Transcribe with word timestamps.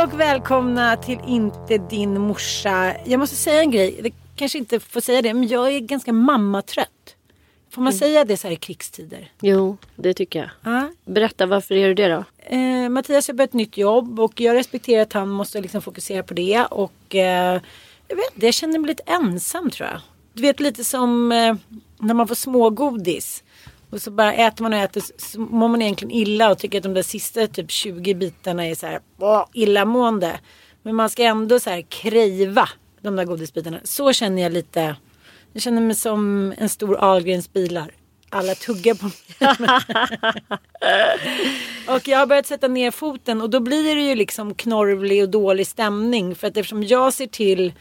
Hej 0.00 0.06
och 0.06 0.20
välkomna 0.20 0.96
till 0.96 1.18
Inte 1.26 1.78
din 1.78 2.20
morsa. 2.20 2.94
Jag 3.06 3.20
måste 3.20 3.36
säga 3.36 3.60
en 3.60 3.70
grej. 3.70 4.00
Det 4.02 4.10
kanske 4.36 4.58
inte 4.58 4.80
får 4.80 5.00
säga 5.00 5.22
det, 5.22 5.34
men 5.34 5.48
jag 5.48 5.72
är 5.72 5.80
ganska 5.80 6.12
mammatrött. 6.12 7.16
Får 7.70 7.82
man 7.82 7.92
säga 7.92 8.24
det 8.24 8.36
så 8.36 8.46
här 8.46 8.54
i 8.54 8.56
krigstider? 8.56 9.32
Jo, 9.40 9.76
det 9.96 10.14
tycker 10.14 10.38
jag. 10.38 10.50
Ja. 10.62 10.88
Berätta, 11.04 11.46
varför 11.46 11.74
är 11.74 11.88
du 11.88 11.94
det 11.94 12.08
då? 12.08 12.24
Eh, 12.56 12.88
Mattias 12.88 13.28
har 13.28 13.34
börjat 13.34 13.50
ett 13.50 13.54
nytt 13.54 13.76
jobb 13.76 14.20
och 14.20 14.40
jag 14.40 14.54
respekterar 14.54 15.02
att 15.02 15.12
han 15.12 15.28
måste 15.28 15.60
liksom 15.60 15.82
fokusera 15.82 16.22
på 16.22 16.34
det. 16.34 16.64
Och 16.64 17.14
eh, 17.14 17.60
jag 18.08 18.16
vet 18.16 18.34
inte, 18.34 18.46
jag 18.46 18.54
känner 18.54 18.78
mig 18.78 18.88
lite 18.88 19.02
ensam 19.06 19.70
tror 19.70 19.88
jag. 19.88 20.00
Du 20.32 20.42
vet 20.42 20.60
lite 20.60 20.84
som 20.84 21.32
eh, 21.32 21.54
när 21.98 22.14
man 22.14 22.28
får 22.28 22.34
smågodis. 22.34 23.42
Och 23.90 24.02
så 24.02 24.10
bara 24.10 24.32
äter 24.32 24.62
man 24.62 24.72
och 24.72 24.78
äter 24.78 25.02
så 25.16 25.40
mår 25.40 25.68
man 25.68 25.82
egentligen 25.82 26.12
illa 26.12 26.50
och 26.50 26.58
tycker 26.58 26.78
att 26.78 26.84
de 26.84 26.94
där 26.94 27.02
sista 27.02 27.46
typ 27.46 27.70
20 27.70 28.14
bitarna 28.14 28.66
är 28.66 28.74
så 28.74 28.86
här 28.86 29.00
åh, 29.18 29.46
illamående. 29.52 30.40
Men 30.82 30.94
man 30.94 31.10
ska 31.10 31.22
ändå 31.22 31.60
så 31.60 31.70
här 31.70 31.82
kräva 31.82 32.68
de 33.00 33.16
där 33.16 33.24
godisbitarna. 33.24 33.80
Så 33.84 34.12
känner 34.12 34.42
jag 34.42 34.52
lite. 34.52 34.96
Jag 35.52 35.62
känner 35.62 35.80
mig 35.80 35.96
som 35.96 36.54
en 36.58 36.68
stor 36.68 36.96
Ahlgrens 36.96 37.52
bilar. 37.52 37.90
Alla 38.32 38.54
tuggar 38.54 38.94
på 38.94 39.04
mig. 39.04 39.14
och 41.96 42.08
jag 42.08 42.18
har 42.18 42.26
börjat 42.26 42.46
sätta 42.46 42.68
ner 42.68 42.90
foten 42.90 43.42
och 43.42 43.50
då 43.50 43.60
blir 43.60 43.94
det 43.94 44.02
ju 44.02 44.14
liksom 44.14 44.54
knorvlig 44.54 45.22
och 45.22 45.28
dålig 45.28 45.66
stämning. 45.66 46.34
För 46.34 46.46
att 46.46 46.56
eftersom 46.56 46.82
jag 46.82 47.12
ser 47.12 47.26
till 47.26 47.72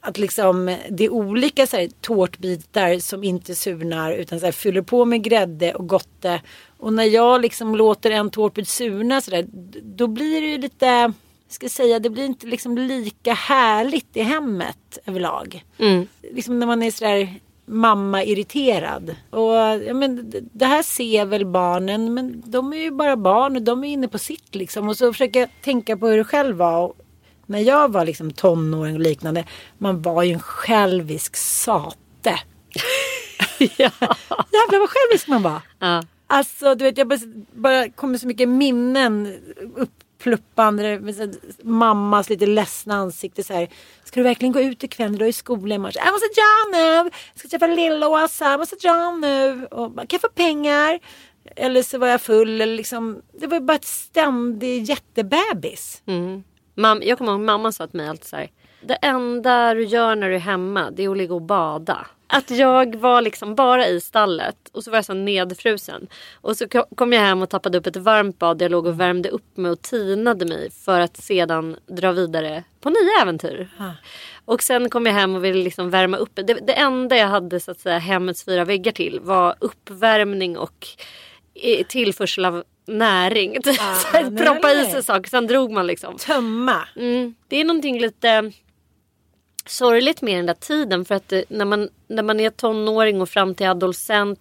att 0.00 0.18
liksom 0.18 0.76
det 0.90 1.04
är 1.04 1.12
olika 1.12 1.66
så 1.66 1.76
här, 1.76 1.88
tårtbitar 2.00 2.98
som 2.98 3.24
inte 3.24 3.54
surnar 3.54 4.12
utan 4.12 4.40
så 4.40 4.44
här, 4.46 4.52
fyller 4.52 4.82
på 4.82 5.04
med 5.04 5.22
grädde 5.22 5.74
och 5.74 5.88
gotte. 5.88 6.40
Och 6.78 6.92
när 6.92 7.04
jag 7.04 7.40
liksom 7.40 7.76
låter 7.76 8.10
en 8.10 8.30
tårtbit 8.30 8.68
surna 8.68 9.20
så 9.20 9.30
där, 9.30 9.46
då 9.82 10.06
blir 10.06 10.40
det 10.40 10.46
ju 10.46 10.58
lite, 10.58 11.12
ska 11.48 11.68
säga, 11.68 11.98
det 11.98 12.10
blir 12.10 12.24
inte 12.24 12.46
liksom 12.46 12.78
lika 12.78 13.32
härligt 13.34 14.16
i 14.16 14.20
hemmet 14.22 14.98
överlag. 15.06 15.64
Liksom 16.32 16.58
när 16.60 16.66
man 16.66 16.82
är 16.82 16.90
sådär 16.90 17.34
mamma 17.66 18.24
irriterad. 18.24 19.16
Och 19.30 19.54
ja, 19.86 19.94
men 19.94 20.30
det- 20.30 20.40
det 20.52 20.66
här 20.66 20.82
ser 20.82 21.24
väl 21.24 21.46
barnen 21.46 22.14
men 22.14 22.42
de 22.46 22.72
är 22.72 22.76
ju 22.76 22.90
bara 22.90 23.16
barn 23.16 23.56
och 23.56 23.62
de 23.62 23.84
är 23.84 23.88
inne 23.88 24.08
på 24.08 24.18
sitt 24.18 24.54
liksom. 24.54 24.88
Och 24.88 24.96
så 24.96 25.12
försöker 25.12 25.40
jag 25.40 25.48
tänka 25.64 25.96
på 25.96 26.06
hur 26.08 26.16
det 26.16 26.24
själv 26.24 26.56
var. 26.56 26.92
När 27.50 27.58
jag 27.58 27.92
var 27.92 28.04
liksom 28.04 28.30
tonåring 28.30 28.94
och 28.94 29.00
liknande. 29.00 29.44
Man 29.78 30.02
var 30.02 30.22
ju 30.22 30.32
en 30.32 30.40
självisk 30.40 31.36
sate. 31.36 31.96
Jävlar 33.58 34.78
vad 34.78 34.90
självisk 34.90 35.28
man 35.28 35.42
var. 35.42 35.60
Ja. 35.78 36.02
Alltså 36.26 36.74
du 36.74 36.84
vet 36.84 36.98
jag 36.98 37.08
bara, 37.08 37.18
bara 37.52 37.90
kommer 37.90 38.18
så 38.18 38.26
mycket 38.26 38.48
minnen 38.48 39.38
så 40.22 40.30
här, 41.20 41.64
mammas 41.64 42.30
lite 42.30 42.46
ledsna 42.46 42.94
ansikte 42.94 43.42
så 43.42 43.54
här. 43.54 43.68
Ska 44.04 44.20
du 44.20 44.24
verkligen 44.24 44.52
gå 44.52 44.60
ut 44.60 44.84
ikväll? 44.84 45.18
Du 45.18 45.24
är 45.24 45.28
i 45.28 45.32
skolan 45.32 45.72
imorgon. 45.72 46.02
Jag 46.04 46.12
måste 46.12 46.26
dra 46.26 46.78
nu. 46.78 47.10
Jag 47.32 47.38
ska 47.38 47.48
träffa 47.48 47.66
Lill-Åsa. 47.66 48.50
Jag 48.50 48.60
måste 48.60 48.76
dra 48.76 49.10
nu. 49.10 49.66
Och 49.66 49.90
bara, 49.90 50.06
kan 50.06 50.16
jag 50.16 50.20
få 50.20 50.28
pengar? 50.34 51.00
Eller 51.56 51.82
så 51.82 51.98
var 51.98 52.08
jag 52.08 52.20
full. 52.20 52.60
Eller 52.60 52.76
liksom, 52.76 53.22
det 53.40 53.46
var 53.46 53.60
bara 53.60 53.76
ett 53.76 53.84
ständig 53.84 54.82
jättebebis. 54.82 56.02
Mam, 56.80 57.02
jag 57.04 57.18
kommer 57.18 57.32
ihåg 57.32 57.40
mamma 57.40 57.72
sa 57.72 57.86
till 57.86 57.96
mig 57.96 58.08
alltid 58.08 58.24
så 58.26 58.36
här. 58.36 58.50
Det 58.82 58.94
enda 58.94 59.74
du 59.74 59.84
gör 59.84 60.16
när 60.16 60.28
du 60.28 60.34
är 60.34 60.38
hemma 60.38 60.90
det 60.90 61.04
är 61.04 61.08
att 61.10 61.16
ligga 61.16 61.34
och 61.34 61.42
bada. 61.42 62.06
Att 62.26 62.50
jag 62.50 62.96
var 62.96 63.22
liksom 63.22 63.54
bara 63.54 63.86
i 63.86 64.00
stallet 64.00 64.56
och 64.72 64.84
så 64.84 64.90
var 64.90 64.98
jag 64.98 65.04
så 65.04 65.14
nedfrusen. 65.14 66.08
Och 66.40 66.56
så 66.56 66.68
ko- 66.68 66.86
kom 66.96 67.12
jag 67.12 67.20
hem 67.20 67.42
och 67.42 67.50
tappade 67.50 67.78
upp 67.78 67.86
ett 67.86 67.96
varmt 67.96 68.38
bad. 68.38 68.58
där 68.58 68.64
Jag 68.64 68.72
låg 68.72 68.86
och 68.86 69.00
värmde 69.00 69.28
upp 69.28 69.56
mig 69.56 69.70
och 69.70 69.82
tinade 69.82 70.44
mig 70.46 70.70
för 70.70 71.00
att 71.00 71.16
sedan 71.16 71.76
dra 71.86 72.12
vidare 72.12 72.64
på 72.80 72.90
nya 72.90 73.22
äventyr. 73.22 73.68
Och 74.44 74.62
sen 74.62 74.90
kom 74.90 75.06
jag 75.06 75.12
hem 75.12 75.34
och 75.34 75.44
ville 75.44 75.62
liksom 75.62 75.90
värma 75.90 76.16
upp. 76.16 76.30
Det, 76.34 76.42
det 76.42 76.72
enda 76.78 77.16
jag 77.16 77.26
hade 77.28 77.60
så 77.60 77.70
att 77.70 77.80
säga 77.80 77.98
hemmets 77.98 78.44
fyra 78.44 78.64
väggar 78.64 78.92
till 78.92 79.20
var 79.22 79.54
uppvärmning 79.58 80.58
och 80.58 80.86
tillförsel 81.88 82.44
av 82.44 82.64
näring. 82.86 83.56
Nej, 84.12 84.36
Proppa 84.36 84.72
i 84.72 84.86
sig 84.86 85.02
saker, 85.02 85.30
sen 85.30 85.46
drog 85.46 85.72
man 85.72 85.86
liksom. 85.86 86.16
Tömma. 86.16 86.88
Mm. 86.96 87.34
Det 87.48 87.56
är 87.56 87.64
någonting 87.64 88.00
lite 88.00 88.52
sorgligt 89.66 90.22
med 90.22 90.38
den 90.38 90.46
där 90.46 90.54
tiden 90.54 91.04
för 91.04 91.14
att 91.14 91.32
eh, 91.32 91.40
när 91.48 91.64
man, 91.64 91.88
när 92.08 92.22
man 92.22 92.40
är 92.40 92.50
tonåring 92.50 93.20
och 93.20 93.28
fram 93.28 93.54
till 93.54 93.66
adolescent 93.66 94.38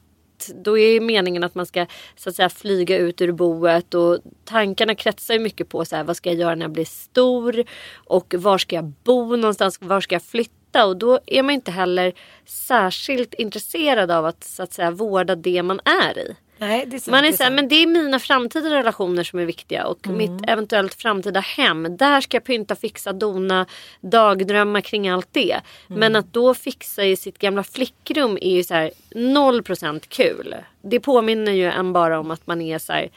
då 0.56 0.78
är 0.78 0.94
ju 0.94 1.00
meningen 1.00 1.44
att 1.44 1.56
man 1.56 1.66
ska 1.66 1.86
så 2.16 2.30
att 2.30 2.36
säga 2.36 2.50
flyga 2.50 2.98
ut 2.98 3.22
ur 3.22 3.32
boet 3.32 3.94
och 3.94 4.18
tankarna 4.46 4.96
kretsar 4.96 5.34
ju 5.34 5.40
mycket 5.40 5.70
på 5.70 5.86
så 5.86 5.96
här, 5.96 6.04
vad 6.04 6.18
ska 6.18 6.30
jag 6.30 6.40
göra 6.40 6.56
när 6.56 6.62
jag 6.62 6.72
blir 6.72 6.86
stor 6.86 7.64
och 7.94 8.36
var 8.38 8.58
ska 8.58 8.76
jag 8.76 8.86
bo 8.86 9.36
någonstans, 9.36 9.78
var 9.82 10.02
ska 10.02 10.16
jag 10.16 10.24
flytta 10.24 10.86
och 10.86 10.98
då 10.98 11.20
är 11.26 11.44
man 11.44 11.56
inte 11.56 11.72
heller 11.72 12.14
särskilt 12.46 13.34
intresserad 13.34 14.12
av 14.12 14.26
att 14.26 14.44
så 14.44 14.64
att 14.64 14.74
säga 14.74 14.92
vårda 14.92 15.36
det 15.36 15.64
man 15.64 15.80
är 15.86 16.18
i. 16.18 16.36
Nej, 16.60 16.86
det 16.88 16.96
är 16.96 17.00
sant, 17.00 17.12
Man 17.12 17.26
är 17.26 17.32
det 17.32 17.38
så 17.38 17.44
här, 17.44 17.50
sant. 17.50 17.56
men 17.56 17.68
det 17.68 17.76
är 17.76 17.88
mina 17.88 18.20
framtida 18.20 18.70
relationer 18.70 19.24
som 19.24 19.40
är 19.40 19.46
viktiga 19.46 19.86
och 19.88 20.08
Mm. 20.08 20.18
mitt 20.18 20.50
eventuellt 20.50 20.94
framtida 20.94 21.40
hem. 21.40 21.98
Där 21.98 22.22
ska 22.22 22.38
jag 22.38 22.44
pynta, 22.44 22.76
fixa, 22.76 23.14
dona, 23.14 23.66
dagdrömma 24.02 24.82
kring 24.82 25.10
allt 25.10 25.28
det. 25.32 25.52
Mm. 25.52 26.00
Men 26.00 26.16
att 26.16 26.34
då 26.34 26.54
fixa 26.54 27.04
i 27.06 27.16
sitt 27.16 27.38
gamla 27.40 27.64
flickrum 27.64 28.38
är 28.42 28.56
ju 28.56 28.64
så 28.64 28.74
här 28.74 28.92
0% 29.16 30.08
kul. 30.08 30.56
Det 30.82 31.00
påminner 31.00 31.52
ju 31.52 31.66
en 31.66 31.94
bara 31.94 32.20
om 32.20 32.32
att 32.32 32.48
man 32.48 32.62
är 32.62 32.78
så 32.80 32.94
här 32.94 33.10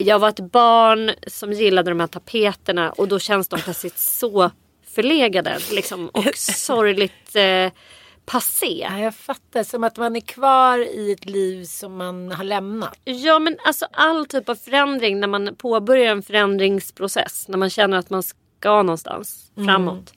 jag 0.00 0.18
var 0.18 0.28
ett 0.28 0.40
barn 0.40 1.10
som 1.26 1.52
gillade 1.52 1.90
de 1.90 2.00
här 2.00 2.06
tapeterna 2.06 2.90
och 2.90 3.08
då 3.08 3.18
känns 3.18 3.48
de 3.48 3.60
plötsligt 3.60 3.98
så 3.98 4.50
förlegade 4.86 5.58
liksom, 5.70 6.08
och 6.08 6.24
sorgligt 6.36 7.36
eh, 7.36 7.70
passé. 8.28 8.86
Ja, 8.90 8.98
jag 8.98 9.14
fattar. 9.14 9.62
Som 9.62 9.84
att 9.84 9.96
man 9.96 10.16
är 10.16 10.20
kvar 10.20 10.78
i 10.78 11.12
ett 11.12 11.24
liv 11.24 11.64
som 11.64 11.96
man 11.96 12.32
har 12.32 12.44
lämnat. 12.44 12.98
Ja 13.04 13.38
men 13.38 13.56
alltså 13.64 13.86
all 13.92 14.26
typ 14.26 14.48
av 14.48 14.54
förändring 14.54 15.20
när 15.20 15.28
man 15.28 15.56
påbörjar 15.56 16.12
en 16.12 16.22
förändringsprocess. 16.22 17.48
När 17.48 17.58
man 17.58 17.70
känner 17.70 17.96
att 17.96 18.10
man 18.10 18.22
ska 18.22 18.82
någonstans 18.82 19.52
framåt. 19.66 20.12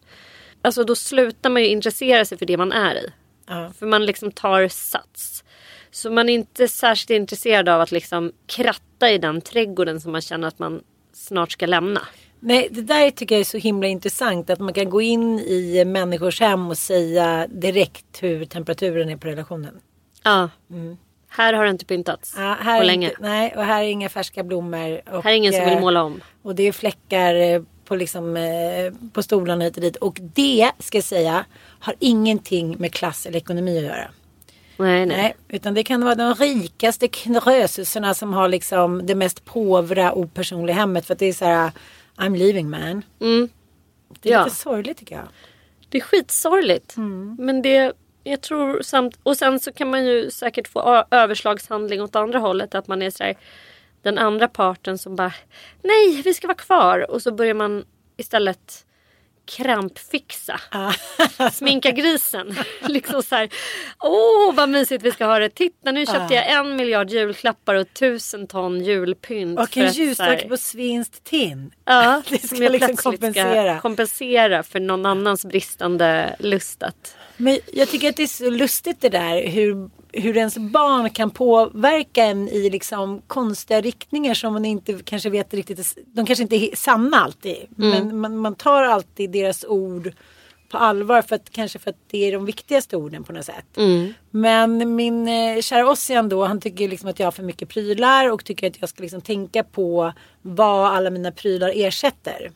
Alltså 0.61 0.83
då 0.83 0.95
slutar 0.95 1.49
man 1.49 1.61
ju 1.61 1.67
intressera 1.67 2.25
sig 2.25 2.37
för 2.37 2.45
det 2.45 2.57
man 2.57 2.71
är 2.71 2.95
i. 2.95 3.11
Ja. 3.47 3.71
För 3.79 3.85
man 3.85 4.05
liksom 4.05 4.31
tar 4.31 4.67
sats. 4.67 5.43
Så 5.91 6.11
man 6.11 6.29
är 6.29 6.33
inte 6.33 6.67
särskilt 6.67 7.09
intresserad 7.09 7.69
av 7.69 7.81
att 7.81 7.91
liksom 7.91 8.31
kratta 8.47 9.11
i 9.11 9.17
den 9.17 9.41
trädgården 9.41 10.01
som 10.01 10.11
man 10.11 10.21
känner 10.21 10.47
att 10.47 10.59
man 10.59 10.83
snart 11.13 11.51
ska 11.51 11.65
lämna. 11.65 12.01
Nej, 12.43 12.67
det 12.71 12.81
där 12.81 13.11
tycker 13.11 13.35
jag 13.35 13.39
är 13.39 13.45
så 13.45 13.57
himla 13.57 13.87
intressant. 13.87 14.49
Att 14.49 14.59
man 14.59 14.73
kan 14.73 14.89
gå 14.89 15.01
in 15.01 15.39
i 15.39 15.85
människors 15.85 16.39
hem 16.39 16.69
och 16.69 16.77
säga 16.77 17.47
direkt 17.47 18.23
hur 18.23 18.45
temperaturen 18.45 19.09
är 19.09 19.17
på 19.17 19.27
relationen. 19.27 19.79
Ja. 20.23 20.49
Här 21.29 21.53
har 21.53 21.63
det 21.63 21.69
inte 21.69 21.85
pyntats 21.85 22.33
Ja, 22.37 22.57
här 22.61 22.79
på 22.79 22.85
länge. 22.85 23.09
Inte, 23.09 23.21
nej, 23.21 23.53
och 23.57 23.63
här 23.63 23.83
är 23.83 23.87
inga 23.87 24.09
färska 24.09 24.43
blommor. 24.43 25.01
Och, 25.11 25.23
Här 25.23 25.31
är 25.31 25.35
ingen 25.35 25.53
som 25.53 25.65
vill 25.65 25.73
eh, 25.73 25.79
måla 25.81 26.03
om. 26.03 26.21
Och 26.41 26.55
det 26.55 26.63
är 26.63 26.71
fläckar 26.71 27.35
eh, 27.35 27.61
på, 27.85 27.95
liksom, 27.95 28.37
eh, 28.37 28.93
på 29.13 29.23
stolarna 29.23 29.63
hit 29.63 29.75
och 29.75 29.81
dit. 29.81 29.95
Och 29.95 30.17
det, 30.33 30.71
ska 30.79 30.97
jag 30.97 31.05
säga, 31.05 31.45
har 31.79 31.95
ingenting 31.99 32.75
med 32.79 32.93
klass 32.93 33.25
eller 33.25 33.37
ekonomi 33.37 33.77
att 33.77 33.83
göra. 33.83 34.07
Nej, 34.77 35.05
nej. 35.05 35.17
Nej, 35.17 35.35
utan 35.49 35.73
det 35.73 35.83
kan 35.83 36.03
vara 36.03 36.15
de 36.15 36.33
rikaste 36.33 37.07
knrösusarna 37.07 38.13
som 38.13 38.33
har 38.33 38.47
liksom 38.47 39.05
det 39.05 39.15
mest 39.15 39.45
påvra 39.45 40.13
opersonliga 40.13 40.75
hemmet. 40.75 41.05
För 41.05 41.13
att 41.13 41.19
det 41.19 41.25
är 41.25 41.33
så 41.33 41.45
här, 41.45 41.71
I'm 42.21 42.37
leaving 42.37 42.69
man. 42.69 43.03
Mm. 43.19 43.49
Det 44.21 44.29
är 44.29 44.33
Ja. 44.33 44.43
lite 44.43 44.55
sorgligt 44.55 44.97
tycker 44.97 45.15
jag. 45.15 45.27
Det 45.89 45.97
är 45.97 46.01
skitsorgligt. 46.01 46.97
Mm. 46.97 47.35
Men 47.39 47.61
det, 47.61 47.93
jag 48.23 48.41
tror 48.41 48.81
samt, 48.81 49.19
och 49.23 49.37
sen 49.37 49.59
så 49.59 49.71
kan 49.71 49.89
man 49.89 50.05
ju 50.05 50.31
säkert 50.31 50.67
få 50.67 51.05
överslagshandling 51.11 52.01
åt 52.01 52.15
andra 52.15 52.39
hållet. 52.39 52.75
Att 52.75 52.87
man 52.87 53.01
är 53.01 53.09
sådär, 53.09 53.35
den 54.01 54.17
andra 54.17 54.47
parten 54.47 54.97
som 54.97 55.15
bara, 55.15 55.33
nej 55.81 56.21
vi 56.21 56.33
ska 56.33 56.47
vara 56.47 56.57
kvar. 56.57 57.11
Och 57.11 57.21
så 57.21 57.31
börjar 57.31 57.53
man 57.53 57.85
istället 58.17 58.85
krampfixa. 59.57 60.59
Sminka 61.53 61.91
grisen. 61.91 62.55
liksom 62.87 63.23
så 63.23 63.35
här, 63.35 63.49
åh 63.99 64.55
vad 64.55 64.69
mysigt 64.69 65.03
vi 65.03 65.11
ska 65.11 65.25
ha 65.25 65.39
det. 65.39 65.49
Titta 65.49 65.91
nu 65.91 66.05
köpte 66.05 66.33
jag 66.33 66.51
en 66.51 66.75
miljard 66.75 67.09
julklappar 67.09 67.75
och 67.75 67.93
tusen 67.93 68.47
ton 68.47 68.83
julpynt. 68.83 69.59
Och 69.59 69.77
en 69.77 69.91
ljusstake 69.91 70.47
på 70.47 70.57
svinst 70.57 71.23
tin. 71.23 71.71
Ja, 71.85 72.21
Det 72.29 72.39
som 72.39 72.47
ska 72.47 72.63
jag 72.63 72.71
liksom 72.71 72.87
plötsligt 72.87 73.03
kompensera. 73.03 73.73
Ska 73.73 73.81
kompensera 73.81 74.63
för 74.63 74.79
någon 74.79 75.05
annans 75.05 75.45
bristande 75.45 76.35
lust 76.39 76.83
att... 76.83 77.15
Men 77.37 77.59
jag 77.73 77.89
tycker 77.89 78.09
att 78.09 78.15
det 78.15 78.23
är 78.23 78.27
så 78.27 78.49
lustigt 78.49 79.01
det 79.01 79.09
där 79.09 79.47
hur, 79.47 79.89
hur 80.11 80.37
ens 80.37 80.57
barn 80.57 81.09
kan 81.09 81.29
påverka 81.29 82.23
en 82.23 82.49
i 82.49 82.69
liksom 82.69 83.21
konstiga 83.27 83.81
riktningar 83.81 84.33
som 84.33 84.53
man 84.53 84.65
inte 84.65 84.99
kanske 85.03 85.29
vet 85.29 85.53
riktigt. 85.53 85.97
De 86.05 86.25
kanske 86.25 86.43
inte 86.43 86.55
är 86.55 86.75
sanna 86.75 87.17
alltid. 87.17 87.55
Men 87.75 88.19
man, 88.19 88.37
man 88.37 88.55
tar 88.55 88.83
alltid 88.83 89.31
deras 89.31 89.65
ord 89.65 90.11
på 90.69 90.77
allvar 90.77 91.21
för 91.21 91.35
att 91.35 91.49
kanske 91.49 91.79
för 91.79 91.89
att 91.89 91.97
det 92.11 92.27
är 92.27 92.31
de 92.31 92.45
viktigaste 92.45 92.97
orden 92.97 93.23
på 93.23 93.33
något 93.33 93.45
sätt. 93.45 93.65
Men 94.31 94.95
min 94.95 95.27
eh, 95.27 95.61
kära 95.61 95.89
Ossian 95.91 96.29
då 96.29 96.45
han 96.45 96.61
tycker 96.61 96.87
liksom 96.87 97.09
att 97.09 97.19
jag 97.19 97.27
har 97.27 97.31
för 97.31 97.43
mycket 97.43 97.69
prylar 97.69 98.31
och 98.31 98.45
tycker 98.45 98.67
att 98.67 98.77
jag 98.79 98.89
ska 98.89 99.01
liksom 99.01 99.21
tänka 99.21 99.63
på 99.63 100.13
vad 100.41 100.95
alla 100.95 101.09
mina 101.09 101.31
prylar 101.31 101.71
ersätter. 101.75 102.51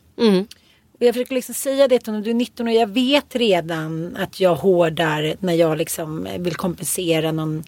Och 1.00 1.06
jag 1.06 1.16
försöker 1.16 1.36
liksom 1.36 1.56
säga 1.56 1.88
det 1.88 2.00
till 2.00 2.08
honom, 2.08 2.24
du 2.24 2.30
är 2.30 2.34
19 2.34 2.68
och 2.68 2.74
jag 2.74 2.88
vet 2.88 3.36
redan 3.36 4.16
att 4.20 4.40
jag 4.40 4.56
hårdar 4.56 5.36
när 5.40 5.54
jag 5.54 5.78
liksom 5.78 6.28
vill 6.40 6.56
kompensera 6.56 7.32
någon, 7.32 7.64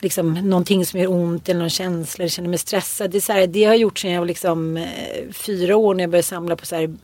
liksom, 0.00 0.34
någonting 0.34 0.86
som 0.86 1.00
gör 1.00 1.10
ont 1.10 1.48
eller 1.48 1.60
någon 1.60 1.70
känsla 1.70 2.22
eller 2.22 2.30
känner 2.30 2.48
mig 2.48 2.58
stressad. 2.58 3.10
Det, 3.10 3.18
är 3.18 3.20
så 3.20 3.32
här, 3.32 3.46
det 3.46 3.64
har 3.64 3.72
jag 3.72 3.80
gjort 3.80 3.98
sedan 3.98 4.10
jag 4.10 4.20
var 4.20 4.26
liksom, 4.26 4.76
eh, 4.76 5.32
fyra 5.32 5.76
år 5.76 5.94
när 5.94 6.04
jag 6.04 6.10
började 6.10 6.26
samla 6.26 6.56
på 6.56 6.66
så 6.66 6.76
här, 6.76 6.94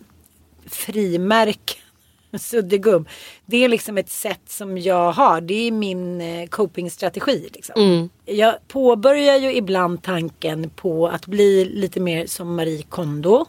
frimärken. 0.66 1.82
Suddgubb. 2.38 3.08
Det 3.46 3.64
är 3.64 3.68
liksom 3.68 3.98
ett 3.98 4.10
sätt 4.10 4.42
som 4.46 4.78
jag 4.78 5.12
har. 5.12 5.40
Det 5.40 5.54
är 5.54 5.72
min 5.72 6.20
eh, 6.20 6.48
copingstrategi. 6.48 7.48
Liksom. 7.52 7.74
Jag 8.24 8.54
påbörjar 8.68 9.36
ju 9.36 9.54
ibland 9.54 10.02
tanken 10.02 10.70
på 10.70 11.08
att 11.08 11.26
bli 11.26 11.64
lite 11.64 12.00
mer 12.00 12.26
som 12.26 12.54
Marie 12.54 12.82
Kondo. 12.82 13.46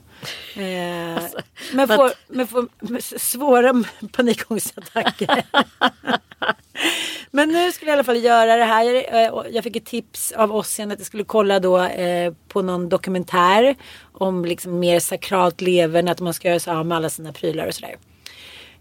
Eh, 0.56 1.24
men, 1.74 1.88
vad- 1.88 1.96
får, 1.98 2.12
men 2.30 2.48
får 2.48 2.68
svåra 3.20 3.84
panikångestattacker. 4.12 5.44
men 7.32 7.50
nu 7.50 7.72
skulle 7.72 7.92
jag 7.92 7.96
i 7.96 7.98
alla 7.98 8.04
fall 8.04 8.24
göra 8.24 8.56
det 8.56 8.64
här. 8.64 8.84
Jag, 8.84 9.26
eh, 9.26 9.32
och 9.32 9.46
jag 9.52 9.64
fick 9.64 9.76
ett 9.76 9.86
tips 9.86 10.32
av 10.32 10.56
Ossian 10.56 10.92
att 10.92 11.00
jag 11.00 11.06
skulle 11.06 11.24
kolla 11.24 11.60
då 11.60 11.82
eh, 11.84 12.34
på 12.48 12.62
någon 12.62 12.90
dokumentär 12.90 13.76
om 14.14 14.46
liksom 14.46 14.80
mer 14.80 15.00
sakralt 15.00 15.62
leverne. 15.62 16.12
Att 16.12 16.20
man 16.20 16.34
ska 16.34 16.48
göra 16.48 16.60
sig 16.60 16.74
av 16.74 16.86
med 16.86 16.96
alla 16.96 17.10
sina 17.10 17.34
prylar 17.34 17.68
och 17.68 17.74
sådär. 17.76 17.96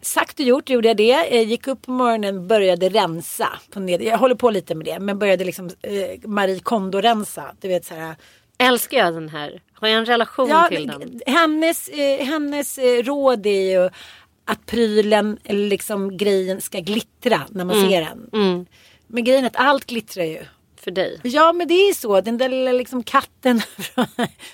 Sagt 0.00 0.40
och 0.40 0.46
gjort 0.46 0.70
gjorde 0.70 0.88
jag 0.88 0.96
det. 0.96 1.26
Jag 1.31 1.44
gick 1.44 1.67
upp 1.67 1.82
på 1.82 1.90
morgonen 1.90 2.49
började 2.49 2.88
rensa. 2.88 3.49
På 3.70 3.81
ned- 3.81 4.02
jag 4.02 4.19
håller 4.19 4.35
på 4.35 4.50
lite 4.50 4.75
med 4.75 4.85
det. 4.87 4.99
Men 4.99 5.19
började 5.19 5.44
liksom 5.44 5.70
eh, 5.82 6.29
Marie 6.29 6.58
Kondo-rensa. 6.61 7.55
Du 7.61 7.69
vet 7.69 7.85
så 7.85 7.94
här. 7.94 8.14
Älskar 8.58 8.99
jag 8.99 9.14
den 9.14 9.29
här? 9.29 9.61
Har 9.81 9.89
jag 9.89 9.99
en 9.99 10.07
relation 10.07 10.49
Ja, 10.49 10.69
till 10.69 10.87
den? 10.87 11.21
hennes, 11.27 11.89
eh, 11.89 12.27
hennes 12.27 12.79
eh, 12.79 13.03
råd 13.03 13.47
är 13.47 13.71
ju 13.83 13.91
att 14.45 14.67
prylen 14.67 15.39
eller 15.45 15.69
liksom 15.69 16.17
grejen 16.17 16.61
ska 16.61 16.79
glittra 16.81 17.41
när 17.51 17.65
man 17.65 17.77
Mm. 17.77 17.91
ser 17.91 18.01
den. 18.01 18.67
Men 19.07 19.25
grejen 19.25 19.45
är 19.45 19.49
att 19.49 19.57
allt 19.57 19.87
glittrar 19.87 20.25
ju. 20.25 20.45
För 20.77 20.91
dig? 20.91 21.21
Ja 21.23 21.53
men 21.53 21.69
det 21.69 21.75
är 21.75 21.95
så. 21.95 22.21
Den 22.21 22.39
där 22.39 22.49
lilla 22.49 22.73
liksom 22.73 23.03
katten, 23.03 23.63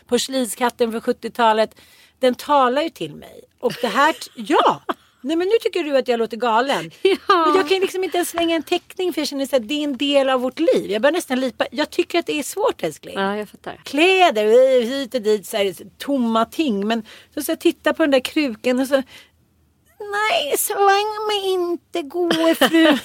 porslinskatten 0.07 0.91
från 0.93 1.01
70-talet. 1.01 1.75
Den 2.19 2.35
talar 2.35 2.83
ju 2.83 2.91
till 2.91 3.15
mig. 3.15 3.41
Och 3.61 3.73
det 3.81 3.89
här, 3.89 4.15
ja. 4.37 4.81
Nej 5.25 5.37
men 5.37 5.49
nu 5.49 5.55
tycker 5.63 5.85
du 5.85 5.97
att 5.97 6.09
jag 6.09 6.19
låter 6.19 6.37
galen. 6.37 6.91
Men 7.03 7.57
jag 7.57 7.69
kan 7.69 7.81
liksom 7.81 8.05
inte 8.05 8.17
ens 8.17 8.29
slänga 8.29 8.57
en 8.57 8.63
teckning 8.63 9.13
för 9.13 9.21
jag 9.21 9.29
känner 9.29 9.45
att 9.45 9.69
det 9.69 9.75
är 9.75 9.85
en 9.85 9.97
del 9.97 10.31
av 10.31 10.41
vårt 10.41 10.59
liv. 10.59 10.91
Jag 10.91 11.03
börjar 11.03 11.13
nästan 11.13 11.41
lipa. 11.41 11.67
Jag 11.71 11.91
tycker 11.91 12.19
att 12.19 12.27
det 12.27 12.39
är 12.39 12.43
svårt 12.43 12.83
älskling 12.83 13.15
Ja, 13.19 13.37
jag 13.37 13.49
fattar. 13.49 13.81
kläder 13.85 14.83
hit 14.83 15.15
och 15.15 15.23
dit, 15.23 15.47
så 15.47 15.57
här, 15.57 15.75
tomma 15.99 16.45
ting. 16.45 16.87
Men 16.89 17.03
så 17.35 17.43
ska 17.43 17.53
jag 17.53 17.61
titta 17.61 17.95
på 17.95 18.03
den 18.03 18.11
där 18.11 18.21
krukan 18.21 18.81
och 18.81 18.89
så 18.89 19.03
Nej, 19.99 20.55
släng 20.59 21.27
mig 21.29 21.53
inte 21.53 22.03
gode 22.03 22.55
fru. 22.55 22.85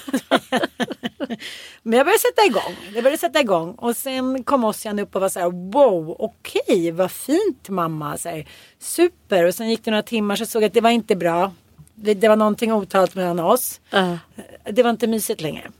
Men 1.82 1.96
jag 1.98 2.06
började 2.06 2.18
sätta 2.18 2.44
igång. 2.46 2.76
Jag 2.94 3.04
började 3.04 3.18
sätta 3.18 3.40
igång. 3.40 3.74
Och 3.74 3.96
sen 3.96 4.44
kom 4.44 4.64
Ossian 4.64 4.98
upp 4.98 5.14
och 5.14 5.20
var 5.20 5.28
så 5.28 5.40
här, 5.40 5.72
wow, 5.72 6.16
okej, 6.18 6.90
vad 6.90 7.10
fint 7.10 7.68
mamma. 7.68 8.18
Så 8.18 8.28
här, 8.28 8.48
super. 8.78 9.46
Och 9.46 9.54
sen 9.54 9.70
gick 9.70 9.84
det 9.84 9.90
några 9.90 10.02
timmar 10.02 10.36
så 10.36 10.46
såg 10.46 10.62
jag 10.62 10.66
att 10.66 10.74
det 10.74 10.80
var 10.80 10.90
inte 10.90 11.16
bra. 11.16 11.52
Det, 12.02 12.14
det 12.14 12.28
var 12.28 12.36
någonting 12.36 12.72
otalat 12.72 13.14
mellan 13.14 13.40
oss. 13.40 13.80
Ja. 13.90 14.18
Det 14.70 14.82
var 14.82 14.90
inte 14.90 15.06
mysigt 15.06 15.40
längre. 15.40 15.70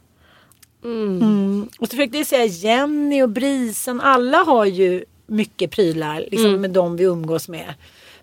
Mm. 0.85 1.69
Och 1.79 1.87
så 1.87 1.91
försökte 1.91 2.19
jag 2.19 2.27
säga 2.27 2.45
Jenny 2.45 3.23
och 3.23 3.29
Brisen, 3.29 4.01
alla 4.01 4.39
har 4.39 4.65
ju 4.65 5.05
mycket 5.27 5.71
prylar 5.71 6.25
liksom, 6.31 6.61
med 6.61 6.71
de 6.71 6.97
vi 6.97 7.05
umgås 7.05 7.49
med. 7.49 7.75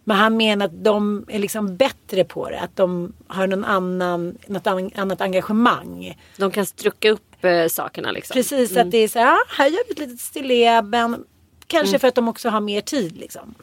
Men 0.03 0.17
han 0.17 0.37
menar 0.37 0.65
att 0.65 0.83
de 0.83 1.25
är 1.27 1.39
liksom 1.39 1.75
bättre 1.75 2.23
på 2.23 2.49
det. 2.49 2.59
Att 2.59 2.75
de 2.75 3.13
har 3.27 3.47
någon 3.47 3.65
annan, 3.65 4.37
något 4.47 4.67
an- 4.67 4.91
annat 4.95 5.21
engagemang. 5.21 6.17
De 6.37 6.51
kan 6.51 6.65
strucka 6.65 7.09
upp 7.11 7.45
eh, 7.45 7.67
sakerna 7.67 8.11
liksom. 8.11 8.33
Precis 8.33 8.77
att 8.77 8.91
det 8.91 8.97
är 8.97 9.07
så 9.07 9.19
här, 9.19 9.33
ah, 9.33 9.45
här 9.57 9.67
gör 9.67 9.79
vi 9.87 9.91
ett 9.93 9.99
litet 9.99 10.19
stilleben. 10.19 11.23
Kanske 11.67 11.99
för 11.99 12.07
att 12.07 12.15
de 12.15 12.27
också 12.27 12.49
har 12.49 12.61
mer 12.61 12.81
tid 12.81 13.17
liksom. 13.17 13.55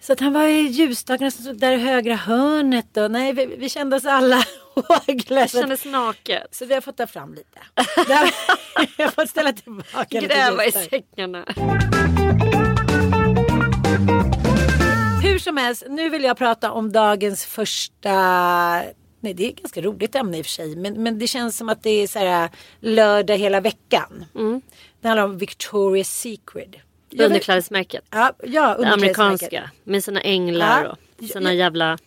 Så 0.00 0.12
att 0.12 0.20
han 0.20 0.32
var 0.32 0.46
i 0.46 0.60
ljusstakarna 0.60 1.30
som 1.30 1.44
stod 1.44 1.60
där 1.60 1.72
i 1.72 1.76
högra 1.76 2.14
hörnet. 2.14 2.96
Och 2.96 3.10
nej, 3.10 3.32
vi, 3.32 3.46
vi 3.46 3.68
kände 3.68 3.96
oss 3.96 4.04
alla 4.04 4.44
håglösa. 4.74 5.56
Det 5.56 5.62
kändes 5.62 5.84
naket. 5.84 6.54
Så 6.54 6.64
vi 6.64 6.74
har 6.74 6.80
fått 6.80 6.96
ta 6.96 7.06
fram 7.06 7.34
lite. 7.34 7.58
Jag 8.96 9.06
har 9.06 9.10
fått 9.10 9.28
ställa 9.28 9.52
tillbaka 9.52 10.20
lite 10.20 10.26
Gräva 10.34 10.64
i 10.64 10.72
säckarna. 10.72 11.44
Hur 15.22 15.38
som 15.38 15.56
helst, 15.56 15.84
nu 15.88 16.08
vill 16.08 16.24
jag 16.24 16.36
prata 16.36 16.72
om 16.72 16.92
dagens 16.92 17.44
första 17.44 18.12
Nej, 19.20 19.34
det 19.34 19.44
är 19.44 19.48
ett 19.48 19.62
ganska 19.62 19.80
roligt 19.80 20.14
ämne 20.14 20.38
i 20.38 20.42
och 20.42 20.46
för 20.46 20.50
sig. 20.50 20.76
Men, 20.76 21.02
men 21.02 21.18
det 21.18 21.26
känns 21.26 21.56
som 21.56 21.68
att 21.68 21.82
det 21.82 21.90
är 21.90 22.06
så 22.06 22.18
här 22.18 22.50
lördag 22.80 23.36
hela 23.36 23.60
veckan. 23.60 24.24
Det 25.00 25.08
handlar 25.08 25.24
om 25.24 25.38
Victoria's 25.38 26.02
Secret. 26.04 26.70
Jag 27.16 27.26
Underklädesmärket. 27.26 28.04
Ja, 28.10 28.32
ja 28.42 28.76
Det 28.78 28.86
amerikanska. 28.88 29.70
Med 29.84 30.04
sina 30.04 30.20
änglar 30.20 30.84
Ja. 30.84 30.96
och 31.20 31.24
sina 31.28 31.54
jävla... 31.54 31.98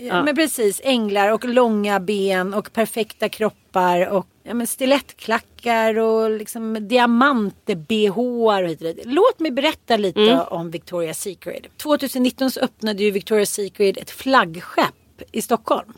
Ja. 0.00 0.22
Men 0.22 0.36
precis, 0.36 0.80
änglar 0.84 1.32
och 1.32 1.44
långa 1.44 2.00
ben 2.00 2.54
och 2.54 2.72
perfekta 2.72 3.28
kroppar 3.28 4.06
och 4.06 4.26
ja, 4.42 4.54
men 4.54 4.66
stilettklackar 4.66 5.98
och 5.98 6.30
liksom 6.30 6.88
diamant-bh. 6.88 8.94
Låt 9.04 9.40
mig 9.40 9.50
berätta 9.50 9.96
lite 9.96 10.20
Mm. 10.20 10.38
om 10.48 10.70
Victoria's 10.72 11.12
Secret. 11.12 11.62
2019 11.76 12.50
så 12.50 12.60
öppnade 12.60 13.02
ju 13.02 13.10
Victoria's 13.10 13.44
Secret 13.44 13.96
ett 13.96 14.10
flaggskepp 14.10 15.22
i 15.32 15.42
Stockholm. 15.42 15.92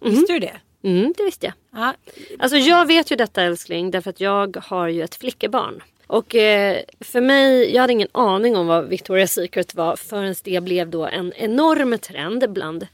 Visste 0.00 0.32
du 0.32 0.38
det? 0.38 0.56
Mm, 0.84 1.14
det 1.16 1.24
visste 1.24 1.46
jag. 1.46 1.54
Ja. 1.82 1.94
Alltså 2.38 2.56
jag 2.56 2.86
vet 2.86 3.10
ju 3.12 3.16
detta 3.16 3.42
älskling 3.42 3.90
därför 3.90 4.10
att 4.10 4.20
jag 4.20 4.56
har 4.66 4.88
ju 4.88 5.02
ett 5.02 5.14
flickebarn. 5.14 5.82
Och 6.12 6.34
eh, 6.34 6.82
för 7.00 7.20
mig, 7.20 7.74
jag 7.74 7.80
hade 7.80 7.92
ingen 7.92 8.08
aning 8.12 8.56
om 8.56 8.66
vad 8.66 8.92
Victoria's 8.92 9.26
Secret 9.26 9.74
var 9.74 9.96
förrän 9.96 10.34
det 10.44 10.62
blev 10.62 10.90
då 10.90 11.06
en 11.06 11.32
enorm 11.32 11.98
trend 11.98 12.52
bland 12.52 12.86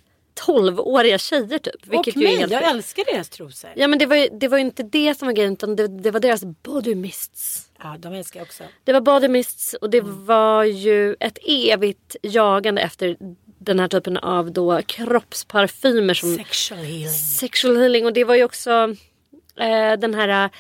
12-åriga 0.46 1.18
tjejer 1.18 1.58
typ. 1.58 1.87
Vilket 1.87 2.16
och 2.16 2.22
mig, 2.22 2.37
helt 2.37 2.52
jag 2.52 2.70
älskar 2.70 3.04
deras 3.12 3.28
trosor. 3.28 3.70
Ja 3.75 3.88
men 3.88 3.98
det 3.98 4.06
var, 4.06 4.16
ju, 4.16 4.28
det 4.32 4.48
var 4.48 4.58
inte 4.58 4.82
det 4.82 5.18
som 5.18 5.26
var 5.26 5.32
grejen 5.32 5.52
utan 5.52 5.76
det, 5.76 5.88
det 5.88 6.10
var 6.10 6.20
deras 6.20 6.44
body 6.44 6.94
mists. 6.94 7.70
Ja, 7.82 7.96
de 7.98 8.12
älskar 8.12 8.40
jag 8.40 8.46
också. 8.46 8.64
Det 8.84 8.92
var 8.92 9.00
body 9.00 9.28
mists 9.28 9.75
och 9.75 9.90
det 9.90 10.00
var 10.04 10.64
ju 10.64 11.16
ett 11.20 11.38
evigt 11.46 12.16
jagande 12.22 12.82
efter 12.82 13.16
den 13.58 13.80
här 13.80 13.88
typen 13.88 14.16
av 14.16 14.52
då 14.52 14.82
kroppsparfymer 14.87 16.14
som 16.14 16.37
Sexual 16.37 16.80
healing. 16.80 17.08
sexual 17.38 17.76
healing 17.76 18.06
och 18.06 18.12
det 18.12 18.25
var 18.25 18.34
ju 18.34 18.44
också 18.44 18.70
eh, 19.56 19.92
den 19.98 20.14
här 20.14 20.44
eh, 20.44 20.50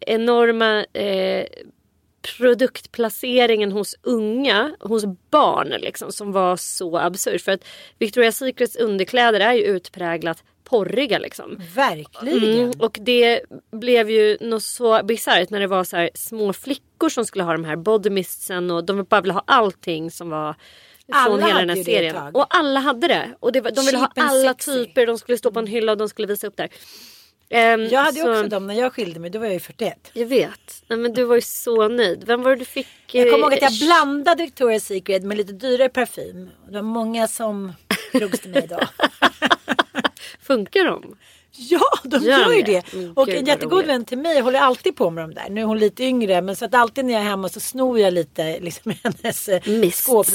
enorma 0.00 0.84
eh, 0.84 1.46
produktplaceringen 2.36 3.72
hos 3.72 3.96
unga, 4.02 4.76
hos 4.80 5.04
barn 5.30 5.68
liksom 5.68 6.12
som 6.12 6.32
var 6.32 6.56
så 6.56 6.98
absurd. 6.98 7.40
För 7.40 7.52
att 7.52 7.64
Victoria's 7.98 8.30
Secrets 8.30 8.76
underkläder 8.76 9.40
är 9.40 9.52
ju 9.52 9.62
utpräglat 9.62 10.44
porriga 10.64 11.18
liksom. 11.18 11.60
Verkligen. 11.74 12.60
Mm, 12.60 12.72
och 12.78 12.98
det 13.00 13.40
blev 13.70 14.10
ju 14.10 14.38
något 14.40 14.62
så 14.62 15.02
bisarrt 15.04 15.50
när 15.50 15.60
det 15.60 15.66
var 15.66 15.84
så 15.84 15.96
här 15.96 16.10
små 16.14 16.52
flickor 16.52 17.08
som 17.08 17.24
skulle 17.24 17.44
ha 17.44 17.52
de 17.52 17.64
här 17.64 17.76
body 17.76 18.10
mistsen 18.10 18.70
och 18.70 18.84
de 18.84 19.04
bara 19.04 19.20
ville 19.20 19.34
ha 19.34 19.44
allting 19.46 20.10
som 20.10 20.30
var 20.30 20.54
från 21.12 21.34
Alla 21.34 21.46
hela 21.46 21.58
den 21.60 21.68
här 21.68 21.84
serien. 21.84 22.16
Och 22.34 22.46
alla 22.56 22.80
hade 22.80 23.08
det. 23.08 23.34
Och 23.40 23.52
det 23.52 23.60
var, 23.60 23.70
de 23.70 23.86
ville 23.86 23.98
ha 23.98 24.12
Cheap 24.14 24.30
alla 24.30 24.52
sexy. 24.54 24.72
typer. 24.72 25.06
De 25.06 25.18
skulle 25.18 25.38
stå 25.38 25.50
på 25.50 25.58
en 25.58 25.66
hylla 25.66 25.92
och 25.92 25.98
de 25.98 26.08
skulle 26.08 26.28
visa 26.28 26.46
upp 26.46 26.56
där. 26.56 26.68
Ehm, 27.50 27.84
Jag 27.84 28.00
hade 28.00 28.20
så- 28.20 28.30
också 28.30 28.48
dem 28.48 28.66
när 28.66 28.74
jag 28.74 28.92
skilde 28.92 29.20
mig. 29.20 29.30
Då 29.30 29.38
var 29.38 29.46
jag 29.46 29.54
ju 29.54 29.60
41. 29.60 30.10
Jag 30.12 30.26
vet. 30.26 30.82
Nej, 30.88 30.98
men 30.98 31.12
du 31.12 31.24
var 31.24 31.34
ju 31.34 31.40
så 31.40 31.88
nöjd. 31.88 32.24
Vem 32.26 32.42
var 32.42 32.50
det 32.50 32.56
du 32.56 32.64
fick? 32.64 32.86
Jag 33.12 33.30
kommer 33.30 33.44
ihåg 33.44 33.54
att 33.54 33.62
jag 33.62 33.72
eh, 33.72 33.78
blandade 33.86 34.42
Victoria's 34.44 34.78
Secret 34.78 35.22
med 35.22 35.36
lite 35.36 35.52
dyrare 35.52 35.88
parfym. 35.88 36.50
Det 36.68 36.74
var 36.74 36.82
många 36.82 37.28
som 37.28 37.72
drogs 38.12 38.40
till 38.40 38.50
mig 38.50 38.66
då. 38.70 38.80
Funkar 40.42 40.84
de? 40.84 41.16
Ja, 41.70 41.80
de 42.04 42.22
Gör 42.22 42.38
gör 42.38 42.52
ju 42.52 42.62
det? 42.62 42.72
det. 42.90 42.96
Mm, 42.98 43.12
och 43.12 43.26
gud, 43.26 43.36
en 43.36 43.46
jättegod 43.46 43.84
vän 43.86 44.04
till 44.04 44.18
mig 44.18 44.40
håller 44.40 44.60
alltid 44.60 44.96
på 44.96 45.10
med 45.10 45.24
de 45.24 45.34
där. 45.34 45.46
Nu 45.50 45.60
är 45.60 45.64
hon 45.64 45.78
lite 45.78 46.04
yngre 46.04 46.42
men 46.42 46.56
så 46.56 46.64
att 46.64 46.74
alltid 46.74 47.04
när 47.04 47.12
jag 47.14 47.22
är 47.22 47.26
hemma 47.26 47.48
så 47.48 47.60
snor 47.60 47.98
jag 47.98 48.12
lite 48.14 48.60
liksom 48.60 48.92
hennes 49.02 49.48
eh, 49.48 49.60
Mists. 49.68 50.02
skåp. 50.02 50.26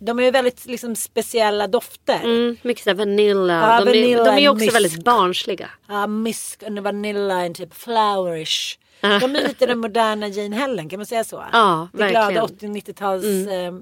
De 0.00 0.18
är 0.18 0.22
ju 0.22 0.30
väldigt 0.30 0.66
liksom 0.66 0.96
speciella 0.96 1.66
dofter. 1.66 2.20
Mm, 2.24 2.56
mycket 2.62 2.84
så 2.84 2.90
här 2.90 2.94
vanilla. 2.94 3.54
Ja, 3.54 3.78
de, 3.78 3.84
vanilla 3.84 4.20
är, 4.20 4.24
de 4.24 4.30
är 4.30 4.38
ju 4.40 4.48
också 4.48 4.64
mysk. 4.64 4.74
väldigt 4.74 5.04
barnsliga. 5.04 5.70
Ja, 5.88 6.06
misk 6.06 6.62
och 6.66 6.72
vanilla 6.84 7.34
and 7.34 7.56
typ 7.56 7.74
flowerish. 7.74 8.78
De 9.00 9.06
är 9.36 9.48
lite 9.48 9.66
den 9.66 9.78
moderna 9.78 10.28
Jane 10.28 10.56
Helen, 10.56 10.88
kan 10.88 10.98
man 10.98 11.06
säga 11.06 11.24
så? 11.24 11.44
Ja, 11.52 11.88
det 11.92 12.08
glada 12.08 12.20
verkligen. 12.42 12.44
80 12.44 12.92
90-tals... 12.92 13.24
Eh, 13.48 13.72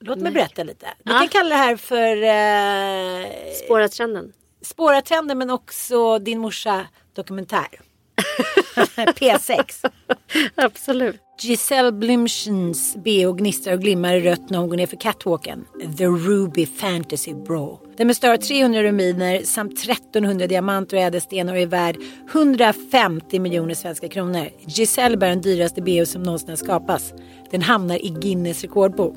låt 0.00 0.18
mig 0.18 0.32
berätta 0.32 0.62
lite. 0.62 0.86
Vi 1.04 1.12
Ja. 1.12 1.18
kan 1.18 1.28
kalla 1.28 1.48
det 1.48 1.54
här 1.54 1.76
för 1.76 2.22
eh, 2.22 3.52
Spåra 3.64 3.88
trenden. 3.88 4.32
Spåra 4.70 5.02
trenden 5.02 5.38
men 5.38 5.50
också 5.50 6.18
din 6.18 6.38
morsa 6.38 6.86
dokumentär. 7.16 7.68
P6. 8.96 9.90
Absolut. 10.54 11.20
Giselle 11.40 11.92
Blümchens 11.92 12.96
bh 12.96 13.36
gnistrar 13.36 13.74
och 13.74 13.80
glimmar 13.80 14.14
i 14.14 14.20
rött 14.20 14.50
när 14.50 14.58
hon 14.58 14.68
går 14.68 14.76
ner 14.76 14.86
för 14.86 14.96
catwalken. 14.96 15.64
The 15.98 16.06
Ruby 16.06 16.66
Fantasy 16.66 17.34
Bra. 17.34 17.80
Den 17.96 18.08
består 18.08 18.28
av 18.28 18.36
300 18.36 18.82
rubiner 18.82 19.42
samt 19.42 19.72
1300 19.72 20.46
diamanter 20.46 20.96
och 20.96 21.02
ädelstenar 21.02 21.52
och 21.52 21.58
är 21.58 21.66
värd 21.66 21.96
150 22.30 23.40
miljoner 23.40 23.74
svenska 23.74 24.08
kronor. 24.08 24.48
Giselle 24.66 25.16
bär 25.16 25.28
den 25.28 25.40
dyraste 25.40 25.82
bh 25.82 26.04
som 26.04 26.22
någonsin 26.22 26.48
har 26.48 26.56
skapats. 26.56 27.12
Den 27.50 27.62
hamnar 27.62 28.04
i 28.04 28.08
Guinness 28.08 28.62
rekordbok. 28.62 29.16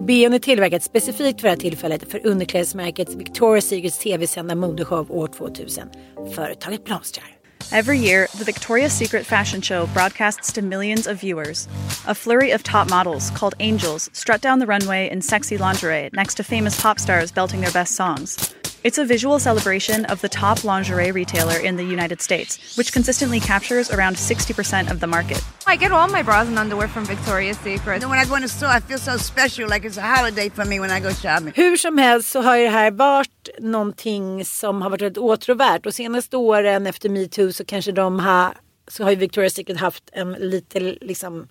BHn 0.00 0.34
är 0.34 0.38
tillverkat 0.38 0.82
specifikt 0.82 1.40
för 1.40 1.48
det 1.48 1.50
här 1.50 1.56
tillfället 1.56 2.10
för 2.10 2.26
underklädesmärket 2.26 3.08
Victoria's 3.08 3.60
Secrets 3.60 3.98
tv-sända 3.98 4.54
modeshow 4.54 5.10
år 5.10 5.28
2000. 5.28 5.88
Företaget 6.34 6.84
blomstrar. 6.84 7.26
Every 7.72 7.98
year, 7.98 8.26
the 8.38 8.44
Victoria's 8.44 8.92
Secret 8.92 9.26
fashion 9.26 9.62
show 9.62 9.86
broadcasts 9.94 10.52
to 10.52 10.62
millions 10.62 11.06
of 11.06 11.20
viewers. 11.20 11.68
A 12.06 12.14
flurry 12.14 12.52
of 12.52 12.62
top 12.62 12.90
models, 12.90 13.30
called 13.30 13.54
angels, 13.58 14.10
strut 14.12 14.42
down 14.42 14.58
the 14.60 14.66
runway 14.66 15.10
in 15.10 15.22
sexy 15.22 15.56
lingerie 15.56 16.10
next 16.12 16.34
to 16.34 16.44
famous 16.44 16.80
pop 16.80 16.98
stars 16.98 17.32
belting 17.32 17.60
their 17.60 17.72
best 17.72 17.96
songs. 17.96 18.54
It's 18.84 18.98
a 18.98 19.04
visual 19.06 19.38
celebration 19.38 20.04
of 20.12 20.20
the 20.20 20.28
top 20.28 20.62
lingerie 20.62 21.10
retailer 21.10 21.58
in 21.58 21.76
the 21.76 21.84
United 21.84 22.20
States, 22.20 22.76
which 22.76 22.92
consistently 22.92 23.40
captures 23.40 23.90
around 23.90 24.16
60% 24.16 24.90
of 24.90 25.00
the 25.00 25.06
market. 25.06 25.42
I 25.66 25.76
get 25.76 25.90
all 25.90 26.06
my 26.06 26.22
bras 26.22 26.48
and 26.48 26.58
underwear 26.58 26.88
from 26.88 27.06
Victoria's 27.06 27.58
Secret. 27.58 28.02
And 28.02 28.10
when 28.10 28.18
I 28.18 28.26
go 28.26 28.34
in 28.36 28.42
the 28.42 28.48
store, 28.48 28.68
I 28.68 28.80
feel 28.80 28.98
so 28.98 29.16
special, 29.16 29.70
like 29.70 29.86
it's 29.86 29.96
a 29.96 30.02
holiday 30.02 30.50
for 30.50 30.66
me 30.66 30.80
when 30.80 30.90
I 30.90 31.00
go 31.00 31.14
shopping. 31.14 31.52
Hur 31.54 31.76
som 31.76 31.98
helst 31.98 32.30
så 32.30 32.42
har 32.42 32.56
ju 32.56 32.64
det 32.64 32.70
här 32.70 32.90
varit 32.90 33.48
någonting 33.58 34.44
som 34.44 34.82
har 34.82 34.90
varit 34.90 35.02
väldigt 35.02 35.18
åtråvärt 35.18 35.86
och 35.86 35.94
senaste 35.94 36.36
åren 36.36 36.86
efter 36.86 37.08
metoo 37.08 37.52
så 37.52 37.64
kanske 37.64 37.92
de 37.92 38.18
har 38.18 38.54
så 38.88 39.02
har 39.04 39.10
ju 39.10 39.16
Victoria's 39.16 39.54
Secret 39.54 39.78
haft 39.78 40.04
en 40.12 40.32
lite 40.32 40.80
liksom 40.80 41.48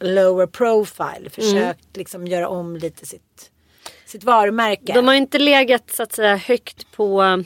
lower 0.00 0.46
profile. 0.46 1.30
Försökt 1.30 1.96
liksom 1.96 2.26
göra 2.26 2.48
om 2.48 2.76
lite 2.76 3.06
sitt, 3.06 3.50
sitt 4.16 4.24
varumärke. 4.24 4.92
De 4.92 5.06
har 5.06 5.14
ju 5.14 5.20
inte 5.20 5.38
legat 5.38 5.90
så 5.90 6.02
att 6.02 6.12
säga 6.12 6.36
högt 6.36 6.92
på 6.92 7.22
eh, 7.22 7.36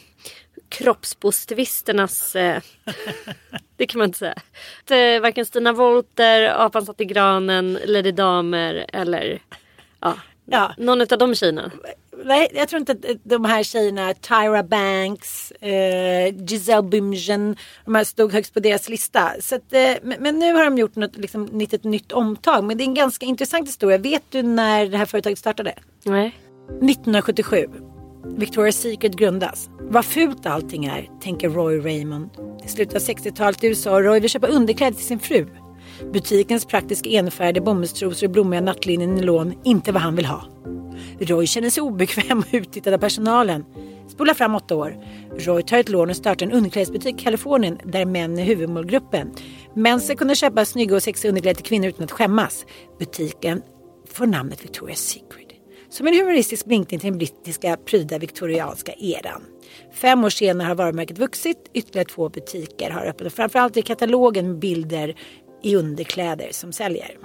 kroppspositivisternas... 0.69 2.37
Eh, 2.37 2.63
det 3.77 3.87
kan 3.87 3.99
man 3.99 4.09
inte 4.09 4.19
säga. 4.19 4.35
Att, 4.85 4.91
eh, 4.91 5.21
varken 5.23 5.47
Stina 5.47 5.73
Wolter, 5.73 6.65
Apan 6.67 6.87
satt 6.87 7.01
i 7.01 7.05
granen, 7.05 7.79
Lady 7.85 8.13
Damer 8.13 8.87
eller 8.93 9.43
ja, 10.01 10.15
Ja. 10.45 10.75
någon 10.79 11.01
av 11.01 11.19
de 11.19 11.35
tjejerna. 11.35 11.71
Nej, 12.25 12.49
jag 12.55 12.69
tror 12.69 12.81
inte 12.81 12.93
att 12.93 13.21
de 13.23 13.45
här 13.45 13.63
tjejerna, 13.63 14.15
Tyra 14.15 14.63
Banks, 14.63 15.51
eh, 15.51 16.35
Giselle 16.47 16.83
Bündchen, 16.83 17.57
de 17.85 17.95
här 17.95 18.05
stod 18.05 18.33
högst 18.33 18.55
på 18.55 18.61
deras 18.61 18.89
lista. 18.89 19.33
Så 19.41 19.55
att, 19.55 19.73
eh, 19.73 19.93
men, 20.03 20.17
men 20.23 20.39
nu 20.39 20.53
har 20.53 20.65
de 20.65 20.79
gjort 20.79 20.97
något 20.97 21.17
liksom, 21.17 21.45
nytt, 21.45 21.73
ett 21.73 21.85
nytt 21.85 22.13
omtag. 22.13 22.65
Men 22.65 22.79
det 22.79 22.83
är 22.85 22.87
en 22.87 22.95
ganska 22.95 23.27
intressant 23.27 23.69
historia. 23.69 23.99
Vet 23.99 24.23
du 24.31 24.43
när 24.43 24.87
det 24.87 24.97
här 24.97 25.07
företaget 25.07 25.39
startade? 25.39 25.75
Nej. 26.05 26.37
1977. 26.83 27.67
Victoria's 28.37 28.73
Secret 28.73 29.15
grundas. 29.15 29.71
Vad 29.81 30.05
fult 30.05 30.47
allting 30.47 30.85
är, 30.85 31.09
tänker 31.21 31.49
Roy 31.49 31.79
Raymond. 31.79 32.31
I 32.65 32.69
slutet 32.69 32.95
av 32.95 33.01
60-talet 33.01 33.65
i 33.65 33.67
USA, 33.67 34.01
Roy 34.01 34.21
vill 34.21 34.31
köpa 34.31 34.47
underkläder 34.47 34.97
till 34.97 35.07
sin 35.07 35.19
fru. 35.19 35.47
Butikens 36.13 36.65
praktiska 36.65 37.11
enfärgade 37.11 37.61
bomullstrosor 37.61 38.27
och 38.27 38.33
blommiga 38.33 38.61
nattlinjen 38.61 39.11
i 39.11 39.15
nylon, 39.15 39.55
inte 39.65 39.93
vad 39.93 40.03
han 40.03 40.17
vill 40.17 40.27
ha. 40.27 40.45
Roy 41.21 41.47
känner 41.47 41.71
sig 41.71 41.83
obekväm 41.83 42.39
och 42.39 42.47
uttittad 42.53 42.95
av 42.95 42.99
personalen. 42.99 43.65
Spola 44.09 44.35
fram 44.35 44.55
åtta 44.55 44.77
år. 44.77 44.97
Roy 45.39 45.63
tar 45.63 45.79
ett 45.79 45.89
lån 45.89 46.11
och 46.11 46.17
startar 46.17 46.47
en 46.47 46.53
underklädesbutik 46.53 47.21
i 47.21 47.25
Kalifornien 47.25 47.79
där 47.85 48.05
män 48.05 48.39
är 48.39 48.45
huvudmålgruppen. 48.45 49.31
Män 49.75 50.01
ska 50.01 50.15
kunna 50.15 50.35
köpa 50.35 50.65
snygga 50.65 50.97
och 50.97 51.03
sexiga 51.03 51.29
underkläder 51.29 51.55
till 51.55 51.65
kvinnor 51.65 51.89
utan 51.89 52.05
att 52.05 52.11
skämmas. 52.11 52.67
Butiken 52.99 53.63
får 54.09 54.27
namnet 54.27 54.65
Victoria's 54.65 54.95
Secret. 54.95 55.40
Som 55.91 56.07
en 56.07 56.15
humoristisk 56.15 56.67
blinkning 56.67 57.01
till 57.01 57.11
den 57.11 57.19
brittiska 57.19 57.77
pryda 57.77 58.19
viktorianska 58.19 58.93
eran. 58.93 59.43
Fem 59.93 60.25
år 60.25 60.31
senare 60.31 60.67
har 60.67 60.75
varumärket 60.75 61.19
vuxit. 61.19 61.71
Ytterligare 61.75 62.09
två 62.09 62.29
butiker 62.29 62.91
har 62.91 63.07
öppnat. 63.07 63.33
Framförallt 63.33 63.77
är 63.77 63.83
katalogen 63.83 64.49
med 64.49 64.59
bilder 64.59 65.15
i 65.63 65.77
underkläder 65.77 66.49
som 66.51 66.73
säljer. 66.73 67.19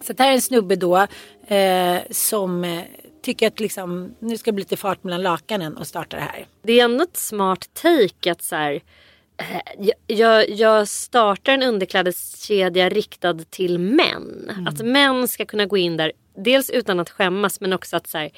Så 0.00 0.12
det 0.12 0.22
här 0.22 0.30
är 0.30 0.34
en 0.34 0.42
snubbe 0.42 0.76
då 0.76 1.06
eh, 1.46 1.96
som 2.10 2.64
eh, 2.64 2.82
tycker 3.22 3.46
att 3.46 3.60
liksom, 3.60 4.14
nu 4.18 4.38
ska 4.38 4.50
det 4.50 4.54
bli 4.54 4.62
lite 4.62 4.76
fart 4.76 5.04
mellan 5.04 5.22
lakanen 5.22 5.76
och 5.76 5.86
starta 5.86 6.16
det 6.16 6.22
här. 6.22 6.46
Det 6.62 6.80
är 6.80 6.84
ändå 6.84 7.04
ett 7.04 7.16
smart 7.16 7.68
take 7.74 8.32
att 8.32 8.42
så 8.42 8.56
här, 8.56 8.82
eh, 9.36 9.60
jag, 9.78 9.94
jag, 10.06 10.50
jag 10.50 10.88
startar 10.88 11.52
en 11.52 11.62
underklädeskedja 11.62 12.88
riktad 12.88 13.38
till 13.50 13.78
män. 13.78 14.50
Mm. 14.50 14.66
Att 14.66 14.84
män 14.84 15.28
ska 15.28 15.44
kunna 15.44 15.66
gå 15.66 15.76
in 15.76 15.96
där, 15.96 16.12
dels 16.34 16.70
utan 16.70 17.00
att 17.00 17.10
skämmas 17.10 17.60
men 17.60 17.72
också 17.72 17.96
att 17.96 18.06
så 18.06 18.18
här, 18.18 18.30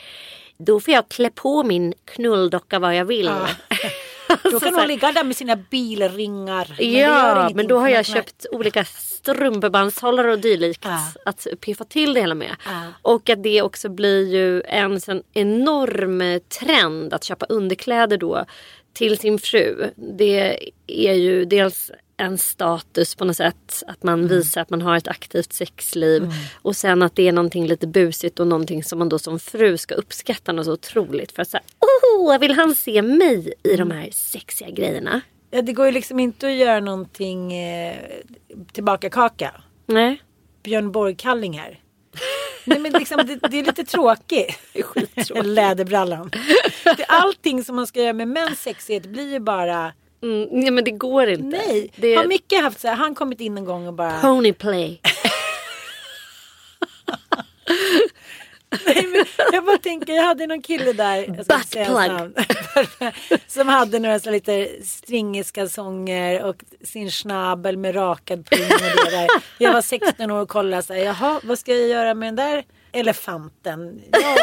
då 0.59 0.81
får 0.81 0.95
jag 0.95 1.09
klä 1.09 1.31
på 1.31 1.63
min 1.63 1.95
knulldocka 2.05 2.79
vad 2.79 2.97
jag 2.97 3.05
vill. 3.05 3.31
Då 4.43 4.51
Så 4.51 4.61
kan 4.61 4.75
hon 4.75 4.87
ligga 4.89 5.13
där 5.13 5.25
med 5.25 5.37
sina 5.37 5.57
bilringar. 5.57 6.75
Men 6.79 6.93
Ja, 6.93 7.51
men 7.55 7.67
då 7.67 7.79
har 7.79 7.89
jag 7.89 8.07
köpt 8.07 8.47
olika 8.53 8.85
strumpebandshållare 8.85 10.33
och 10.33 10.39
dylikt 10.39 10.81
Ja. 10.85 10.99
att 11.25 11.47
piffa 11.61 11.85
till 11.85 12.15
det 12.15 12.21
hela 12.21 12.35
med. 12.35 12.57
Ja. 12.65 12.83
Och 13.03 13.31
att 13.31 13.43
det 13.43 13.63
också 13.63 13.89
blir 13.89 14.35
ju 14.35 14.63
en 14.63 15.01
sån 15.01 15.23
enorm 15.33 16.41
trend 16.61 17.15
att 17.15 17.25
köpa 17.25 17.47
underkläder 17.49 18.17
då 18.17 18.45
till 18.93 19.19
sin 19.19 19.39
fru. 19.39 19.91
Det 19.97 20.59
är 20.87 21.15
ju 21.15 21.45
dels 21.45 21.91
en 22.17 22.39
status 22.39 23.15
på 23.15 23.25
något 23.25 23.37
sätt. 23.37 23.83
Att 23.87 24.03
man 24.03 24.15
Mm. 24.15 24.29
visar 24.29 24.61
att 24.61 24.71
man 24.71 24.83
har 24.83 24.97
ett 24.97 25.09
aktivt 25.09 25.53
sexliv. 25.53 26.31
Och 26.63 26.77
sen 26.77 27.03
att 27.03 27.17
det 27.17 27.29
är 27.29 27.33
någonting 27.33 27.67
lite 27.67 27.87
busigt 27.87 28.41
och 28.41 28.47
någonting 28.47 28.85
som 28.85 28.99
man 28.99 29.09
då 29.09 29.19
som 29.19 29.39
fru 29.39 29.79
ska 29.79 29.95
uppskatta 29.95 30.53
något 30.53 30.65
så 30.67 30.73
otroligt. 30.73 31.33
För 31.33 31.43
att 31.43 31.49
säga, 31.49 31.63
oh, 31.81 32.39
vill 32.39 32.53
han 32.53 32.75
se 32.75 33.03
mig 33.03 33.55
i 33.63 33.75
Mm. 33.75 33.89
de 33.89 33.95
här 33.95 34.11
sexiga 34.13 34.71
grejerna? 34.71 35.21
Ja, 35.51 35.63
det 35.63 35.73
går 35.73 35.87
ju 35.87 35.93
liksom 35.93 36.21
inte 36.21 36.47
att 36.47 36.53
göra 36.53 36.81
någonting 36.81 37.53
eh, 37.55 37.97
tillbaka 38.73 39.11
kaka. 39.11 39.55
Nej. 39.87 40.23
Björn 40.63 40.93
Borg-kallingar. 40.93 41.81
Nej 42.65 42.79
men 42.79 42.93
liksom 42.93 43.17
det, 43.27 43.49
det 43.51 43.59
är 43.61 43.65
lite 43.65 43.85
tråkigt. 43.85 44.59
Läderbrallan. 45.45 46.31
Det, 46.97 47.05
allting 47.05 47.65
som 47.65 47.77
man 47.77 47.87
ska 47.87 48.01
göra 48.03 48.13
med 48.13 48.29
mäns 48.29 48.61
sexighet 48.63 49.07
blir 49.07 49.33
ju 49.33 49.39
bara 49.41 49.93
Mm, 50.25 50.49
nej 50.51 50.71
men 50.71 50.85
det 50.85 50.91
går 50.91 51.29
inte. 51.29 51.57
nej. 51.59 51.91
Det 51.97 52.15
Har 52.15 52.25
Micke 52.27 52.53
haft 52.63 52.81
så 52.81 52.89
här, 52.89 52.95
han 52.95 53.15
kommit 53.15 53.41
in 53.41 53.59
en 53.59 53.65
gång 53.65 53.87
och 53.87 53.95
bara 53.95 54.21
ponyplay. 54.21 55.01
Nej, 58.87 59.07
men 59.07 59.25
jag 59.53 59.65
bara 59.65 59.79
tänker, 59.79 60.13
jag 60.13 60.23
hade 60.23 60.47
någon 60.47 60.63
kille 60.63 60.93
där 60.93 62.09
namn, 62.09 62.35
som 63.47 63.69
hade 63.69 63.99
några 63.99 64.21
så 64.21 64.31
lite 64.31 64.69
stringeskalsonger 64.85 66.43
och 66.45 66.57
sin 66.85 67.11
schnabel 67.11 67.77
med 67.77 67.97
rakad 67.97 68.51
pung 68.51 68.65
och 68.73 69.05
det 69.05 69.11
där. 69.11 69.29
Jag 69.59 69.73
var 69.73 69.83
16 69.83 70.31
år 70.31 70.41
och 70.41 70.49
kollade 70.49 70.83
så 70.83 70.93
här, 70.93 71.01
jaha, 71.01 71.41
vad 71.45 71.59
ska 71.59 71.75
jag 71.77 71.89
göra 71.89 72.15
med 72.15 72.27
den 72.27 72.37
där 72.37 72.65
elefanten? 72.93 74.03
Ja. 74.13 74.37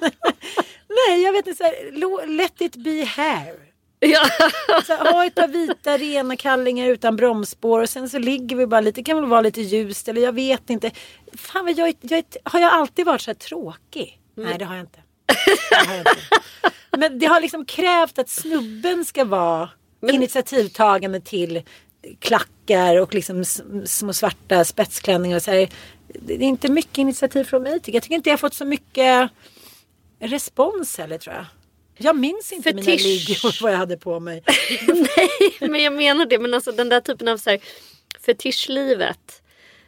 Nej, 1.08 1.22
jag 1.22 1.32
vet 1.32 1.46
inte, 1.46 1.58
så 1.58 1.64
här, 1.64 2.26
let 2.36 2.60
it 2.60 2.76
be 2.76 3.04
hair. 3.04 3.67
Ja. 4.00 4.28
Så 4.86 4.94
ha 4.94 5.26
ett 5.26 5.34
par 5.34 5.48
vita 5.48 5.98
rena 5.98 6.36
kallingar 6.36 6.86
utan 6.88 7.16
bromsspår 7.16 7.80
och 7.80 7.88
sen 7.88 8.08
så 8.08 8.18
ligger 8.18 8.56
vi 8.56 8.66
bara 8.66 8.80
lite, 8.80 9.00
det 9.00 9.04
kan 9.04 9.16
väl 9.16 9.30
vara 9.30 9.40
lite 9.40 9.60
ljust 9.60 10.08
eller 10.08 10.22
jag 10.22 10.32
vet 10.32 10.70
inte. 10.70 10.90
Fan 11.34 11.64
vad 11.64 11.78
jag, 11.78 11.94
jag, 12.00 12.24
har 12.44 12.60
jag 12.60 12.72
alltid 12.72 13.06
varit 13.06 13.20
så 13.20 13.30
här 13.30 13.34
tråkig? 13.34 14.20
Nej 14.34 14.58
det 14.58 14.64
har 14.64 14.74
jag 14.74 14.82
inte. 14.82 15.00
Det 15.70 15.86
har 15.86 15.94
jag 15.94 16.00
inte. 16.00 16.20
Men 16.98 17.18
det 17.18 17.26
har 17.26 17.40
liksom 17.40 17.64
krävt 17.64 18.18
att 18.18 18.28
snubben 18.28 19.04
ska 19.04 19.24
vara 19.24 19.70
initiativtagande 20.12 21.20
till 21.20 21.62
klackar 22.18 23.00
och 23.00 23.14
liksom 23.14 23.44
små 23.86 24.12
svarta 24.12 24.64
spetsklänningar 24.64 25.36
och 25.36 25.42
så 25.42 25.50
här. 25.50 25.68
Det 26.08 26.34
är 26.34 26.42
inte 26.42 26.68
mycket 26.68 26.98
initiativ 26.98 27.44
från 27.44 27.62
mig 27.62 27.80
tycker 27.80 27.92
jag. 27.92 27.96
Jag 27.96 28.02
tycker 28.02 28.14
inte 28.14 28.28
jag 28.28 28.32
har 28.32 28.38
fått 28.38 28.54
så 28.54 28.64
mycket 28.64 29.30
respons 30.20 30.98
heller 30.98 31.18
tror 31.18 31.34
jag. 31.34 31.44
Jag 31.98 32.16
minns 32.16 32.52
inte 32.52 32.74
mina 32.74 32.82
Fetisch. 32.84 33.04
ligor 33.04 33.62
vad 33.62 33.72
jag 33.72 33.78
hade 33.78 33.96
på 33.96 34.20
mig. 34.20 34.42
Nej 34.86 35.70
men 35.70 35.82
jag 35.82 35.92
menar 35.92 36.26
det. 36.26 36.38
Men 36.38 36.54
alltså 36.54 36.72
den 36.72 36.88
där 36.88 37.00
typen 37.00 37.28
av 37.28 37.36
så 37.36 37.50
här, 37.50 37.60
fetischlivet. 38.20 39.42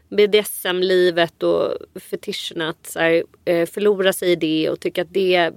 BDSM-livet 0.08 1.42
och 1.42 1.76
fetischerna 2.00 2.68
att 2.68 2.86
så 2.86 2.98
här, 2.98 3.24
eh, 3.44 3.66
förlora 3.66 4.12
sig 4.12 4.30
i 4.32 4.36
det 4.36 4.70
och 4.70 4.80
tycka 4.80 5.02
att 5.02 5.12
det, 5.12 5.50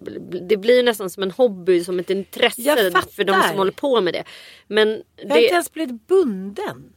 det 0.49 0.57
blir 0.57 0.83
nästan 0.83 1.09
som 1.09 1.23
en 1.23 1.31
hobby, 1.31 1.83
som 1.83 1.99
ett 1.99 2.09
intresse 2.09 2.91
för 3.15 3.23
de 3.23 3.41
som 3.43 3.57
håller 3.57 3.71
på 3.71 4.01
med 4.01 4.13
det. 4.13 4.23
Men 4.67 5.03
Jag 5.15 5.29
har 5.29 5.37
inte 5.37 5.47
det, 5.47 5.51
ens 5.51 5.73
blivit 5.73 6.07
bunden. 6.07 6.93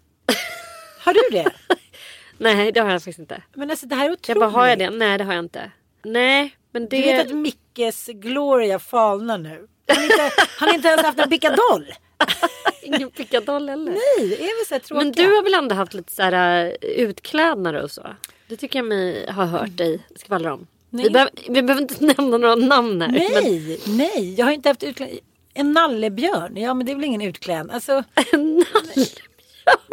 Har 1.00 1.14
du 1.14 1.36
det? 1.36 1.50
nej 2.38 2.72
det 2.72 2.80
har 2.80 2.90
jag 2.90 3.02
faktiskt 3.02 3.18
inte. 3.18 3.42
Men 3.54 3.70
alltså 3.70 3.86
det 3.86 3.94
här 3.94 4.04
är 4.06 4.12
otroligt. 4.12 4.28
Jag 4.28 4.38
bara, 4.38 4.50
har 4.50 4.66
jag 4.66 4.78
det? 4.78 4.90
Nej 4.90 5.18
det 5.18 5.24
har 5.24 5.34
jag 5.34 5.44
inte. 5.44 5.70
Nej 6.04 6.56
men 6.72 6.88
det... 6.88 6.96
Du 6.96 7.02
vet 7.02 7.26
att 7.26 7.36
Mickes 7.36 7.65
Gloria 8.12 8.78
falnar 8.78 9.38
nu. 9.38 9.66
Han 9.88 9.96
har 9.96 10.04
inte, 10.04 10.30
han 10.58 10.74
inte 10.74 10.88
ens 10.88 11.02
haft 11.02 11.18
en 11.18 11.30
pickadoll. 11.30 11.86
Ingen 12.82 13.10
pickadoll 13.10 13.68
heller. 13.68 13.92
Nej, 13.92 14.32
är 14.34 14.60
vi 14.60 14.64
så 14.68 14.74
här 14.74 14.80
tråkiga? 14.80 15.04
Men 15.04 15.12
du 15.12 15.36
har 15.36 15.42
väl 15.42 15.54
ändå 15.54 15.74
haft 15.74 15.94
lite 15.94 16.12
så 16.12 16.22
här 16.22 16.66
uh, 16.66 16.72
utklädnader 16.82 17.82
och 17.82 17.90
så? 17.90 18.06
Det 18.48 18.56
tycker 18.56 18.78
jag 18.78 18.86
mig 18.86 19.30
ha 19.30 19.44
hört 19.44 19.76
dig 19.76 20.06
skvallra 20.16 20.54
om. 20.54 20.66
Nej. 20.90 21.04
Vi, 21.04 21.10
behöver, 21.10 21.32
vi 21.48 21.62
behöver 21.62 21.82
inte 21.82 22.04
nämna 22.16 22.38
några 22.38 22.54
namn 22.54 23.00
här. 23.02 23.08
men- 23.08 23.42
Nej, 23.44 23.80
nej, 23.86 24.34
jag 24.38 24.46
har 24.46 24.52
inte 24.52 24.68
haft 24.68 24.82
utklädnad. 24.82 25.18
En 25.54 25.72
nallebjörn, 25.72 26.56
ja 26.56 26.74
men 26.74 26.86
det 26.86 26.92
är 26.92 26.96
väl 26.96 27.04
ingen 27.04 27.22
utklädnad. 27.22 27.74
Alltså, 27.74 28.04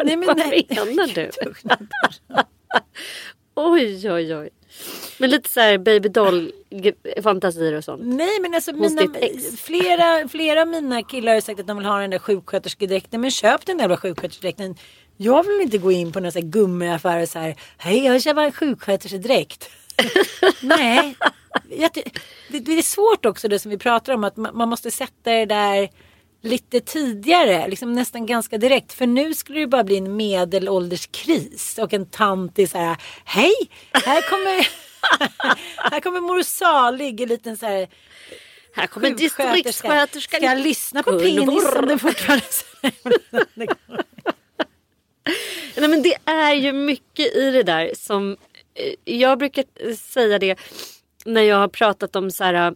nej, 0.03 0.17
men 0.17 0.25
Vad 0.25 0.37
nej. 0.37 0.67
menar 0.69 1.07
du? 1.15 1.31
Oj, 3.55 4.11
oj, 4.11 4.35
oj. 4.35 4.50
Men 5.18 5.29
lite 5.29 5.50
så 5.50 5.59
här 5.59 5.77
baby 5.77 6.09
doll 6.09 6.51
fantasier 7.24 7.74
och 7.74 7.83
sånt. 7.83 8.01
Nej 8.05 8.39
men 8.42 8.53
alltså 8.53 8.72
mina, 8.72 9.01
flera, 9.57 10.27
flera 10.27 10.61
av 10.61 10.68
mina 10.68 11.03
killar 11.03 11.33
har 11.33 11.42
sagt 11.42 11.59
att 11.59 11.68
de 11.68 11.77
vill 11.77 11.85
ha 11.85 12.00
den 12.00 12.09
där 12.09 12.20
sjuksköterskedräkten. 12.20 13.22
Men 13.22 13.31
köp 13.31 13.66
den 13.66 13.77
där 13.77 13.83
jävla 13.83 13.98
sjuksköterskedräkten. 13.98 14.75
Jag 15.18 15.44
vill 15.44 15.61
inte 15.61 15.77
gå 15.77 15.92
in 15.92 16.11
på 16.11 16.20
någon 16.20 16.31
sån 16.31 16.42
här 16.42 16.50
gummiaffär 16.50 17.22
och 17.22 17.29
så 17.29 17.39
här. 17.39 17.55
Hej 17.77 18.05
jag 18.05 18.22
köper 18.22 18.42
en 18.42 18.51
sjuksköterskedräkt. 18.51 19.70
Nej. 20.61 21.16
Det, 22.50 22.59
det 22.59 22.77
är 22.77 22.81
svårt 22.81 23.25
också 23.25 23.48
det 23.48 23.59
som 23.59 23.72
vi 23.72 23.77
pratar 23.77 24.13
om. 24.13 24.24
Att 24.24 24.37
man, 24.37 24.57
man 24.57 24.70
måste 24.70 24.92
sätta 24.92 25.31
det 25.31 25.46
där 25.46 25.89
lite 26.44 26.79
tidigare. 26.79 27.68
Liksom 27.68 27.94
nästan 27.94 28.25
ganska 28.25 28.58
direkt. 28.58 28.94
För 28.94 29.08
nu 29.08 29.34
skulle 29.34 29.60
det 29.60 29.68
bara 29.68 29.84
bli 29.84 29.98
en 29.98 30.16
medelålderskris. 30.16 31.77
Och 31.77 31.94
en 31.94 32.06
tant 32.06 32.60
är 32.60 32.68
så 32.68 32.77
här. 32.77 32.98
Hej, 33.25 33.53
här 33.92 34.29
kommer, 34.29 34.68
här 35.92 36.00
kommer 36.00 36.22
mor 36.22 36.42
Salig. 36.44 37.22
En 37.22 37.29
liten 37.29 37.58
så 37.58 37.66
här 37.66 37.88
Här 38.75 38.88
kommer 38.88 39.10
distriktssköterskan. 39.10 40.40
Ska 40.40 40.46
jag 40.46 40.58
lyssna 40.58 41.03
på 41.03 41.20
penis 41.20 41.75
om 41.75 41.88
den 41.88 42.00
fortfarande 42.00 42.46
Nej 45.75 45.90
men 45.90 46.01
det 46.01 46.16
är 46.25 46.53
ju 46.53 46.74
mycket 46.74 47.36
i 47.36 47.51
det 47.51 47.64
där 47.64 47.92
som 47.96 48.38
eh, 48.74 49.16
jag 49.16 49.40
brukar 49.40 49.96
säga 49.96 50.40
det 50.40 50.60
när 51.25 51.42
jag 51.42 51.58
har 51.58 51.68
pratat 51.68 52.16
om 52.16 52.32
så 52.32 52.44
här 52.44 52.74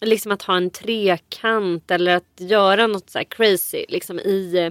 liksom 0.00 0.32
att 0.32 0.42
ha 0.42 0.56
en 0.56 0.70
trekant 0.70 1.90
eller 1.90 2.16
att 2.16 2.32
göra 2.36 2.86
något 2.86 3.10
så 3.10 3.18
här 3.18 3.24
crazy 3.24 3.84
liksom 3.88 4.18
i 4.18 4.56
eh, 4.56 4.70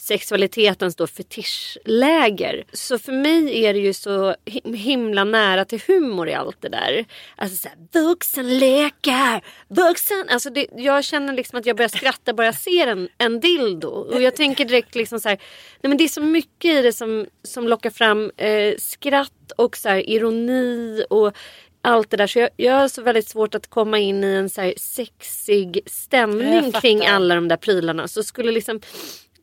sexualitetens 0.00 0.96
då 0.96 1.06
fetischläger. 1.06 2.64
Så 2.72 2.98
för 2.98 3.12
mig 3.12 3.64
är 3.64 3.74
det 3.74 3.80
ju 3.80 3.94
så 3.94 4.34
himla 4.64 5.24
nära 5.24 5.64
till 5.64 5.80
humor 5.86 6.28
i 6.28 6.34
allt 6.34 6.56
det 6.60 6.68
där. 6.68 7.04
Alltså 7.36 7.56
såhär 7.56 7.78
vuxenlekar, 7.92 9.44
vuxen. 9.68 10.28
Alltså 10.28 10.50
det, 10.50 10.66
jag 10.76 11.04
känner 11.04 11.32
liksom 11.32 11.58
att 11.58 11.66
jag 11.66 11.76
börjar 11.76 11.88
skratta 11.88 12.32
bara 12.34 12.46
jag 12.46 12.54
ser 12.54 12.86
en, 12.86 13.08
en 13.18 13.40
dildo. 13.40 13.88
Och 13.88 14.22
jag 14.22 14.36
tänker 14.36 14.64
direkt 14.64 14.94
liksom 14.94 15.20
såhär... 15.20 15.38
nej 15.80 15.88
men 15.88 15.96
det 15.96 16.04
är 16.04 16.08
så 16.08 16.22
mycket 16.22 16.74
i 16.74 16.82
det 16.82 16.92
som, 16.92 17.26
som 17.42 17.68
lockar 17.68 17.90
fram 17.90 18.30
eh, 18.36 18.74
skratt 18.78 19.32
och 19.56 19.76
så 19.76 19.88
ironi 19.88 21.04
och 21.10 21.36
allt 21.82 22.10
det 22.10 22.16
där. 22.16 22.26
Så 22.26 22.38
jag, 22.38 22.50
jag 22.56 22.72
har 22.74 22.88
så 22.88 23.02
väldigt 23.02 23.28
svårt 23.28 23.54
att 23.54 23.66
komma 23.70 23.98
in 23.98 24.24
i 24.24 24.26
en 24.34 24.50
så 24.50 24.72
sexig 24.76 25.80
stämning 25.86 26.72
kring 26.72 27.06
alla 27.06 27.34
de 27.34 27.48
där 27.48 27.56
prylarna. 27.56 28.08
Så 28.08 28.22
skulle 28.22 28.52
liksom 28.52 28.80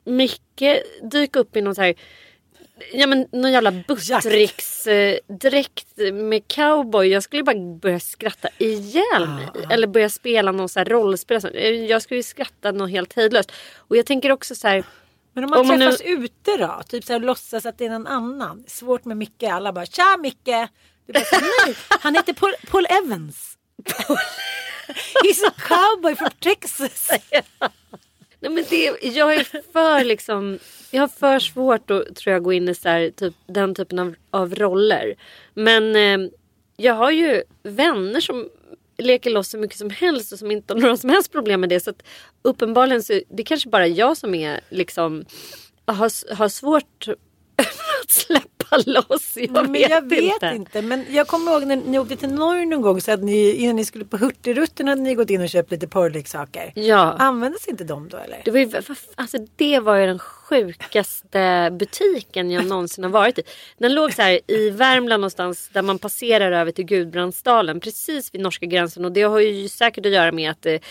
mycket 0.06 0.84
dyka 1.12 1.40
upp 1.40 1.56
i 1.56 1.62
någon 1.62 1.76
så 1.76 1.82
här 1.82 1.96
Ja 2.94 3.08
men 3.08 3.28
någon 3.32 3.52
jävla 3.52 3.72
Buttricks 3.72 4.88
eh, 4.88 6.14
med 6.14 6.48
cowboy. 6.48 7.08
Jag 7.08 7.24
skulle 7.24 7.44
bara 7.44 7.56
börja 7.82 8.00
skratta 8.00 8.50
ihjäl 8.58 9.28
mig. 9.28 9.48
Eller 9.72 9.88
börja 9.88 10.10
spela 10.10 10.52
någon 10.52 10.70
så 10.70 10.80
här 10.80 10.86
rollspel. 10.86 11.42
sånt. 11.42 11.56
Eh, 11.56 11.70
Jag 11.70 12.02
skulle 12.02 12.18
ju 12.20 12.24
skratta 12.24 12.72
något 12.72 12.90
helt 12.92 13.14
hejdlöst. 13.14 13.52
Och 13.78 13.98
jag 13.98 14.06
tänker 14.06 14.32
också 14.32 14.56
så 14.56 14.68
här. 14.68 14.84
Men 15.34 15.44
om 15.44 15.50
man 15.50 15.60
Om 15.60 15.68
man 15.68 15.80
träffas 15.80 16.02
nu- 16.06 16.10
ute 16.26 16.58
då? 16.58 16.82
Typ 16.88 17.04
så 17.04 17.14
här 17.14 17.20
låtsas 17.20 17.66
att 17.66 17.78
det 17.78 17.86
är 17.86 17.90
någon 17.90 18.08
annan. 18.08 18.64
Svårt 18.68 19.06
med 19.06 19.18
Micke. 19.18 19.44
Alla 19.44 19.74
bara 19.74 19.86
tja 19.86 20.18
Micke. 20.20 20.50
Bara, 21.14 21.24
nej, 21.66 21.76
han 21.90 22.16
heter 22.16 22.34
Paul, 22.34 22.54
Paul 22.68 22.86
Evans. 22.90 23.58
He's 25.24 25.48
a 25.48 25.52
cowboy 25.58 26.16
from 26.16 26.30
Texas. 26.40 27.10
Nej, 28.40 28.52
men 28.52 28.66
det, 28.70 28.98
jag 29.02 29.36
är 29.36 29.44
för 29.74 30.04
liksom. 30.04 30.60
Jag 30.92 31.02
har 31.02 31.08
för 31.08 31.40
svårt 31.40 31.92
att 31.92 32.16
tror 32.16 32.34
jag 32.34 32.44
gå 32.44 32.54
in 32.54 32.70
i 32.70 32.76
så 32.76 32.90
här, 32.90 33.10
typ, 33.10 33.34
den 33.48 33.76
typen 33.76 34.00
av, 34.00 34.16
av 34.32 34.56
roller. 34.56 35.16
Men 35.54 35.96
eh, 35.96 36.30
jag 36.78 36.94
har 36.94 37.12
ju 37.12 37.44
vänner 37.64 38.20
som 38.20 38.50
leker 38.98 39.30
loss 39.30 39.50
så 39.50 39.58
mycket 39.58 39.78
som 39.78 39.90
helst 39.90 40.32
och 40.32 40.40
som 40.40 40.52
inte 40.52 40.74
har 40.74 40.82
några 40.82 40.98
som 40.98 41.10
helst 41.10 41.32
problem 41.32 41.62
med 41.62 41.70
det. 41.70 41.80
Så 41.80 41.90
att 41.90 42.04
uppenbarligen 42.42 43.04
så 43.04 43.14
det 43.30 43.44
är 43.44 43.46
kanske 43.46 43.70
bara 43.70 43.88
jag 43.88 44.18
som 44.18 44.36
är 44.36 44.60
liksom 44.70 45.26
har, 45.86 46.36
har 46.36 46.50
svårt 46.50 47.08
att 48.04 48.12
släppa 48.12 48.45
loss. 48.86 49.34
Jag 49.36 49.52
men 49.52 49.72
vet, 49.72 49.90
jag 49.90 50.10
vet 50.10 50.22
inte. 50.22 50.52
inte. 50.56 50.82
Men 50.82 51.06
jag 51.10 51.28
kommer 51.28 51.52
ihåg 51.52 51.66
när 51.66 51.76
ni 51.76 52.00
åkte 52.00 52.16
till 52.16 52.34
Norge 52.34 52.66
någon 52.66 52.82
gång 52.82 53.02
så 53.02 53.12
att 53.12 53.24
ni 53.24 53.52
innan 53.52 53.76
ni 53.76 53.86
skulle 53.86 54.06
på 54.06 54.18
Hurtigruten 54.18 54.88
hade 54.88 55.02
ni 55.02 55.16
gått 55.16 55.30
in 55.30 55.42
och 55.42 55.50
köpt 55.50 55.72
lite 55.72 55.88
porrleksaker. 55.88 56.72
Ja. 56.76 57.16
Användes 57.20 57.68
inte 57.68 57.84
de 57.84 58.10
då 58.10 58.18
eller? 58.18 58.42
Det 58.46 58.52
var 58.52 58.60
ju, 58.60 58.72
alltså, 59.16 59.38
det 59.56 59.80
var 59.80 59.96
ju 59.96 60.06
den 60.06 60.20
sjukaste 60.50 61.70
butiken 61.72 62.52
jag 62.52 62.66
någonsin 62.66 63.04
har 63.04 63.12
varit 63.12 63.40
i. 63.40 63.44
Den 63.78 63.94
låg 63.94 64.14
så 64.14 64.22
här 64.22 64.40
i 64.48 64.70
Värmland 64.70 65.22
någonstans 65.22 65.70
där 65.74 65.82
man 65.82 66.00
passerar 66.00 66.52
över 66.52 66.72
till 66.72 66.86
Gudbrandsdalen 66.86 67.80
precis 67.80 68.34
vid 68.34 68.42
norska 68.42 68.66
gränsen 68.66 69.06
och 69.06 69.12
det 69.12 69.22
har 69.22 69.40
ju 69.40 69.68
säkert 69.70 70.06
att 70.06 70.12
göra 70.12 70.32
med 70.32 70.52
att 70.52 70.62
det 70.62 70.84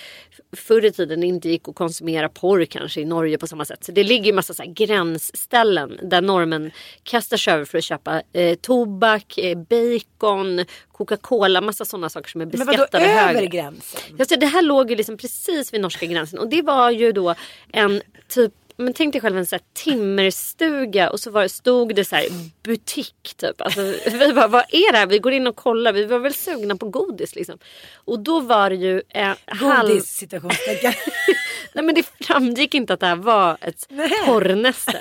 förr 0.56 0.84
i 0.84 0.92
tiden 0.92 1.22
inte 1.22 1.48
gick 1.48 1.68
att 1.68 1.74
konsumera 1.74 2.28
porr 2.28 2.64
kanske 2.64 3.00
i 3.00 3.04
Norge 3.04 3.38
på 3.38 3.46
samma 3.46 3.64
sätt. 3.64 3.84
Så 3.84 3.92
det 3.92 4.04
ligger 4.04 4.24
ju 4.24 4.32
massa 4.32 4.54
så 4.54 4.62
här 4.62 4.70
gränsställen 4.70 5.98
där 6.02 6.22
normen 6.22 6.70
kastar 7.02 7.36
sig 7.36 7.54
över 7.54 7.64
för 7.64 7.78
att 7.78 7.84
köpa 7.84 8.22
eh, 8.32 8.54
tobak, 8.54 9.38
eh, 9.38 9.58
bacon, 9.58 10.64
Coca-Cola, 10.92 11.60
massa 11.60 11.84
sådana 11.84 12.08
saker 12.08 12.30
som 12.30 12.40
är 12.40 12.46
Men 12.46 12.58
vadå 12.58 12.70
beskattade 12.70 13.04
över 13.04 13.34
högre. 13.34 13.46
gränsen? 13.46 14.00
Säger, 14.26 14.40
det 14.40 14.46
här 14.46 14.62
låg 14.62 14.90
ju 14.90 14.96
liksom 14.96 15.16
precis 15.16 15.74
vid 15.74 15.80
norska 15.80 16.06
gränsen 16.06 16.38
och 16.38 16.48
det 16.48 16.62
var 16.62 16.90
ju 16.90 17.12
då 17.12 17.34
en 17.72 18.02
typ 18.28 18.52
men 18.76 18.92
tänk 18.92 19.12
dig 19.12 19.20
själv 19.20 19.38
en 19.38 19.46
så 19.46 19.54
här 19.54 19.62
timmerstuga 19.72 21.10
och 21.10 21.20
så 21.20 21.30
var, 21.30 21.48
stod 21.48 21.94
det 21.94 22.04
så 22.04 22.16
här 22.16 22.26
butik 22.62 23.34
typ. 23.36 23.60
Alltså, 23.60 23.80
vi 24.10 24.32
bara, 24.32 24.48
vad 24.48 24.64
är 24.68 24.92
det 24.92 24.98
här? 24.98 25.06
Vi 25.06 25.18
går 25.18 25.32
in 25.32 25.46
och 25.46 25.56
kollar. 25.56 25.92
Vi 25.92 26.04
var 26.04 26.18
väl 26.18 26.34
sugna 26.34 26.76
på 26.76 26.88
godis 26.88 27.34
liksom. 27.34 27.58
Och 27.94 28.18
då 28.18 28.40
var 28.40 28.70
det 28.70 28.76
ju 28.76 29.02
eh, 29.08 29.34
halv... 29.46 29.88
Godis 29.88 30.16
citationstecken. 30.16 30.92
Nej 31.72 31.84
men 31.84 31.94
det 31.94 32.06
framgick 32.20 32.74
inte 32.74 32.94
att 32.94 33.00
det 33.00 33.06
här 33.06 33.16
var 33.16 33.56
ett 33.60 33.88
porrnäste. 34.26 35.00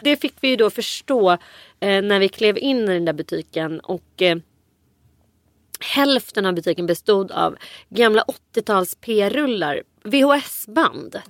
Det 0.00 0.16
fick 0.16 0.34
vi 0.40 0.48
ju 0.48 0.56
då 0.56 0.70
förstå 0.70 1.32
eh, 1.80 2.02
när 2.02 2.18
vi 2.18 2.28
klev 2.28 2.58
in 2.58 2.82
i 2.88 2.94
den 2.94 3.04
där 3.04 3.12
butiken 3.12 3.80
och 3.80 4.22
eh, 4.22 4.36
hälften 5.80 6.46
av 6.46 6.54
butiken 6.54 6.86
bestod 6.86 7.32
av 7.32 7.56
gamla 7.88 8.24
80-tals 8.54 8.94
p-rullar. 9.00 9.82
VHS-band. 10.04 11.22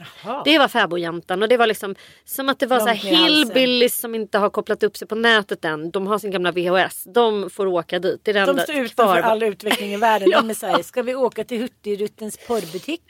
Det 0.45 0.59
var 0.59 0.69
fäbodjäntan 0.69 1.43
och 1.43 1.49
det 1.49 1.57
var 1.57 1.67
liksom 1.67 1.95
som 2.25 2.49
att 2.49 2.59
det 2.59 2.67
var 2.67 2.81
så 2.81 2.87
här 2.87 2.95
halsen. 2.95 3.17
hillbillies 3.17 3.99
som 3.99 4.15
inte 4.15 4.39
har 4.39 4.51
kopplat 4.51 4.83
upp 4.83 4.97
sig 4.97 5.09
på 5.09 5.15
nätet 5.15 5.65
än. 5.65 5.91
De 5.91 6.07
har 6.07 6.19
sin 6.19 6.31
gamla 6.31 6.53
VHS. 6.53 7.05
De 7.05 7.51
får 7.51 7.67
åka 7.67 7.99
dit. 7.99 8.21
Det 8.23 8.31
är 8.31 8.47
det 8.47 8.53
De 8.53 8.61
står 8.61 8.77
utanför 8.77 9.21
all 9.21 9.43
utveckling 9.43 9.93
i 9.93 9.97
världen. 9.97 10.31
De 10.31 10.51
är 10.51 10.55
såhär, 10.55 10.83
ska 10.83 11.03
vi 11.03 11.15
åka 11.15 11.45
till 11.45 11.59
Hurtigruttens 11.61 12.39
porrbutik? 12.47 13.03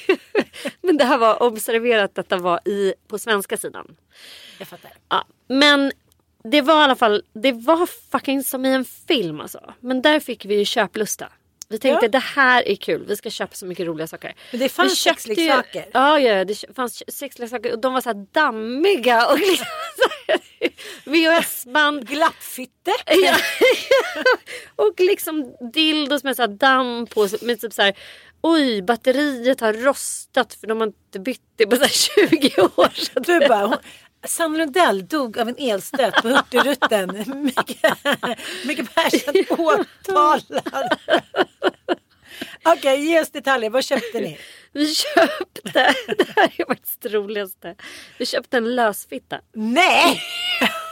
Men 0.80 0.96
det 0.96 1.04
här 1.04 1.18
var 1.18 1.42
observerat 1.42 2.14
detta 2.14 2.36
var 2.36 2.68
i, 2.68 2.94
på 3.08 3.18
svenska 3.18 3.56
sidan. 3.56 3.96
Jag 4.58 4.68
fattar. 4.68 4.90
Ja, 5.08 5.24
men 5.48 5.92
det 6.44 6.60
var 6.60 6.80
i 6.80 6.84
alla 6.84 6.96
fall, 6.96 7.22
det 7.32 7.52
var 7.52 7.86
fucking 7.86 8.42
som 8.42 8.64
i 8.64 8.72
en 8.72 8.84
film 8.84 9.40
alltså. 9.40 9.74
Men 9.80 10.02
där 10.02 10.20
fick 10.20 10.44
vi 10.44 10.58
ju 10.58 10.64
köplusta. 10.64 11.28
Vi 11.68 11.78
tänkte 11.78 12.06
Ja. 12.06 12.10
det 12.10 12.18
här 12.18 12.68
är 12.68 12.74
kul, 12.76 13.04
vi 13.08 13.16
ska 13.16 13.30
köpa 13.30 13.54
så 13.54 13.66
mycket 13.66 13.86
roliga 13.86 14.06
saker. 14.06 14.34
Men 14.50 14.60
det 14.60 14.68
fanns 14.68 14.98
köpte 14.98 15.28
ju- 15.28 15.34
sexleksaker. 15.36 15.86
Ja, 15.92 16.20
ja, 16.20 16.44
det 16.44 16.64
fanns 16.76 17.02
sexleksaker 17.18 17.72
och 17.72 17.78
de 17.78 17.92
var 17.92 18.00
så 18.00 18.08
här 18.08 18.26
dammiga 18.32 19.26
och 19.26 19.38
liksom 19.50 19.66
VHS-band. 21.04 22.08
Glappfitte. 22.08 22.92
Ja. 23.24 23.36
och 24.76 24.94
liksom 25.00 25.56
dildos 25.72 26.24
med 26.24 26.36
så 26.36 26.42
här 26.42 26.48
damm 26.48 27.06
på. 27.06 27.28
Med 27.42 27.60
typ 27.60 27.72
så 27.72 27.82
här, 27.82 27.94
oj 28.40 28.82
batteriet 28.82 29.60
har 29.60 29.72
rostat 29.72 30.54
för 30.54 30.66
de 30.66 30.80
har 30.80 30.86
inte 30.86 31.20
bytt 31.20 31.40
det 31.56 31.66
på 31.66 31.76
så 31.76 31.82
här 31.82 31.88
20 32.28 32.62
år. 32.76 32.88
Så 33.14 33.20
Du 33.20 33.48
bara, 33.48 33.78
hon, 34.22 34.28
Sanne 34.28 34.58
Lundell 34.58 35.06
dog 35.06 35.38
av 35.38 35.48
en 35.48 35.56
elstöt 35.58 36.14
på 36.14 36.28
Hurtigrutten. 36.28 37.26
Micke, 38.64 38.94
Persson 38.94 39.58
åtalad. 39.58 40.98
Okej, 42.64 43.00
ge 43.06 43.20
oss 43.20 43.30
detaljer. 43.30 43.70
Vad 43.70 43.84
köpte 43.84 44.20
ni? 44.20 44.38
Vi 44.72 44.94
köpte, 44.94 45.72
det 46.06 46.28
här 46.36 46.52
är 46.56 46.66
faktiskt 46.66 47.00
det 47.00 47.08
roligaste. 47.08 47.74
Vi 48.18 48.26
köpte 48.26 48.56
en 48.56 48.74
lösfitta. 48.74 49.40
Nej! 49.52 50.22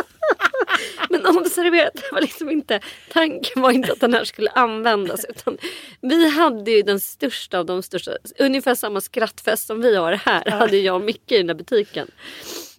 Men 1.10 1.26
observera 1.26 1.88
att 1.88 1.94
det 1.94 2.12
var 2.12 2.20
liksom 2.20 2.50
inte, 2.50 2.80
tanken 3.12 3.62
var 3.62 3.70
inte 3.70 3.92
att 3.92 4.00
den 4.00 4.14
här 4.14 4.24
skulle 4.24 4.50
användas. 4.50 5.24
Utan 5.24 5.58
vi 6.00 6.28
hade 6.28 6.70
ju 6.70 6.82
den 6.82 7.00
största 7.00 7.58
av 7.58 7.66
de 7.66 7.82
största, 7.82 8.12
ungefär 8.38 8.74
samma 8.74 9.00
skrattfest 9.00 9.66
som 9.66 9.80
vi 9.82 9.96
har 9.96 10.12
här. 10.12 10.50
Hade 10.50 10.76
jag 10.76 10.94
och 10.94 11.02
Micke 11.02 11.32
i 11.32 11.36
den 11.36 11.46
där 11.46 11.54
butiken. 11.54 12.10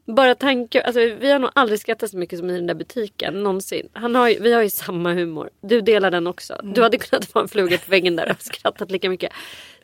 Bara 0.06 0.36
tanke, 0.36 0.82
alltså 0.82 1.00
vi 1.00 1.32
har 1.32 1.40
nog 1.40 1.50
aldrig 1.56 1.80
skrattat 1.80 2.10
så 2.10 2.18
mycket 2.18 2.40
som 2.40 2.50
i 2.50 2.54
den 2.54 2.68
där 2.68 2.74
butiken 2.74 3.44
någonsin. 3.44 3.90
Han 3.94 4.16
har 4.16 4.30
ju, 4.30 4.40
vi 4.40 4.54
har 4.54 4.62
ju 4.62 4.70
samma 4.70 5.14
humor. 5.14 5.50
Du 5.62 5.82
delar 5.82 6.12
den 6.12 6.28
också. 6.28 6.60
Du 6.64 6.82
hade 6.82 6.98
kunnat 6.98 7.34
vara 7.36 7.44
en 7.44 7.50
fluga 7.50 7.78
på 7.78 7.92
väggen 7.92 8.16
där 8.16 8.32
och 8.32 8.42
skrattat 8.42 8.92
lika 8.92 9.10
mycket. 9.10 9.32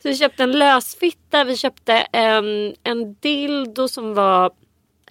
Så 0.02 0.08
vi 0.08 0.16
köpte 0.16 0.42
en 0.42 0.52
lösfitta, 0.52 1.44
vi 1.44 1.56
köpte 1.56 1.92
en, 2.12 2.74
en 2.82 3.14
dildo 3.14 3.88
som 3.88 4.14
var 4.14 4.50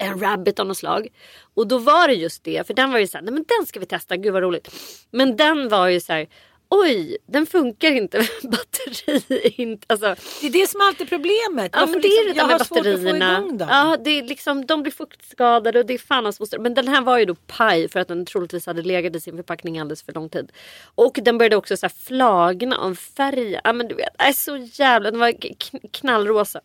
en 0.00 0.20
rabbit 0.20 0.58
av 0.60 0.66
något 0.66 0.78
slag. 0.78 1.08
Och 1.54 1.66
då 1.68 1.78
var 1.78 2.08
det 2.08 2.14
just 2.14 2.44
det, 2.44 2.66
för 2.66 2.74
den 2.74 2.92
var 2.92 2.98
ju 2.98 3.06
såhär, 3.06 3.22
nej 3.24 3.34
men 3.34 3.44
den 3.58 3.66
ska 3.66 3.80
vi 3.80 3.86
testa, 3.86 4.16
gud 4.16 4.32
vad 4.32 4.42
roligt. 4.42 4.68
Men 5.10 5.36
den 5.36 5.68
var 5.68 5.88
ju 5.88 6.00
så 6.00 6.12
här. 6.12 6.28
oj 6.68 7.16
den 7.26 7.46
funkar 7.46 7.92
inte, 7.92 8.18
batteri 8.42 9.54
inte, 9.56 9.86
alltså. 9.88 10.14
Det 10.40 10.46
är 10.46 10.50
det 10.50 10.66
som 10.70 10.80
alltid 10.80 11.06
är 11.06 11.08
problemet. 11.08 11.70
Ja 11.74 11.86
men 11.86 12.00
det 12.00 12.08
är 12.08 12.24
liksom- 12.24 12.24
det 12.24 12.28
jag 12.28 12.36
där 12.36 12.46
med 12.46 12.58
har 12.58 12.64
svårt 12.64 12.78
att 12.78 12.84
få 12.84 12.90
batterierna. 12.92 13.38
igång 13.38 13.58
dem. 13.58 13.68
Ja 13.70 13.96
det 14.04 14.10
är 14.10 14.22
liksom, 14.22 14.66
de 14.66 14.82
blir 14.82 14.92
fuktskadade 14.92 15.78
och 15.78 15.86
det 15.86 15.94
är 15.94 15.98
fan 15.98 16.24
hans. 16.24 16.40
Men 16.58 16.74
den 16.74 16.88
här 16.88 17.00
var 17.02 17.18
ju 17.18 17.24
då 17.24 17.34
paj 17.34 17.88
för 17.88 18.00
att 18.00 18.08
den 18.08 18.26
troligtvis 18.26 18.66
hade 18.66 18.82
legat 18.82 19.16
i 19.16 19.20
sin 19.20 19.36
förpackning 19.36 19.78
alldeles 19.78 20.02
för 20.02 20.12
lång 20.12 20.28
tid. 20.28 20.52
Och 20.94 21.18
den 21.22 21.38
började 21.38 21.56
också 21.56 21.76
så 21.76 21.86
här 21.86 21.92
flagna 22.06 22.76
av 22.78 22.94
färg. 22.94 23.60
Ja 23.64 23.72
men 23.72 23.88
du 23.88 23.94
vet, 23.94 24.08
är 24.18 24.32
så 24.32 24.56
jävla, 24.56 25.10
den 25.10 25.20
var 25.20 25.28
kn- 25.28 25.88
knallrosa. 25.92 26.60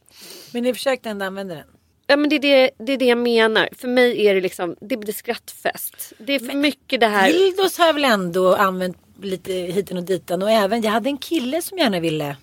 Men 0.54 0.64
ni 0.64 0.74
försökte 0.74 1.10
ändå 1.10 1.26
använda 1.26 1.56
den. 1.56 1.68
Ja 2.08 2.16
men 2.18 2.30
det 2.30 2.36
är 2.36 2.40
det, 2.40 2.72
det 2.78 2.94
är 2.94 2.98
det 2.98 3.06
jag 3.06 3.18
menar. 3.18 3.70
För 3.78 3.88
mig 3.88 4.28
är 4.28 4.36
det 4.36 4.42
liksom, 4.42 4.76
det 4.82 4.98
blir 4.98 5.14
skrattfest. 5.14 6.14
Det 6.18 6.34
är 6.34 6.40
för 6.40 6.54
mycket 6.54 7.00
det 7.00 7.08
här. 7.08 7.32
Dildos 7.32 7.78
har 7.78 7.86
jag 7.86 7.94
väl 7.94 8.06
ändå 8.06 8.56
använt 8.56 8.98
lite 9.22 9.54
hiten 9.54 9.98
och 9.98 10.04
ditan. 10.04 10.42
Och 10.42 10.52
även, 10.52 10.82
jag 10.82 10.92
hade 10.92 11.10
en 11.10 11.18
kille 11.18 11.62
som 11.62 11.78
gärna 11.78 12.00
ville. 12.00 12.38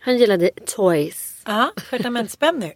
Han 0.00 0.18
gillade 0.18 0.50
toys. 0.66 1.42
Ja, 1.46 1.72
stjärtamentsspänn 1.76 2.58
nu. 2.60 2.72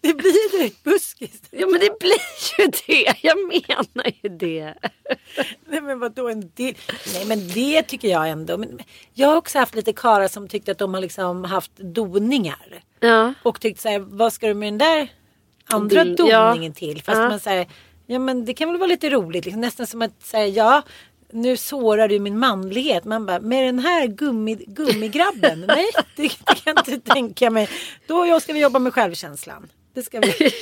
Det 0.00 0.14
blir 0.14 0.58
direkt 0.58 0.82
buskis. 0.82 1.42
Ja 1.50 1.66
men 1.66 1.80
det 1.80 1.98
blir 2.00 2.58
ju 2.58 2.70
det. 2.86 3.14
Jag 3.22 3.38
menar 3.38 4.12
ju 4.22 4.28
det. 4.28 4.74
Nej 5.68 5.80
men 5.80 5.98
vadå 5.98 6.28
en 6.28 6.40
del? 6.54 6.74
Nej 7.14 7.24
men 7.26 7.48
det 7.48 7.82
tycker 7.82 8.08
jag 8.08 8.28
ändå. 8.28 8.58
Men 8.58 8.80
jag 9.14 9.28
har 9.28 9.36
också 9.36 9.58
haft 9.58 9.74
lite 9.74 9.92
karlar 9.92 10.28
som 10.28 10.48
tyckte 10.48 10.72
att 10.72 10.78
de 10.78 10.94
har 10.94 11.00
liksom 11.00 11.44
haft 11.44 11.76
doningar. 11.76 12.82
Ja. 13.00 13.34
Och 13.42 13.60
tyckt 13.60 13.80
så 13.80 13.88
här, 13.88 13.98
vad 13.98 14.32
ska 14.32 14.46
du 14.46 14.54
med 14.54 14.66
den 14.72 14.78
där 14.78 15.08
andra 15.64 16.04
ja. 16.04 16.48
doningen 16.48 16.72
till? 16.72 17.02
Fast 17.02 17.18
Ja. 17.18 17.28
man 17.28 17.40
säger, 17.40 17.66
ja 18.06 18.18
men 18.18 18.44
det 18.44 18.54
kan 18.54 18.68
väl 18.68 18.78
vara 18.78 18.88
lite 18.88 19.10
roligt. 19.10 19.44
Liksom, 19.44 19.60
nästan 19.60 19.86
som 19.86 20.02
att 20.02 20.22
säga, 20.22 20.46
ja 20.46 20.82
nu 21.32 21.56
sårar 21.56 22.08
du 22.08 22.18
min 22.18 22.38
manlighet. 22.38 23.04
Man 23.04 23.26
bara, 23.26 23.40
med 23.40 23.64
den 23.64 23.78
här 23.78 24.06
gummi, 24.06 24.64
gummigrabben? 24.66 25.60
Nej, 25.68 25.86
det, 26.16 26.22
det 26.22 26.28
kan 26.28 26.56
jag 26.64 26.78
inte 26.78 27.12
tänka 27.14 27.50
mig. 27.50 27.68
Då 28.06 28.26
jag 28.26 28.42
ska 28.42 28.52
vi 28.52 28.60
jobba 28.60 28.78
med 28.78 28.94
självkänslan. 28.94 29.68
Det 29.94 30.02
ska 30.02 30.20
vi. 30.20 30.32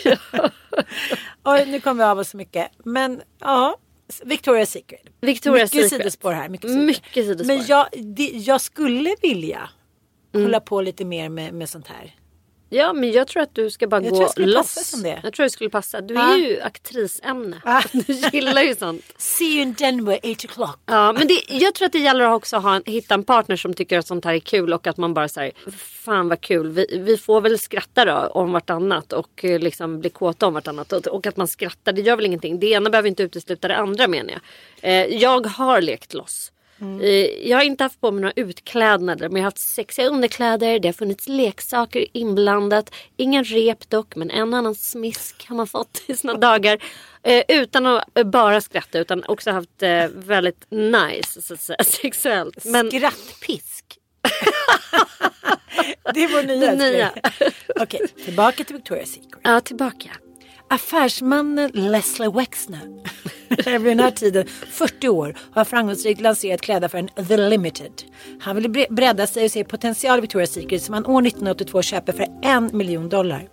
Oj, 1.44 1.66
nu 1.66 1.80
kommer 1.80 2.04
vi 2.04 2.10
av 2.10 2.18
oss 2.18 2.30
så 2.30 2.36
mycket. 2.36 2.70
Men 2.84 3.22
ja, 3.40 3.76
Victoria's 4.22 4.64
Secret. 4.64 5.02
Victoria's 5.20 5.52
mycket 5.52 5.70
Secret. 5.70 5.90
sidospår 5.90 6.32
här. 6.32 6.48
Mycket, 6.48 6.70
sidospår. 6.70 6.86
Mycket 6.86 7.24
sidospår. 7.26 7.44
Men 7.46 7.66
jag, 7.66 7.86
det, 7.92 8.28
jag 8.28 8.60
skulle 8.60 9.16
vilja 9.22 9.70
hålla 10.32 10.60
på 10.60 10.80
lite 10.80 11.04
mer 11.04 11.28
med, 11.28 11.54
med 11.54 11.68
sånt 11.68 11.88
här. 11.88 12.14
Ja 12.70 12.92
men 12.92 13.12
jag 13.12 13.28
tror 13.28 13.42
att 13.42 13.54
du 13.54 13.70
ska 13.70 13.86
bara 13.86 14.02
Jag 14.02 14.12
gå 14.12 14.28
jag 14.36 14.48
loss. 14.48 14.94
Jag 15.22 15.32
tror 15.32 15.44
det 15.44 15.50
skulle 15.50 15.70
passa. 15.70 16.00
Du 16.00 16.14
Ja. 16.14 16.34
är 16.34 16.38
ju 16.38 16.60
aktrisämne. 16.60 17.62
Ja. 17.64 17.82
Du 17.92 18.12
gillar 18.32 18.62
ju 18.62 18.74
sånt. 18.74 19.04
See 19.16 19.44
you 19.44 19.62
in 19.62 19.72
Denver, 19.74 20.18
8 20.22 20.28
o'clock. 20.28 20.78
Ja 20.86 21.12
men 21.12 21.28
det, 21.28 21.40
jag 21.48 21.74
tror 21.74 21.86
att 21.86 21.92
det 21.92 21.98
gäller 21.98 22.24
att 22.24 22.36
också 22.36 22.56
ha 22.56 22.76
en, 22.76 22.82
hitta 22.86 23.14
en 23.14 23.24
partner 23.24 23.56
som 23.56 23.74
tycker 23.74 23.98
att 23.98 24.06
sånt 24.06 24.24
här 24.24 24.34
är 24.34 24.38
kul 24.38 24.72
och 24.72 24.86
att 24.86 24.96
man 24.96 25.14
bara 25.14 25.28
säger 25.28 25.52
Fan 25.78 26.28
vad 26.28 26.40
kul. 26.40 26.68
Vi, 26.68 26.86
vi 26.98 27.16
får 27.16 27.40
väl 27.40 27.58
skratta 27.58 28.04
då 28.04 28.12
om 28.32 28.52
vartannat 28.52 29.12
och 29.12 29.44
eh, 29.44 29.58
liksom 29.58 30.00
bli 30.00 30.10
kåta 30.10 30.46
om 30.46 30.54
vartannat. 30.54 30.92
Och, 30.92 31.06
och 31.06 31.26
att 31.26 31.36
man 31.36 31.48
skrattar 31.48 31.92
det 31.92 32.00
gör 32.02 32.16
väl 32.16 32.26
ingenting. 32.26 32.60
Det 32.60 32.66
ena 32.66 32.90
behöver 32.90 33.08
inte 33.08 33.22
utesluta 33.22 33.68
det 33.68 33.76
andra 33.76 34.08
menar 34.08 34.30
jag. 34.30 34.40
Eh, 34.90 35.16
jag 35.16 35.46
har 35.46 35.80
lekt 35.80 36.14
loss. 36.14 36.52
Eh, 36.80 37.48
Jag 37.48 37.56
har 37.56 37.64
inte 37.64 37.84
haft 37.84 38.00
på 38.00 38.10
mig 38.10 38.20
några 38.20 38.32
utklädnader 38.36 39.28
men 39.28 39.36
jag 39.36 39.40
har 39.42 39.46
haft 39.46 39.58
sexiga 39.58 40.06
underkläder. 40.08 40.78
Det 40.78 40.88
har 40.88 40.92
funnits 40.92 41.28
leksaker 41.28 42.06
inblandat. 42.12 42.90
Ingen 43.16 43.44
rep 43.44 43.90
dock 43.90 44.16
men 44.16 44.30
en 44.30 44.54
annan 44.54 44.74
smisk 44.74 45.46
har 45.48 45.56
man 45.56 45.66
fått 45.66 46.02
i 46.06 46.16
sina 46.16 46.34
dagar. 46.38 46.78
Eh, 47.22 47.42
utan 47.48 47.86
att 47.86 48.18
eh, 48.18 48.24
bara 48.24 48.60
skratta 48.60 48.98
utan 48.98 49.24
också 49.28 49.50
haft 49.50 49.82
eh, 49.82 50.06
väldigt 50.14 50.66
nice 50.70 51.42
så 51.42 51.54
att 51.54 51.60
säga, 51.60 51.84
sexuellt. 51.84 52.64
Men 52.64 52.90
Skrattpisk. 52.90 53.84
det 56.14 56.24
är 56.24 56.28
vår 56.28 56.42
nya. 56.42 56.70
Det 56.74 56.76
nya. 56.76 57.12
Okej, 57.80 58.00
tillbaka 58.24 58.64
till 58.64 58.76
Victoria's 58.76 59.04
Secret. 59.04 59.40
ja, 59.42 59.60
tillbaka. 59.60 60.10
Affärsmannen 60.70 61.70
Leslie 61.74 62.30
Wexner. 62.30 62.88
vid 63.78 63.90
den 63.90 64.00
här 64.00 64.10
tiden, 64.10 64.46
40 64.70 65.08
år, 65.08 65.36
har 65.52 65.64
framgångsrikt 65.64 66.20
lanserat 66.20 66.60
klädaffären 66.60 67.08
The 67.28 67.36
Limited. 67.36 67.92
Han 68.40 68.56
ville 68.56 68.86
bredda 68.90 69.26
sig 69.26 69.44
och 69.44 69.50
se 69.50 69.64
potential 69.64 70.18
i 70.18 70.22
Victoria's 70.22 70.46
Secret 70.46 70.82
som 70.82 70.94
han 70.94 71.06
år 71.06 71.26
1982 71.26 71.82
köper 71.82 72.12
för 72.12 72.26
en 72.42 72.70
miljon 72.72 73.08
dollar. 73.08 73.48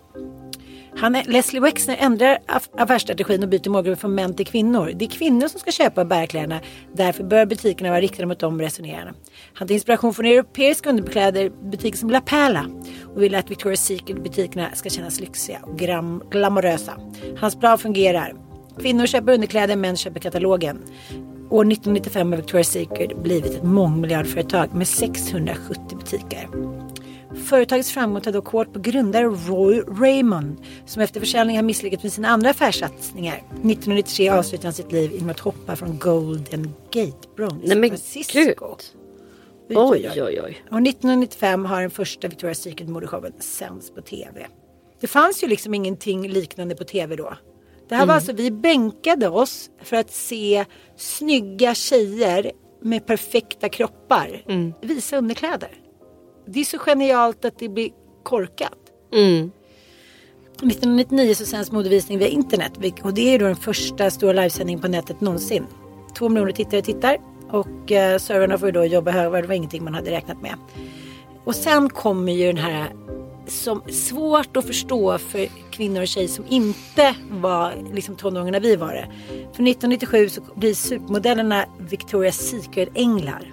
Han 0.98 1.14
är, 1.14 1.24
Leslie 1.24 1.60
Wexner 1.60 1.96
ändrar 2.00 2.38
affärsstrategin 2.76 3.42
och 3.42 3.48
byter 3.48 3.70
målgrupp 3.70 4.00
från 4.00 4.14
män 4.14 4.34
till 4.34 4.46
kvinnor. 4.46 4.92
Det 4.94 5.04
är 5.04 5.08
kvinnor 5.08 5.48
som 5.48 5.60
ska 5.60 5.70
köpa 5.70 6.00
och 6.00 6.06
bära 6.06 6.26
kläderna. 6.26 6.60
Därför 6.92 7.24
bör 7.24 7.46
butikerna 7.46 7.90
vara 7.90 8.00
riktade 8.00 8.26
mot 8.26 8.38
dem 8.38 8.60
resonerarna. 8.60 9.14
han. 9.54 9.68
Tar 9.68 9.74
inspiration 9.74 10.14
från 10.14 10.26
europeiska 10.26 10.90
underkläder, 10.90 11.50
butiker 11.70 11.98
som 11.98 12.10
La 12.10 12.20
Perla 12.20 12.66
och 13.14 13.22
vill 13.22 13.34
att 13.34 13.48
Victoria's 13.50 13.76
Secret 13.76 14.22
butikerna 14.22 14.70
ska 14.74 14.90
kännas 14.90 15.20
lyxiga 15.20 15.58
och 15.62 15.78
gram- 15.78 16.22
glamorösa. 16.30 16.92
Hans 17.40 17.60
plan 17.60 17.78
fungerar. 17.78 18.34
Kvinnor 18.80 19.06
köper 19.06 19.32
underkläder, 19.32 19.76
män 19.76 19.96
köper 19.96 20.20
katalogen. 20.20 20.82
År 21.50 21.72
1995 21.72 22.32
har 22.32 22.38
Victoria's 22.38 22.62
Secret 22.62 23.22
blivit 23.22 23.54
ett 23.54 23.62
mångmiljardföretag 23.62 24.74
med 24.74 24.88
670 24.88 25.98
butiker. 25.98 26.48
Företagets 27.46 27.92
framgång 27.92 28.20
tar 28.20 28.32
dock 28.32 28.46
hårt 28.46 28.72
på 28.72 28.78
grundare 28.78 29.24
Roy 29.24 29.80
Raymond 29.80 30.56
som 30.86 31.02
efter 31.02 31.20
försäljning 31.20 31.56
har 31.56 31.62
misslyckats 31.62 32.02
med 32.02 32.12
sina 32.12 32.28
andra 32.28 32.50
affärssatsningar. 32.50 33.34
1993 33.34 34.28
avslutade 34.28 34.66
han 34.66 34.74
sitt 34.74 34.92
liv 34.92 35.12
genom 35.12 35.30
att 35.30 35.40
hoppa 35.40 35.76
från 35.76 35.98
Golden 35.98 36.74
Gate 36.90 37.28
Bron 37.36 37.62
i 37.64 37.68
Nej 37.68 37.76
men 37.76 37.90
San 37.90 37.98
Francisco. 37.98 38.38
gud. 38.38 39.78
Oj, 39.78 40.10
Oj 40.16 40.22
oj. 40.22 40.62
Och 40.70 40.80
1995 40.80 41.64
har 41.64 41.80
den 41.80 41.90
första 41.90 42.28
Victoria's 42.28 42.54
Secret 42.54 42.88
modeshowen 42.88 43.32
sänds 43.40 43.90
på 43.90 44.00
tv. 44.00 44.46
Det 45.00 45.06
fanns 45.06 45.44
ju 45.44 45.48
liksom 45.48 45.74
ingenting 45.74 46.28
liknande 46.28 46.74
på 46.74 46.84
tv 46.84 47.16
då. 47.16 47.34
Det 47.88 47.94
här 47.94 48.06
var 48.06 48.14
alltså, 48.14 48.32
vi 48.32 48.50
bänkade 48.50 49.28
oss 49.28 49.70
för 49.82 49.96
att 49.96 50.10
se 50.10 50.64
snygga 50.96 51.74
tjejer 51.74 52.52
med 52.82 53.06
perfekta 53.06 53.68
kroppar 53.68 54.42
visa 54.82 55.16
underkläder. 55.16 55.70
Det 56.46 56.60
är 56.60 56.64
så 56.64 56.78
genialt 56.78 57.44
att 57.44 57.58
det 57.58 57.68
blir 57.68 57.90
korkat. 58.22 58.78
Mm. 59.12 59.50
1999 60.56 61.34
så 61.34 61.46
sänds 61.46 61.72
modevisning 61.72 62.18
via 62.18 62.28
internet 62.28 62.72
och 63.02 63.14
det 63.14 63.34
är 63.34 63.38
då 63.38 63.44
den 63.46 63.56
första 63.56 64.10
stora 64.10 64.32
livesändningen 64.32 64.80
på 64.80 64.88
nätet 64.88 65.20
någonsin. 65.20 65.66
Två 66.18 66.28
miljoner 66.28 66.52
tittare 66.52 66.82
tittar 66.82 67.16
och 67.50 67.92
eh, 67.92 68.18
servrarna 68.18 68.58
får 68.58 68.68
ju 68.68 68.72
då 68.72 68.84
jobba 68.84 69.10
högvarv. 69.10 69.42
Det 69.42 69.48
var 69.48 69.54
ingenting 69.54 69.84
man 69.84 69.94
hade 69.94 70.10
räknat 70.10 70.42
med. 70.42 70.54
Och 71.44 71.54
sen 71.54 71.90
kommer 71.90 72.32
ju 72.32 72.46
den 72.46 72.56
här 72.56 72.92
som 73.46 73.82
svårt 73.90 74.56
att 74.56 74.66
förstå 74.66 75.18
för 75.18 75.46
kvinnor 75.70 76.00
och 76.00 76.08
tjejer 76.08 76.28
som 76.28 76.44
inte 76.48 77.14
var 77.30 77.74
liksom 77.94 78.16
tonåringar 78.16 78.52
när 78.52 78.60
vi 78.60 78.76
var 78.76 78.92
det. 78.92 79.06
För 79.28 79.68
1997 79.68 80.28
så 80.28 80.40
blir 80.54 80.74
supermodellerna 80.74 81.64
Victoria's 81.90 82.30
Secret 82.30 82.88
änglar. 82.94 83.52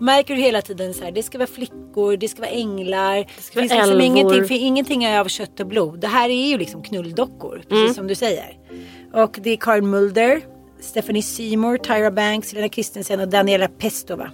Märker 0.00 0.34
du 0.34 0.40
hela 0.40 0.62
tiden 0.62 0.94
så 0.94 1.04
här, 1.04 1.12
det 1.12 1.22
ska 1.22 1.38
vara 1.38 1.48
flickor, 1.48 2.16
det 2.16 2.28
ska 2.28 2.40
vara 2.40 2.50
änglar. 2.50 3.16
Det 3.16 3.42
ska 3.42 3.60
vara 3.60 3.68
finns 3.68 3.80
liksom 3.80 4.00
ingenting, 4.00 4.44
för 4.44 4.54
ingenting 4.54 5.04
är 5.04 5.20
av 5.20 5.28
kött 5.28 5.60
och 5.60 5.66
blod. 5.66 6.00
Det 6.00 6.06
här 6.06 6.28
är 6.28 6.48
ju 6.48 6.58
liksom 6.58 6.82
knulldockor, 6.82 7.62
precis 7.68 7.96
som 7.96 8.06
du 8.06 8.14
säger. 8.14 8.58
Och 9.12 9.38
det 9.42 9.50
är 9.50 9.56
Karin 9.56 9.90
Mulder, 9.90 10.40
Stephanie 10.80 11.22
Seymour, 11.22 11.76
Tyra 11.76 12.10
Banks, 12.10 12.52
Helena 12.52 12.68
Christensen 12.68 13.20
och 13.20 13.28
Daniela 13.28 13.68
Pestova. 13.68 14.30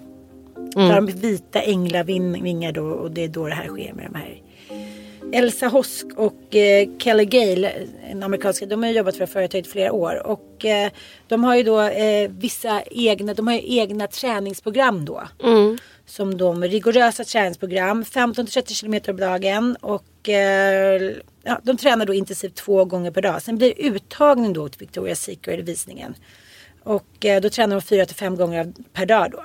Mm. 0.77 0.89
Där 0.89 0.95
de 0.95 1.07
vita 1.07 1.61
änglavingar 1.61 2.73
då 2.73 2.85
och 2.85 3.11
det 3.11 3.25
är 3.25 3.29
då 3.29 3.47
det 3.47 3.55
här 3.55 3.67
sker 3.67 3.93
med 3.93 4.11
de 4.13 4.19
här. 4.19 4.43
Elsa 5.33 5.67
Hosk 5.69 6.07
och 6.17 6.55
eh, 6.55 6.89
Kelly 6.99 7.25
Gale, 7.25 7.73
en 8.11 8.23
amerikanska, 8.23 8.67
de 8.67 8.83
har 8.83 8.91
jobbat 8.91 9.17
för 9.17 9.27
företaget 9.27 9.67
i 9.67 9.71
flera 9.71 9.93
år. 9.93 10.27
Och 10.27 10.65
eh, 10.65 10.91
de 11.29 11.45
har 11.45 11.57
ju 11.57 11.63
då 11.63 11.81
eh, 11.81 12.31
vissa 12.31 12.83
egna, 12.83 13.35
de 13.35 13.47
har 13.47 13.55
ju 13.55 13.79
egna 13.79 14.07
träningsprogram 14.07 15.05
då. 15.05 15.23
Som 16.07 16.39
de, 16.39 16.65
rigorösa 16.65 17.25
träningsprogram, 17.25 18.05
15-30 18.05 18.75
kilometer 18.75 19.13
om 19.13 19.17
dagen. 19.17 19.77
Och 19.81 20.29
eh, 20.29 21.13
ja, 21.43 21.61
de 21.63 21.77
tränar 21.77 22.07
då 22.07 22.15
intensivt 22.15 22.55
två 22.55 22.85
gånger 22.85 23.11
per 23.11 23.23
dag. 23.23 23.43
Sen 23.43 23.59
blir 23.59 23.69
det 23.69 23.83
uttagning 23.83 24.53
då 24.53 24.69
till 24.69 24.87
Victoria's 24.87 25.15
Secret 25.15 25.69
visningen. 25.69 26.15
Och 26.83 27.25
eh, 27.25 27.41
då 27.41 27.51
tränar 27.51 27.77
de 27.77 27.83
fyra 27.83 28.07
till 28.07 28.17
fem 28.17 28.37
gånger 28.37 28.73
per 28.93 29.07
dag 29.07 29.31
då. 29.31 29.43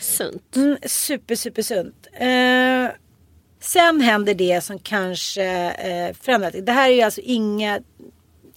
Sunt. 0.00 0.56
Mm, 0.56 0.76
super, 0.86 1.34
super 1.34 1.62
sunt. 1.62 2.06
Sen 3.60 4.00
händer 4.00 4.34
det 4.34 4.60
som 4.64 4.78
kanske 4.78 5.44
eh, 5.70 6.16
förändrat. 6.22 6.54
Det 6.66 6.72
här 6.72 6.88
är 6.90 6.94
ju 6.94 7.00
alltså 7.02 7.20
inga, 7.20 7.80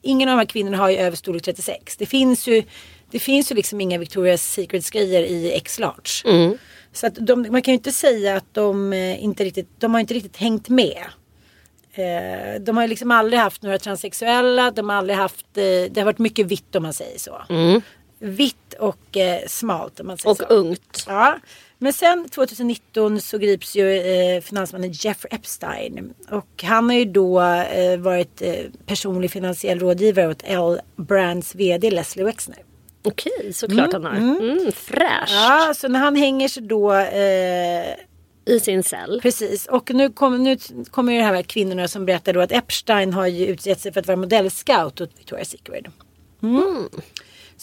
ingen 0.02 0.30
av 0.30 0.34
de 0.34 0.40
här 0.40 0.46
kvinnorna 0.46 0.78
har 0.78 0.90
ju 0.90 0.98
över 0.98 1.18
storlek 1.18 1.44
36. 1.44 1.98
Det 1.98 2.06
finns 2.06 2.48
ju, 2.48 2.64
det 3.12 3.20
finns 3.20 3.52
ju 3.52 3.56
liksom 3.56 3.82
inga 3.82 3.98
Victoria's 3.98 4.38
Secrets 4.38 4.90
grejer 4.90 5.24
i 5.24 5.54
X-large. 5.54 6.24
Så 6.94 7.08
att 7.08 7.16
de, 7.16 7.42
man 7.52 7.62
kan 7.62 7.72
ju 7.72 7.78
inte 7.78 7.92
säga 7.92 8.36
att 8.36 8.54
de 8.54 8.94
eh, 8.94 9.24
inte 9.24 9.44
riktigt, 9.44 9.70
de 9.80 9.94
har 9.94 10.02
inte 10.02 10.14
riktigt 10.14 10.38
hängt 10.38 10.70
med. 10.70 11.04
Eh, 11.94 12.62
de 12.62 12.78
har 12.78 12.84
ju 12.84 12.88
liksom 12.90 13.12
aldrig 13.12 13.40
haft 13.40 13.62
några 13.62 13.80
transsexuella, 13.80 14.72
de 14.72 14.90
har 14.90 14.96
aldrig 14.96 15.18
haft, 15.18 15.46
eh, 15.58 15.64
det 15.64 15.98
har 15.98 16.06
varit 16.06 16.20
mycket 16.20 16.46
vitt 16.46 16.76
om 16.76 16.84
man 16.84 16.94
säger 16.94 17.20
så. 17.20 17.42
Vitt 18.20 18.74
och 18.80 19.18
eh, 19.18 19.40
smalt 19.48 20.00
om 20.00 20.08
man 20.08 20.18
säger 20.18 20.32
Och 20.32 20.38
så. 20.38 20.44
ungt. 20.44 21.04
Ja, 21.08 21.38
men 21.84 21.94
sen 21.94 22.30
2019 22.30 23.22
så 23.22 23.38
grips 23.38 23.76
ju 23.76 23.98
eh, 23.98 24.42
finansmannen 24.42 24.92
Jeffrey 24.92 25.36
Epstein. 25.36 26.14
Och 26.30 26.64
han 26.64 26.90
har 26.90 26.98
ju 26.98 27.06
då 27.06 27.42
eh, 27.42 27.98
varit 27.98 28.42
eh, 28.42 28.54
personlig 28.86 29.32
finansiell 29.32 29.80
rådgivare 29.80 30.28
åt 30.28 30.44
L 30.44 30.80
Brands 30.96 31.56
VD 31.56 31.92
Leslie 31.92 32.26
Wexner. 32.26 32.58
Okej, 33.04 33.54
såklart 33.54 33.94
han 33.94 34.06
har. 34.06 34.12
Mm, 34.12 34.72
fräscht. 34.72 35.34
Ja, 35.34 35.74
så 35.76 35.88
när 35.88 36.00
han 36.00 36.16
hänger 36.16 36.48
sig 36.48 36.64
då 36.64 36.94
eh, 36.94 37.96
I 38.46 38.60
sin 38.60 38.84
cell. 38.84 39.20
Precis, 39.22 39.66
och 39.66 39.94
nu 39.94 40.10
kommer 40.10 40.38
nu 40.38 40.58
kommer 40.92 41.14
det 41.14 41.24
här 41.24 41.32
med 41.34 41.48
kvinnorna 41.48 41.88
som 41.88 42.06
berättar 42.06 42.34
då 42.34 42.42
att 42.42 42.52
Epstein 42.52 43.14
har 43.14 43.28
ju 43.28 43.48
utsett 43.48 43.82
sig 43.82 43.94
för 43.94 44.00
att 44.00 44.08
vara 44.08 44.18
modellscout 44.18 45.02
åt 45.02 45.12
Victoria's 45.20 45.44
Secret. 45.44 45.86
Mm. 46.44 46.90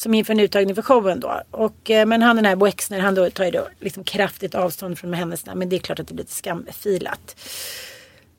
Som 0.00 0.14
inför 0.14 0.32
en 0.32 0.40
uttagning 0.40 0.74
för 0.74 0.82
showen 0.82 1.20
då. 1.20 1.42
Och, 1.50 1.90
eh, 1.90 2.06
men 2.06 2.22
han 2.22 2.36
den 2.36 2.44
här 2.44 2.56
Wexner 2.56 2.98
han 2.98 3.14
då 3.14 3.30
tar 3.30 3.44
ju 3.44 3.50
då 3.50 3.68
liksom 3.80 4.04
kraftigt 4.04 4.54
avstånd 4.54 4.98
från 4.98 5.14
händelserna. 5.14 5.54
Men 5.54 5.68
det 5.68 5.76
är 5.76 5.80
klart 5.80 6.00
att 6.00 6.08
det 6.08 6.14
blir 6.14 6.24
lite 6.24 6.34
skamfilat. 6.34 7.36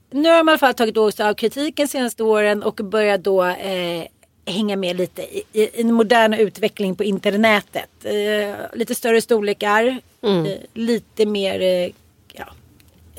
Nu 0.10 0.30
har 0.30 0.38
de 0.38 0.50
i 0.50 0.52
alla 0.52 0.58
fall 0.58 0.74
tagit 0.74 0.98
åt 0.98 1.16
sig 1.16 1.26
av 1.26 1.34
kritiken 1.34 1.88
senaste 1.88 2.24
åren 2.24 2.64
och 2.64 2.76
börjat 2.76 3.24
då 3.24 3.46
eh, 3.46 4.06
hänga 4.46 4.76
med 4.76 4.96
lite 4.96 5.22
i, 5.22 5.44
i, 5.54 5.84
den 5.84 5.94
moderna 5.94 6.38
utvecklingen 6.38 6.96
på 6.96 7.04
internetet. 7.04 7.90
Eh, 8.04 8.56
lite 8.74 8.96
större 8.96 9.22
storlekar, 9.22 9.88
eh, 10.22 10.58
lite 10.74 11.26
mer, 11.26 11.62
eh, 11.62 11.92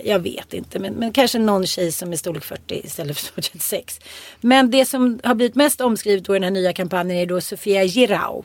jag 0.04 0.18
vet 0.18 0.54
inte, 0.54 0.78
men, 0.78 0.94
men 0.94 1.12
kanske 1.12 1.38
någon 1.38 1.66
tjej 1.66 1.92
som 1.92 2.12
är 2.12 2.16
storlek 2.16 2.44
40 2.44 2.80
istället 2.84 3.18
för 3.18 3.42
36. 3.42 4.00
Men 4.40 4.70
det 4.70 4.84
som 4.84 5.20
har 5.24 5.34
blivit 5.34 5.54
mest 5.54 5.80
omskrivet 5.80 6.24
då 6.24 6.36
i 6.36 6.38
den 6.38 6.42
här 6.44 6.50
nya 6.50 6.72
kampanjen 6.72 7.18
är 7.18 7.26
då 7.26 7.40
Sofia 7.40 7.84
Girau. 7.84 8.44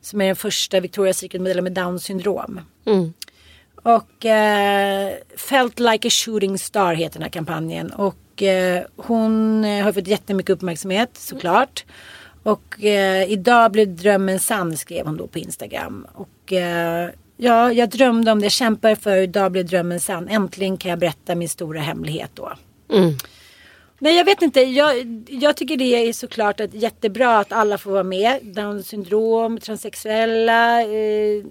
Som 0.00 0.20
är 0.20 0.26
den 0.26 0.36
första 0.36 0.80
Victoria's 0.80 1.12
Secret-modellen 1.12 1.64
med 1.64 1.72
Downs 1.72 2.04
syndrom. 2.04 2.60
Och 3.82 4.26
eh, 4.26 5.12
Felt 5.36 5.80
like 5.80 6.08
a 6.08 6.10
shooting 6.10 6.58
star 6.58 6.94
heter 6.94 7.14
den 7.14 7.22
här 7.22 7.30
kampanjen. 7.30 7.90
Och 7.90 8.42
eh, 8.42 8.84
hon 8.96 9.64
eh, 9.64 9.84
har 9.84 9.92
fått 9.92 10.06
jättemycket 10.06 10.50
uppmärksamhet 10.50 11.10
såklart. 11.12 11.84
Och 12.42 12.84
eh, 12.84 13.30
idag 13.30 13.72
blev 13.72 13.96
drömmen 13.96 14.40
sann 14.40 14.76
skrev 14.76 15.06
hon 15.06 15.16
då 15.16 15.26
på 15.26 15.38
Instagram. 15.38 16.06
Och 16.14 16.52
eh, 16.52 17.10
ja, 17.38 17.72
jag 17.72 17.88
drömde 17.90 18.32
om 18.32 18.38
det, 18.40 18.44
jag 18.44 18.52
kämpar 18.52 18.94
för 18.94 19.16
idag 19.16 19.52
blev 19.52 19.66
drömmen 19.66 20.00
sann. 20.00 20.28
Äntligen 20.28 20.76
kan 20.76 20.90
jag 20.90 20.98
berätta 20.98 21.34
min 21.34 21.48
stora 21.48 21.80
hemlighet 21.80 22.30
då. 22.34 22.52
Nej 24.00 24.16
jag 24.16 24.24
vet 24.24 24.42
inte. 24.42 24.60
Jag, 24.60 25.24
jag 25.28 25.56
tycker 25.56 25.76
det 25.76 25.84
är 26.08 26.12
såklart 26.12 26.60
att 26.60 26.74
jättebra 26.74 27.38
att 27.38 27.52
alla 27.52 27.78
får 27.78 27.90
vara 27.90 28.02
med. 28.02 28.38
Down 28.42 28.82
syndrom, 28.82 29.58
transsexuella, 29.58 30.82
eh, 30.82 31.44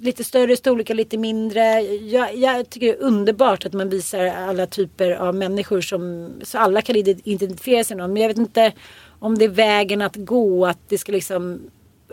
lite 0.00 0.24
större 0.24 0.56
storlekar, 0.56 0.94
lite 0.94 1.18
mindre. 1.18 1.80
Jag, 1.82 2.36
jag 2.36 2.70
tycker 2.70 2.86
det 2.86 2.92
är 2.92 3.02
underbart 3.02 3.66
att 3.66 3.72
man 3.72 3.88
visar 3.88 4.24
alla 4.26 4.66
typer 4.66 5.10
av 5.10 5.34
människor 5.34 5.80
som 5.80 6.30
så 6.42 6.58
alla 6.58 6.82
kan 6.82 6.96
ide- 6.96 7.20
identifiera 7.24 7.84
sig 7.84 7.96
med 7.96 8.02
någon. 8.04 8.12
Men 8.12 8.22
jag 8.22 8.28
vet 8.28 8.38
inte 8.38 8.72
om 9.20 9.38
det 9.38 9.44
är 9.44 9.48
vägen 9.48 10.02
att 10.02 10.16
gå. 10.16 10.66
Att 10.66 10.78
det 10.88 10.98
ska 10.98 11.12
liksom 11.12 11.60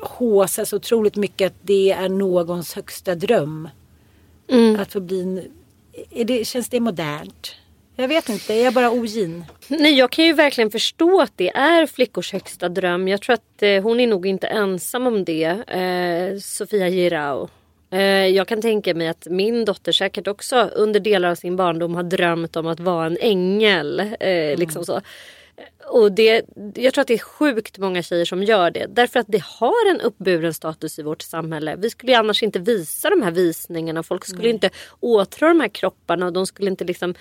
håsas 0.01 0.73
otroligt 0.73 1.15
mycket 1.15 1.47
att 1.47 1.59
det 1.61 1.91
är 1.91 2.09
någons 2.09 2.73
högsta 2.73 3.15
dröm. 3.15 3.69
Att 4.79 4.93
få 4.93 4.99
bli 4.99 5.21
en, 5.21 5.41
är 6.11 6.25
det, 6.25 6.47
känns 6.47 6.69
det 6.69 6.79
modernt? 6.79 7.55
Jag 7.95 8.07
vet 8.07 8.29
inte, 8.29 8.53
är 8.53 8.63
jag 8.63 8.73
bara 8.73 8.91
ogin? 8.91 9.45
Nej, 9.67 9.97
jag 9.97 10.11
kan 10.11 10.25
ju 10.25 10.33
verkligen 10.33 10.71
förstå 10.71 11.21
att 11.21 11.31
det 11.35 11.49
är 11.49 11.85
flickors 11.85 12.33
högsta 12.33 12.69
dröm. 12.69 13.07
Jag 13.07 13.21
tror 13.21 13.33
att 13.33 13.61
eh, 13.63 13.83
hon 13.83 13.99
är 13.99 14.07
nog 14.07 14.25
inte 14.25 14.47
ensam 14.47 15.07
om 15.07 15.23
det. 15.23 15.43
Eh, 15.67 16.39
Sofia 16.39 16.89
Girau. 16.89 17.47
Eh, 17.91 18.27
jag 18.27 18.47
kan 18.47 18.61
tänka 18.61 18.93
mig 18.93 19.07
att 19.07 19.27
min 19.29 19.65
dotter 19.65 19.91
säkert 19.91 20.27
också 20.27 20.69
under 20.75 20.99
delar 20.99 21.29
av 21.29 21.35
sin 21.35 21.55
barndom 21.55 21.95
har 21.95 22.03
drömt 22.03 22.55
om 22.55 22.67
att 22.67 22.79
vara 22.79 23.05
en 23.05 23.17
ängel. 23.21 23.99
Eh, 23.99 24.57
liksom 24.57 24.85
så. 24.85 25.01
Och 25.87 26.11
det, 26.11 26.45
jag 26.75 26.93
tror 26.93 27.01
att 27.01 27.07
det 27.07 27.13
är 27.13 27.17
sjukt 27.17 27.77
många 27.77 28.03
tjejer 28.03 28.25
som 28.25 28.43
gör 28.43 28.71
det. 28.71 28.85
Därför 28.89 29.19
att 29.19 29.27
det 29.29 29.43
har 29.43 29.91
en 29.91 30.01
uppburen 30.01 30.53
status 30.53 30.99
i 30.99 31.03
vårt 31.03 31.21
samhälle. 31.21 31.75
Vi 31.75 31.89
skulle 31.89 32.11
ju 32.11 32.17
annars 32.17 32.43
inte 32.43 32.59
visa 32.59 33.09
de 33.09 33.21
här 33.21 33.31
visningarna. 33.31 34.03
Folk 34.03 34.25
skulle 34.25 34.49
inte 34.49 34.69
åtrå 34.99 35.47
de 35.47 35.59
här 35.59 35.67
kropparna. 35.67 36.25
Och 36.25 36.33
de 36.33 36.45
skulle 36.45 36.69
inte 36.69 36.83
liksom 36.83 37.15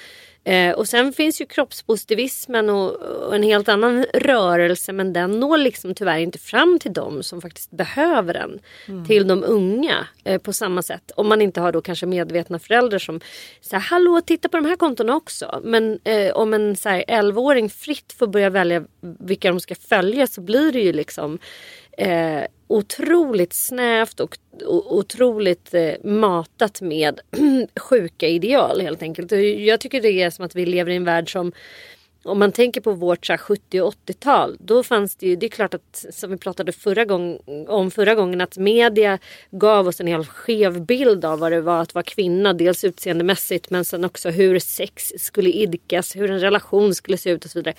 Eh, 0.46 0.74
och 0.74 0.88
sen 0.88 1.12
finns 1.12 1.40
ju 1.40 1.46
kroppspositivismen 1.46 2.70
och, 2.70 2.92
och, 2.92 3.34
en 3.34 3.42
helt 3.42 3.68
annan 3.68 4.06
rörelse 4.14 4.92
men 4.92 5.12
den 5.12 5.40
når 5.40 5.58
liksom 5.58 5.94
tyvärr 5.94 6.18
inte 6.18 6.38
fram 6.38 6.78
till 6.78 6.92
dem 6.92 7.22
som 7.22 7.40
faktiskt 7.40 7.70
behöver 7.70 8.34
den. 8.34 8.60
Mm. 8.88 9.06
Till 9.06 9.28
de 9.28 9.44
unga 9.44 10.06
eh, 10.24 10.40
på 10.40 10.52
samma 10.52 10.82
sätt. 10.82 11.10
Om 11.16 11.28
man 11.28 11.42
inte 11.42 11.60
har 11.60 11.72
då 11.72 11.80
kanske 11.80 12.06
medvetna 12.06 12.58
föräldrar 12.58 12.98
som 12.98 13.20
säger 13.60 13.80
hallå 13.80 14.20
titta 14.20 14.48
på 14.48 14.56
de 14.56 14.66
här 14.66 14.76
kontona 14.76 15.16
också. 15.16 15.60
Men 15.64 15.98
eh, 16.04 16.32
om 16.32 16.54
en 16.54 16.76
så 16.76 16.88
här 16.88 17.04
11-åring 17.08 17.70
fritt 17.70 18.12
får 18.18 18.26
börja 18.26 18.50
välja 18.54 18.84
vilka 19.00 19.48
de 19.48 19.60
ska 19.60 19.74
följa 19.74 20.26
så 20.26 20.40
blir 20.40 20.72
det 20.72 20.80
ju 20.80 20.92
liksom 20.92 21.38
eh, 21.98 22.42
otroligt 22.66 23.52
snävt 23.52 24.20
och 24.20 24.36
otroligt 24.66 25.74
eh, 25.74 25.94
matat 26.04 26.80
med 26.80 27.20
sjuka 27.80 28.28
ideal 28.28 28.80
helt 28.80 29.02
enkelt. 29.02 29.32
Jag 29.58 29.80
tycker 29.80 30.00
det 30.00 30.22
är 30.22 30.30
som 30.30 30.44
att 30.44 30.54
vi 30.54 30.66
lever 30.66 30.92
i 30.92 30.96
en 30.96 31.04
värld 31.04 31.32
som 31.32 31.52
om 32.24 32.38
man 32.38 32.52
tänker 32.52 32.80
på 32.80 32.92
vårt 32.92 33.40
70 33.40 33.80
och 33.80 33.94
80-tal 34.06 34.56
då 34.60 34.82
fanns 34.82 35.16
det 35.16 35.26
ju, 35.26 35.36
det 35.36 35.46
är 35.46 35.50
klart 35.50 35.74
att 35.74 36.04
som 36.10 36.30
vi 36.30 36.36
pratade 36.36 36.72
förra 36.72 37.04
gång, 37.04 37.38
om 37.68 37.90
förra 37.90 38.14
gången 38.14 38.40
att 38.40 38.56
media 38.56 39.18
gav 39.50 39.88
oss 39.88 40.00
en 40.00 40.06
helt 40.06 40.28
skev 40.28 40.82
bild 40.82 41.24
av 41.24 41.38
vad 41.38 41.52
det 41.52 41.60
var 41.60 41.80
att 41.80 41.94
vara 41.94 42.02
kvinna. 42.02 42.52
Dels 42.52 42.84
utseendemässigt 42.84 43.70
men 43.70 43.84
sen 43.84 44.04
också 44.04 44.30
hur 44.30 44.58
sex 44.58 45.12
skulle 45.18 45.50
idkas, 45.50 46.16
hur 46.16 46.30
en 46.30 46.40
relation 46.40 46.94
skulle 46.94 47.16
se 47.16 47.30
ut 47.30 47.44
och 47.44 47.50
så 47.50 47.58
vidare. 47.58 47.74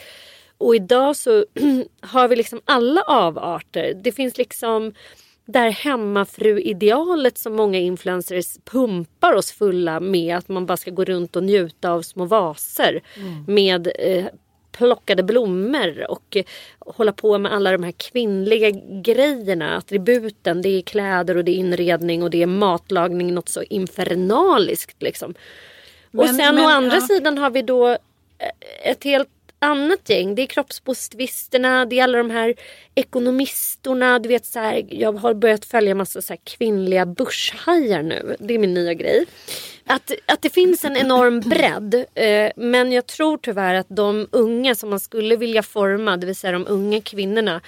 Och 0.57 0.75
idag 0.75 1.15
så 1.15 1.45
har 2.01 2.27
vi 2.27 2.35
liksom 2.35 2.61
alla 2.65 3.01
avarter. 3.01 3.93
Det 4.03 4.11
finns 4.11 4.37
liksom 4.37 4.93
där 5.45 5.69
hemmafru-idealet 5.69 7.37
som 7.37 7.55
många 7.55 7.79
influencers 7.79 8.57
pumpar 8.63 9.33
oss 9.33 9.51
fulla 9.51 9.99
med. 9.99 10.37
Att 10.37 10.49
man 10.49 10.65
bara 10.65 10.77
ska 10.77 10.91
gå 10.91 11.03
runt 11.03 11.35
och 11.35 11.43
njuta 11.43 11.91
av 11.91 12.01
små 12.01 12.25
vaser 12.25 13.01
mm. 13.17 13.43
med 13.47 13.91
eh, 13.99 14.25
plockade 14.71 15.23
blommor 15.23 16.11
och 16.11 16.35
eh, 16.35 16.45
hålla 16.79 17.11
på 17.11 17.37
med 17.37 17.53
alla 17.53 17.71
de 17.71 17.83
här 17.83 17.91
kvinnliga 17.91 18.69
grejerna. 19.03 19.77
Attributen, 19.77 20.61
det 20.61 20.69
är 20.69 20.81
kläder 20.81 21.37
och 21.37 21.45
det 21.45 21.51
är 21.51 21.55
inredning 21.55 22.23
och 22.23 22.29
det 22.29 22.41
är 22.41 22.47
matlagning. 22.47 23.33
Något 23.33 23.49
så 23.49 23.63
infernaliskt 23.63 25.01
liksom. 25.01 25.33
Men, 26.11 26.21
och 26.21 26.35
sen 26.35 26.55
men, 26.55 26.65
å 26.65 26.67
andra 26.67 26.95
ja. 26.95 27.01
sidan 27.01 27.37
har 27.37 27.49
vi 27.49 27.61
då 27.61 27.89
eh, 27.89 27.97
ett 28.83 29.03
helt 29.03 29.29
annat 29.65 30.09
gäng. 30.09 30.35
Det 30.35 30.41
är 30.41 30.45
kroppspositivisterna, 30.45 31.85
det 31.85 31.99
är 31.99 32.03
alla 32.03 32.17
de 32.17 32.29
här 32.29 32.55
ekonomisterna. 32.95 34.19
Du 34.19 34.29
vet 34.29 34.45
så 34.45 34.59
här, 34.59 34.85
jag 34.89 35.13
har 35.13 35.33
börjat 35.33 35.65
följa 35.65 35.95
massa 35.95 36.21
så 36.21 36.33
här 36.33 36.39
kvinnliga 36.43 37.05
börshajar 37.05 38.03
nu. 38.03 38.35
Det 38.39 38.53
är 38.53 38.59
min 38.59 38.73
nya 38.73 38.93
grej. 38.93 39.25
Att, 39.85 40.11
att 40.25 40.41
det 40.41 40.49
finns 40.49 40.85
en 40.85 40.97
enorm 40.97 41.39
bredd. 41.39 42.05
Eh, 42.13 42.51
men 42.55 42.91
jag 42.91 43.05
tror 43.05 43.37
tyvärr 43.37 43.75
att 43.75 43.87
de 43.89 44.27
unga 44.31 44.75
som 44.75 44.89
man 44.89 44.99
skulle 44.99 45.35
vilja 45.35 45.63
forma, 45.63 46.17
det 46.17 46.25
vill 46.25 46.35
säga 46.35 46.51
de 46.53 46.65
unga 46.67 47.01
kvinnorna 47.01 47.61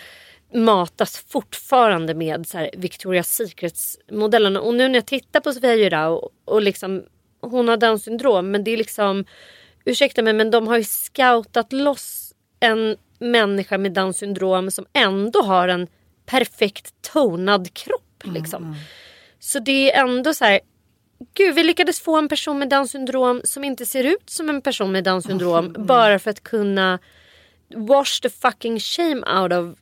matas 0.54 1.26
fortfarande 1.28 2.14
med 2.14 2.48
så 2.48 2.58
här 2.58 2.70
Victoria's 2.74 3.24
Secrets 3.24 4.00
modellerna. 4.12 4.62
Och 4.62 4.74
nu 4.74 4.88
när 4.88 4.96
jag 4.96 5.06
tittar 5.06 5.40
på 5.40 5.54
Sofia 5.54 5.76
Jurau 5.76 6.14
och, 6.14 6.32
och 6.46 6.62
liksom 6.62 7.04
hon 7.42 7.68
har 7.68 7.78
Downs 7.78 8.04
syndrom 8.04 8.52
men 8.52 8.64
det 8.64 8.72
är 8.72 8.78
liksom 8.78 9.26
ursäkta 9.88 10.22
mig 10.22 10.34
men 10.34 10.52
de 10.52 10.68
har 10.68 10.78
ju 10.78 10.84
scoutat 10.84 11.74
loss 11.74 12.34
en 12.60 12.98
människa 13.20 13.78
med 13.78 13.94
down 13.94 14.14
syndrom 14.14 14.72
som 14.72 14.86
ändå 14.94 15.42
har 15.42 15.68
en 15.68 15.88
perfekt 16.26 16.94
tonad 17.14 17.74
kropp. 17.74 18.24
Mm, 18.24 18.36
liksom. 18.36 18.64
Mm. 18.64 18.76
Så 19.40 19.60
det 19.60 19.92
är 19.94 20.04
ändå 20.04 20.34
så 20.34 20.46
här. 20.46 20.60
Gud, 21.34 21.56
vi 21.56 21.64
lyckades 21.64 22.00
få 22.00 22.18
en 22.18 22.30
person 22.30 22.60
med 22.60 22.70
down 22.70 22.88
syndrom 22.88 23.42
som 23.44 23.64
inte 23.64 23.86
ser 23.86 24.04
ut 24.04 24.30
som 24.30 24.50
en 24.50 24.62
person 24.62 24.92
med 24.92 25.04
down 25.04 25.22
syndrom 25.22 25.66
mm. 25.66 25.86
bara 25.86 26.20
för 26.20 26.32
att 26.32 26.44
kunna 26.44 27.00
wash 27.76 28.22
the 28.22 28.30
fucking 28.30 28.80
shame 28.80 29.42
out 29.42 29.54
of 29.54 29.78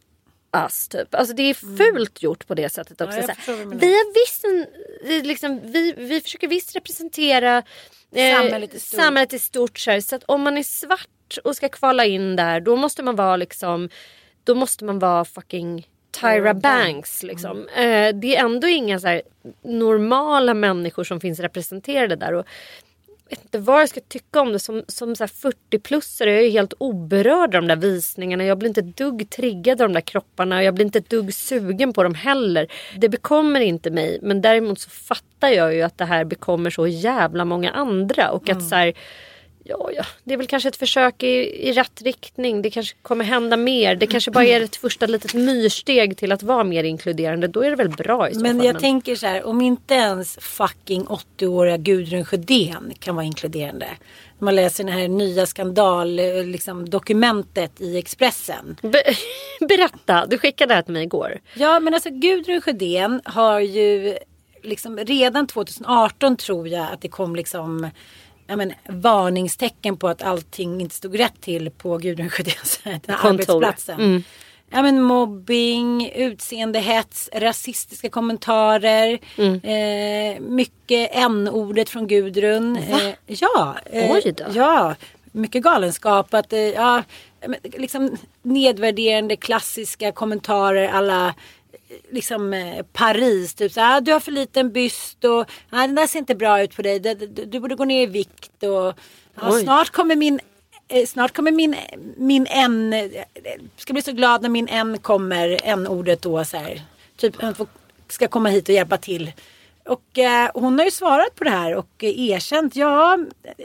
us. 0.63 0.87
Typ. 0.87 1.15
Alltså 1.15 1.35
det 1.35 1.43
är 1.43 1.63
mm. 1.63 1.77
fult 1.77 2.23
gjort 2.23 2.47
på 2.47 2.55
det 2.55 2.69
sättet 2.69 3.01
också. 3.01 3.19
Ja, 3.19 3.35
vi 3.73 3.87
har 3.87 4.25
visst 4.25 4.43
en, 4.43 5.27
liksom, 5.27 5.59
vi, 5.63 5.93
vi 5.97 6.21
försöker 6.21 6.47
visst 6.47 6.75
representera 6.75 7.63
samhället 8.15 8.73
i 8.73 8.79
stort. 8.79 8.99
Samhället 8.99 9.33
i 9.33 9.39
stort 9.39 9.79
så, 9.79 10.01
så 10.01 10.15
att 10.15 10.23
om 10.23 10.41
man 10.41 10.57
är 10.57 10.63
svart 10.63 11.37
och 11.43 11.55
ska 11.55 11.69
kvala 11.69 12.05
in 12.05 12.35
där 12.35 12.59
då 12.59 12.75
måste 12.75 13.03
man 13.03 13.15
vara 13.15 13.35
liksom 13.35 13.89
då 14.43 14.55
måste 14.55 14.85
man 14.85 14.99
vara 14.99 15.25
fucking 15.25 15.87
Tyra 16.21 16.53
Banks. 16.53 17.23
Liksom. 17.23 17.67
Mm. 17.75 18.15
Eh, 18.15 18.19
det 18.19 18.35
är 18.35 18.45
ändå 18.45 18.67
inga 18.67 18.99
så 18.99 19.07
här, 19.07 19.21
normala 19.61 20.53
människor 20.53 21.03
som 21.03 21.19
finns 21.19 21.39
representerade 21.39 22.15
där. 22.15 22.33
Och 22.33 22.45
vet 23.29 23.41
inte 23.41 23.57
vad 23.57 23.81
jag 23.81 23.89
ska 23.89 24.01
tycka 24.07 24.41
om 24.41 24.53
det. 24.53 24.59
Som, 24.59 24.83
som 24.87 25.13
40-plussare 25.13 26.29
jag 26.29 26.43
är 26.43 26.49
helt 26.49 26.73
oberörd 26.77 27.55
av 27.55 27.61
de 27.61 27.67
där 27.67 27.75
visningarna. 27.75 28.45
Jag 28.45 28.57
blir 28.57 28.69
inte 28.69 28.81
ett 28.81 28.97
dugg 28.97 29.29
triggad 29.29 29.81
av 29.81 29.89
de 29.89 29.93
där 29.93 30.01
kropparna. 30.01 30.63
Jag 30.63 30.73
blir 30.73 30.85
inte 30.85 30.99
ett 30.99 31.09
dugg 31.09 31.33
sugen 31.33 31.93
på 31.93 32.03
dem 32.03 32.15
heller. 32.15 32.67
Det 32.97 33.09
bekommer 33.09 33.59
inte 33.59 33.91
mig. 33.91 34.19
Men 34.21 34.41
däremot 34.41 34.79
så 34.79 34.89
fattar 34.89 35.49
jag 35.49 35.75
ju 35.75 35.81
att 35.81 35.97
det 35.97 36.05
här 36.05 36.25
bekommer 36.25 36.69
så 36.69 36.87
jävla 36.87 37.45
många 37.45 37.71
andra. 37.71 38.31
Och 38.31 38.43
att 38.43 38.57
mm. 38.57 38.69
så 38.69 38.75
här, 38.75 38.93
Ja, 39.67 39.89
ja, 39.95 40.05
det 40.23 40.33
är 40.33 40.37
väl 40.37 40.47
kanske 40.47 40.69
ett 40.69 40.75
försök 40.75 41.23
i, 41.23 41.27
i 41.69 41.73
rätt 41.73 42.01
riktning. 42.01 42.61
Det 42.61 42.69
kanske 42.69 42.95
kommer 43.01 43.25
hända 43.25 43.57
mer. 43.57 43.95
Det 43.95 44.07
kanske 44.07 44.31
bara 44.31 44.45
är 44.45 44.61
ett 44.61 44.75
första 44.75 45.05
litet 45.05 45.33
myrsteg 45.33 46.17
till 46.17 46.31
att 46.31 46.43
vara 46.43 46.63
mer 46.63 46.83
inkluderande. 46.83 47.47
Då 47.47 47.63
är 47.63 47.69
det 47.69 47.75
väl 47.75 47.89
bra 47.89 48.29
i 48.29 48.33
så 48.33 48.39
Men 48.39 48.57
fall. 48.57 48.65
jag 48.65 48.79
tänker 48.79 49.15
så 49.15 49.27
här, 49.27 49.47
om 49.47 49.61
inte 49.61 49.93
ens 49.93 50.37
fucking 50.41 51.05
80-åriga 51.05 51.77
Gudrun 51.77 52.25
Sjödén 52.25 52.93
kan 52.99 53.15
vara 53.15 53.25
inkluderande. 53.25 53.87
När 54.39 54.45
man 54.45 54.55
läser 54.55 54.83
det 54.83 54.91
här 54.91 55.07
nya 55.07 55.45
skandaldokumentet 55.45 57.71
liksom, 57.79 57.85
i 57.87 57.97
Expressen. 57.97 58.77
Be 58.81 59.03
berätta, 59.67 60.25
du 60.25 60.37
skickade 60.37 60.71
det 60.71 60.75
här 60.75 60.81
till 60.81 60.93
mig 60.93 61.03
igår. 61.03 61.39
Ja, 61.53 61.79
men 61.79 61.93
alltså 61.93 62.09
Gudrun 62.09 62.61
Sjödén 62.61 63.21
har 63.25 63.59
ju 63.59 64.17
liksom 64.63 64.97
redan 64.97 65.47
2018 65.47 66.37
tror 66.37 66.67
jag 66.67 66.87
att 66.93 67.01
det 67.01 67.09
kom 67.09 67.35
liksom 67.35 67.89
ja, 68.47 68.55
men, 68.55 68.73
varningstecken 68.87 69.97
på 69.97 70.07
att 70.07 70.21
allting 70.21 70.81
inte 70.81 70.95
stod 70.95 71.19
rätt 71.19 71.41
till 71.41 71.69
på 71.69 71.97
Gudrun 71.97 72.29
Sjödéns 72.29 72.79
arbetsplatsen. 73.07 73.99
Mm. 73.99 74.23
Ja, 74.69 74.81
men 74.81 75.01
mobbing, 75.01 76.11
utseendehets, 76.15 77.29
rasistiska 77.33 78.09
kommentarer. 78.09 79.19
Mm. 79.37 79.59
Eh, 79.63 80.41
mycket 80.41 81.09
n-ordet 81.13 81.89
från 81.89 82.07
Gudrun. 82.07 82.77
Eh, 82.77 83.09
ja, 83.25 83.75
eh, 83.85 84.17
ja, 84.53 84.95
mycket 85.31 85.63
galenskap. 85.63 86.33
Att, 86.33 86.53
eh, 86.53 86.59
ja, 86.59 87.03
liksom 87.63 88.17
nedvärderande 88.41 89.35
klassiska 89.35 90.11
kommentarer 90.11 90.87
alla 90.87 91.33
liksom 92.11 92.53
eh, 92.53 92.85
Paris. 92.93 93.53
Typ 93.53 93.71
så 93.71 93.81
ah, 93.81 93.99
du 93.99 94.13
har 94.13 94.19
för 94.19 94.31
liten 94.31 94.71
byst 94.71 95.23
och 95.23 95.45
ah, 95.69 95.81
den 95.81 95.95
där 95.95 96.07
ser 96.07 96.19
inte 96.19 96.35
bra 96.35 96.63
ut 96.63 96.75
på 96.75 96.81
dig. 96.81 96.99
Du, 96.99 97.13
du, 97.13 97.45
du 97.45 97.59
borde 97.59 97.75
gå 97.75 97.85
ner 97.85 98.03
i 98.03 98.05
vikt 98.05 98.63
och 98.63 98.93
ah, 99.35 99.51
snart 99.51 99.89
kommer 99.89 100.15
min 100.15 100.39
eh, 100.87 101.05
Snart 101.05 101.33
kommer 101.35 101.51
min, 101.51 101.75
min 102.17 102.47
N, 102.49 102.93
ska 103.77 103.93
bli 103.93 104.01
så 104.01 104.11
glad 104.11 104.41
när 104.41 104.49
min 104.49 104.67
N 104.67 104.97
kommer, 104.97 105.59
N-ordet 105.63 106.21
då 106.21 106.45
så 106.45 106.57
här. 106.57 106.81
Typ 107.17 107.35
ska 108.07 108.27
komma 108.27 108.49
hit 108.49 108.69
och 108.69 108.75
hjälpa 108.75 108.97
till. 108.97 109.31
Och 109.85 110.17
eh, 110.17 110.49
hon 110.53 110.79
har 110.79 110.85
ju 110.85 110.91
svarat 110.91 111.35
på 111.35 111.43
det 111.43 111.49
här 111.49 111.75
och 111.75 112.03
erkänt. 112.03 112.75
Ja, 112.75 113.17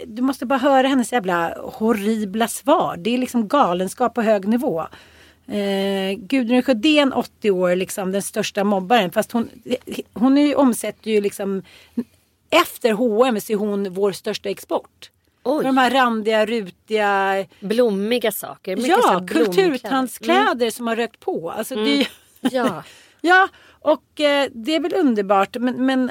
du 0.07 0.23
måste 0.23 0.47
bara 0.47 0.59
höra 0.59 0.89
hennes 0.89 1.13
jävla 1.13 1.55
horribla 1.59 2.49
svar. 2.49 2.97
Det 2.97 3.15
är 3.15 3.19
liksom 3.19 3.49
galenskap 3.49 4.15
på 4.15 4.23
hög 4.23 4.49
nivå. 4.49 4.87
Eh, 5.51 6.19
Gudrun 6.19 6.63
Sjödén 6.63 7.13
80 7.13 7.51
år, 7.51 7.77
liksom 7.77 8.13
den 8.13 8.23
största 8.23 8.65
mobbaren. 8.65 9.11
Fast 9.11 9.33
hon, 9.33 9.49
hon 10.13 10.39
är 10.39 10.47
ju, 10.47 10.55
omsätter 10.55 11.11
ju 11.11 11.21
liksom 11.21 11.63
efter 12.51 12.93
H&M 12.93 13.41
så 13.41 13.53
är 13.53 13.57
hon 13.57 13.93
vår 13.93 14.13
största 14.13 14.49
export. 14.49 15.11
Oj. 15.43 15.65
De 15.65 15.77
här 15.77 15.91
randiga, 15.91 16.47
rutiga... 16.47 17.45
Blommiga 17.61 18.33
saker. 18.33 18.89
ja, 18.89 19.27
kulturtandskläder 19.29 20.67
mm. 20.67 20.71
som 20.71 20.87
har 20.87 20.97
rökt 20.97 21.21
på. 21.21 21.51
Alltså, 21.51 21.75
mm. 21.75 21.85
det, 21.87 22.07
ja. 22.41 22.83
ja, 23.21 23.49
och 23.81 24.21
eh, 24.21 24.49
det 24.53 24.75
är 24.75 24.81
väl 24.81 24.95
underbart. 24.95 25.57
Men, 25.61 25.87
men 25.87 26.11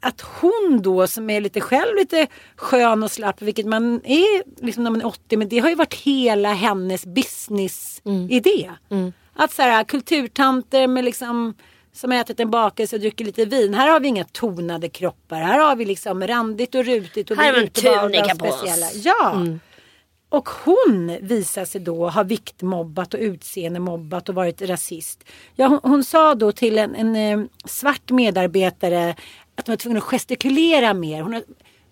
att 0.00 0.20
hon 0.20 0.80
då 0.82 1.06
som 1.06 1.30
är 1.30 1.40
lite 1.40 1.60
själv 1.60 1.96
lite 1.96 2.26
skön 2.56 3.02
och 3.02 3.10
slapp, 3.10 3.42
vilket 3.42 3.66
man 3.66 4.00
är 4.04 4.64
liksom 4.64 4.84
när 4.84 4.90
man 4.90 5.00
är 5.00 5.06
80, 5.06 5.36
men 5.36 5.48
det 5.48 5.58
har 5.58 5.68
ju 5.68 5.74
varit 5.74 5.94
hela 5.94 6.52
hennes 6.52 7.06
business-idé. 7.06 8.70
Mm. 8.90 9.02
Mm. 9.02 9.12
Att 9.34 9.52
så 9.52 9.62
här, 9.62 9.84
kulturtanter 9.84 10.86
med 10.86 11.04
liksom 11.04 11.54
som 11.92 12.12
ätit 12.12 12.40
en 12.40 12.50
bakelse 12.50 12.96
och 12.96 13.00
druckit 13.00 13.26
lite 13.26 13.44
vin. 13.44 13.74
Här 13.74 13.88
har 13.88 14.00
vi 14.00 14.08
inga 14.08 14.24
tonade 14.24 14.88
kroppar. 14.88 15.40
Här 15.40 15.58
har 15.58 15.76
vi 15.76 15.84
liksom 15.84 16.26
randigt 16.26 16.74
och 16.74 16.84
rutigt 16.84 17.30
och 17.30 17.36
här 17.36 17.52
vi 17.52 17.62
är 17.62 17.66
tunika 17.66 18.34
på 18.36 18.46
oss. 18.46 18.92
Ja. 18.94 19.32
Mm. 19.34 19.60
Och 20.28 20.48
hon 20.48 21.18
visar 21.20 21.64
sig 21.64 21.80
då 21.80 22.08
ha 22.08 22.22
viktmobbat 22.22 23.14
och 23.14 23.20
utseenemobbat 23.20 24.28
och 24.28 24.34
varit 24.34 24.62
rasist. 24.62 25.24
Ja, 25.54 25.66
hon, 25.66 25.80
hon 25.82 26.04
sa 26.04 26.34
då 26.34 26.52
till 26.52 26.78
en, 26.78 26.94
en 26.94 27.16
eh, 27.16 27.46
svart 27.64 28.10
medarbetare 28.10 29.16
att 29.56 29.66
hon 29.66 29.72
var 29.72 29.76
tvungen 29.76 29.98
att 29.98 30.04
gestikulera 30.04 30.94
mer. 30.94 31.22
Hon 31.22 31.32
har, 31.32 31.42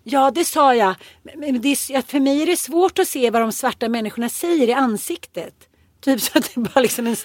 ja, 0.03 0.31
det 0.31 0.45
sa 0.45 0.75
jag. 0.75 0.95
Men 1.35 1.61
det 1.61 1.69
är, 1.69 2.01
för 2.11 2.19
mig 2.19 2.41
är 2.41 2.45
det 2.45 2.57
svårt 2.57 2.99
att 2.99 3.07
se 3.07 3.29
vad 3.29 3.41
de 3.41 3.51
svarta 3.51 3.89
människorna 3.89 4.29
säger 4.29 4.67
i 4.69 4.73
ansiktet. 4.73 5.53
Typ 6.01 6.21
så 6.21 6.37
att 6.37 6.51
det 6.55 6.61
bara 6.61 6.79
liksom 6.81 7.07
en 7.07 7.15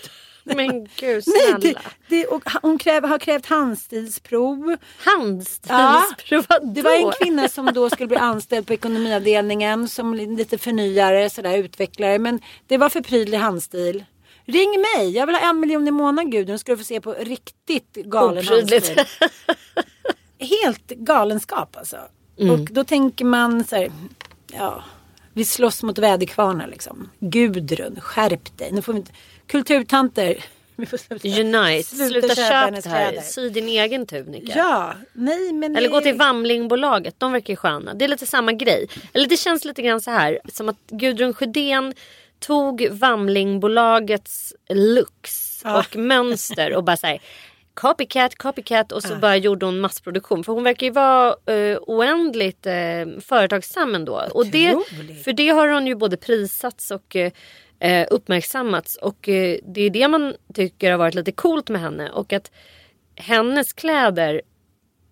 Men 0.44 0.84
gud 0.96 1.24
Nej, 1.26 1.40
snälla. 1.50 1.58
det, 1.58 1.74
det, 2.08 2.26
och 2.26 2.42
hon 2.62 2.78
kräver, 2.78 3.08
har 3.08 3.18
krävt 3.18 3.46
handstilsprov. 3.46 4.76
Handstilsprov, 4.98 6.44
Ja, 6.48 6.58
det 6.74 6.82
var 6.82 6.92
en 6.92 7.12
kvinna 7.20 7.48
som 7.48 7.66
då 7.66 7.90
skulle 7.90 8.06
bli 8.06 8.16
anställd 8.16 8.66
på 8.66 8.72
ekonomiavdelningen 8.72 9.88
som 9.88 10.14
lite 10.14 10.58
förnyare, 10.58 11.30
sådär 11.30 11.58
utvecklare. 11.58 12.18
Men 12.18 12.40
det 12.66 12.76
var 12.78 12.88
för 12.88 13.00
prydlig 13.00 13.38
handstil. 13.38 14.04
Ring 14.46 14.84
mig, 14.96 15.10
jag 15.10 15.26
vill 15.26 15.36
ha 15.36 15.50
en 15.50 15.60
miljon 15.60 15.88
i 15.88 15.90
månaden 15.90 16.30
Gudrun. 16.30 16.58
Ska 16.58 16.72
du 16.72 16.78
få 16.78 16.84
se 16.84 17.00
på 17.00 17.12
riktigt 17.20 17.94
galen 17.94 18.44
Oprydligt. 18.44 18.86
handstil. 18.96 19.28
Helt 20.40 20.86
galenskap 20.88 21.76
alltså. 21.76 21.96
Mm. 22.38 22.54
Och 22.54 22.60
då 22.70 22.84
tänker 22.84 23.24
man 23.24 23.64
så 23.64 23.76
här, 23.76 23.92
ja, 24.52 24.84
vi 25.32 25.44
slåss 25.44 25.82
mot 25.82 25.98
väderkvarnar 25.98 26.66
liksom. 26.66 27.10
Gudrun, 27.20 28.00
skärp 28.00 28.58
dig. 28.58 28.72
Nu 28.72 28.82
får 28.82 28.92
vi 28.92 28.98
inte, 28.98 29.12
kulturtanter. 29.46 30.44
Vi 30.76 30.86
får 30.86 30.96
sluta, 30.96 31.28
Unite, 31.28 31.82
sluta, 31.96 32.28
köpa 32.28 32.34
köp 32.34 32.52
hennes 32.64 32.84
det 32.84 32.90
här. 32.90 33.08
kläder. 33.10 33.26
Sy 33.26 33.48
din 33.48 33.68
egen 33.68 34.06
tunika. 34.06 34.52
Ja, 34.58 34.94
nej 35.12 35.52
men 35.52 35.76
Eller 35.76 35.88
det- 35.88 35.92
gå 35.94 36.00
till 36.00 36.14
Vamlingbolaget, 36.14 37.14
de 37.18 37.32
verkar 37.32 37.52
ju 37.52 37.56
sköna. 37.56 37.94
Det 37.94 38.04
är 38.04 38.08
lite 38.08 38.26
samma 38.26 38.52
grej. 38.52 38.86
Eller 39.12 39.28
det 39.28 39.36
känns 39.36 39.64
lite 39.64 39.82
grann 39.82 40.00
så 40.00 40.10
här 40.10 40.38
som 40.52 40.68
att 40.68 40.76
Gudrun 40.88 41.34
Sjödén 41.34 41.94
tog 42.38 42.88
Vamlingbolagets 42.90 44.54
looks 44.68 45.60
Ja. 45.64 45.78
och 45.78 45.96
mönster 45.96 46.74
och 46.74 46.84
bara 46.84 46.96
såhär 46.96 47.18
copycat, 47.80 48.34
copycat 48.34 48.92
och 48.92 49.02
så 49.02 49.16
bara 49.16 49.36
gjorde 49.36 49.66
hon 49.66 49.80
massproduktion. 49.80 50.44
För 50.44 50.52
hon 50.52 50.64
verkar 50.64 50.86
ju 50.86 50.92
vara 50.92 51.36
eh, 51.46 51.78
oändligt 51.80 52.66
uh, 52.66 53.20
företagsam 53.20 53.94
ändå. 53.94 54.22
Och 54.30 54.46
det, 54.46 54.78
för 55.24 55.32
det 55.32 55.48
har 55.48 55.68
hon 55.68 55.86
ju 55.86 55.94
både 55.94 56.16
prisats 56.16 56.90
och 56.90 57.16
eh, 57.16 57.32
eh, 57.78 58.06
uppmärksammats. 58.10 58.96
Och 58.96 59.28
eh, 59.28 59.58
det 59.64 59.80
är 59.80 59.90
det 59.90 60.08
man 60.08 60.34
tycker 60.54 60.90
har 60.90 60.98
varit 60.98 61.14
lite 61.14 61.32
coolt 61.32 61.68
med 61.68 61.80
henne. 61.80 62.10
Och 62.10 62.32
att 62.32 62.50
hennes 63.16 63.72
kläder 63.72 64.42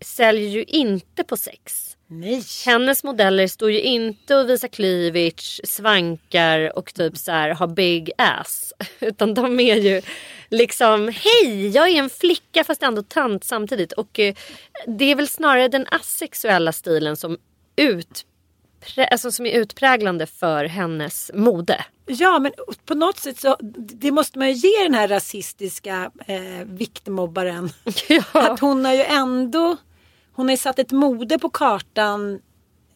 säljer 0.01 0.49
ju 0.49 0.65
inte 0.65 1.25
på 1.25 1.37
sex. 1.37 1.97
Nej. 2.11 2.45
Hennes 2.67 3.05
modeller 3.05 3.47
står 3.47 3.71
ju 3.71 3.81
inte 3.81 4.37
och 4.37 4.49
visar 4.49 4.69
cleavage, 4.69 5.61
svankar 5.65 6.79
och 6.79 6.95
typ 6.95 7.17
så 7.17 7.33
här 7.33 7.51
har 7.51 7.67
big 7.67 8.11
ass. 8.19 8.73
Utan 9.01 9.35
de 9.35 9.61
är 9.61 9.77
ju 9.77 10.03
liksom 10.49 11.09
hej 11.09 11.69
jag 11.69 11.89
är 11.89 11.99
en 11.99 12.11
flicka 12.11 12.65
fast 12.65 12.83
ändå 12.83 13.03
tant 13.03 13.45
samtidigt. 13.45 13.93
Och 13.93 14.19
eh, 14.19 14.35
det 14.87 15.05
är 15.05 15.15
väl 15.15 15.29
snarare 15.29 15.69
den 15.69 15.87
asexuella 15.91 16.73
stilen 16.73 17.17
som, 17.17 17.39
utprä- 17.77 19.09
alltså, 19.11 19.33
som 19.33 19.47
är 19.47 19.61
utpräglande 19.61 20.27
för 20.27 20.65
hennes 20.65 21.31
mode. 21.35 21.85
Ja 22.07 22.39
men 22.39 22.53
på 22.85 22.95
något 22.95 23.19
sätt 23.19 23.41
så 23.41 23.57
det 23.77 24.11
måste 24.11 24.39
man 24.39 24.49
ju 24.49 24.55
ge 24.55 24.83
den 24.83 24.95
här 24.95 25.09
rasistiska 25.09 26.11
eh, 26.27 26.65
viktmobbaren. 26.67 27.71
Att 28.33 28.61
hon 28.61 28.85
har 28.85 28.95
ju 28.95 29.03
ändå 29.03 29.77
hon 30.39 30.49
har 30.49 30.57
satt 30.57 30.79
ett 30.79 30.93
mode 30.93 31.39
på 31.39 31.51
kartan 31.51 32.41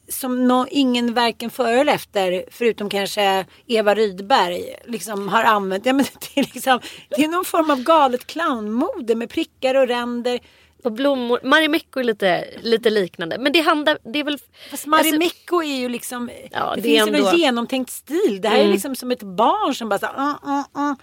som 0.09 0.49
nå 0.49 0.67
ingen 0.71 1.15
varken 1.15 1.51
före 1.51 1.81
eller 1.81 1.93
efter 1.93 2.45
förutom 2.51 2.91
kanske 2.91 3.47
Eva 3.67 3.95
Rydberg 3.95 4.75
liksom 4.85 5.29
har 5.29 5.45
använt. 5.45 5.87
Ja, 5.87 5.93
men 5.93 6.05
det, 6.35 6.41
är 6.41 6.55
liksom, 6.55 6.81
det 7.09 7.25
är 7.25 7.29
någon 7.29 7.45
form 7.45 7.71
av 7.71 7.83
galet 7.83 8.27
clownmode 8.27 9.15
med 9.15 9.31
prickar 9.31 9.75
och 9.75 9.89
ränder. 9.89 10.41
Och 10.85 10.93
blommor. 10.93 11.41
Marimekko 11.45 12.01
är 12.01 12.05
lite, 12.05 12.45
lite 12.63 12.91
liknande. 12.91 13.39
Men 13.39 13.53
det 13.53 13.61
handlar, 13.61 13.99
det 14.13 14.19
är 14.19 14.25
väl... 14.25 14.39
Fast 14.71 14.87
Marimekko 14.87 15.63
är 15.63 15.77
ju 15.77 15.89
liksom, 15.89 16.31
Ja, 16.51 16.73
det, 16.75 16.81
det 16.81 16.97
är 16.97 17.05
finns 17.07 17.17
ändå- 17.17 17.31
någon 17.31 17.39
genomtänkt 17.39 17.91
stil. 17.91 18.39
Det 18.43 18.49
här 18.49 18.57
är 18.57 18.61
Mm. 18.61 18.73
liksom 18.73 18.97
som 18.97 19.11
ett 19.11 19.23
barn 19.23 19.75
som 19.75 19.89
bara 19.89 19.99
så, 19.99 20.07
uh, 20.07 20.37
uh, 20.45 20.83
uh. 20.89 20.95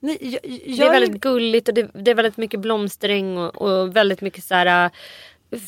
Nej, 0.00 0.18
jag, 0.20 0.40
jag, 0.44 0.78
Det 0.78 0.82
är 0.84 1.00
väldigt 1.00 1.20
gulligt 1.20 1.68
och 1.68 1.74
det, 1.74 1.90
det 1.94 2.10
är 2.10 2.14
väldigt 2.14 2.36
mycket 2.36 2.60
blomsträng 2.60 3.38
och, 3.38 3.62
och 3.62 3.96
väldigt 3.96 4.20
mycket 4.20 4.44
så 4.44 4.54
här 4.54 4.90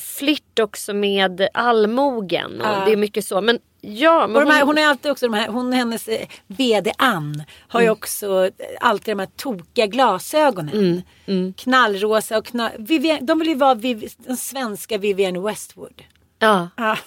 flirt 0.00 0.58
också 0.58 0.94
med 0.94 1.48
allmogen 1.54 2.60
och 2.60 2.66
Ja. 2.66 2.82
det 2.86 2.92
är 2.92 2.96
mycket 2.96 3.24
så. 3.24 3.40
Men 3.40 3.58
ja, 3.80 4.26
men 4.26 4.46
de 4.46 4.52
här, 4.52 4.64
hon 4.64 4.78
är 4.78 4.86
alltid 4.86 5.10
också 5.10 5.26
de 5.28 5.34
här, 5.34 5.48
hon 5.48 5.72
hennes 5.72 6.08
eh, 6.08 6.26
VD 6.46 6.92
Ann 6.98 7.42
har 7.68 7.80
ju 7.80 7.86
Mm. 7.86 7.92
också 7.92 8.44
eh, 8.46 8.50
alltid 8.80 9.12
de 9.16 9.18
här 9.20 9.28
tokiga 9.36 9.86
glasögonen. 9.86 11.02
Mm, 11.26 11.52
Knallrosa 11.52 12.38
och 12.38 12.46
knall, 12.46 12.70
Vivian, 12.78 13.26
de 13.26 13.38
vill 13.38 13.48
ju 13.48 13.54
vara 13.54 13.74
Viv, 13.74 14.08
den 14.18 14.36
svenska 14.36 14.98
Vivienne 14.98 15.40
Westwood. 15.40 16.02
ja. 16.38 16.68
Ja. 16.76 16.98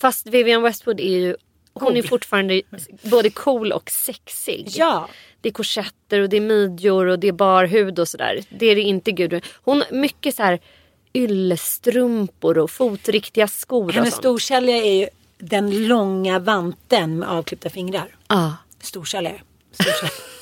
Fast 0.00 0.26
Vivienne 0.26 0.62
Westwood 0.68 1.00
är 1.00 1.18
ju 1.18 1.36
hon 1.74 1.96
är 1.96 2.00
Cool. 2.02 2.08
fortfarande 2.08 2.62
både 3.02 3.30
cool 3.30 3.72
och 3.72 3.90
sexig. 3.90 4.68
Ja. 4.70 5.08
Det 5.40 5.48
är 5.48 5.52
korsetter 5.52 6.20
och 6.20 6.28
det 6.28 6.36
är 6.36 6.40
midjor 6.40 7.06
och 7.06 7.18
det 7.18 7.28
är 7.28 7.32
bar 7.32 7.64
hud 7.66 7.98
och 7.98 8.08
sådär. 8.08 8.40
Det 8.48 8.66
är 8.66 8.74
det 8.74 8.80
inte 8.80 9.12
Gudrun. 9.12 9.40
Hon 9.64 9.82
mycket 9.90 10.34
så 10.36 10.42
här 10.42 10.60
yllestrumpor 11.14 12.58
och 12.58 12.70
fotriktiga 12.70 13.48
skor 13.48 13.84
och 13.84 13.92
Hennes 13.92 14.14
sånt. 14.14 14.22
storsäljare 14.22 14.86
är 14.86 14.94
ju 14.94 15.08
den 15.38 15.88
långa 15.88 16.38
vanten 16.38 17.18
med 17.18 17.28
avklippta 17.28 17.70
fingrar. 17.70 18.16
Ja. 18.28 18.56
Storsäljare. 18.80 19.40
Storsäljare. 19.72 20.10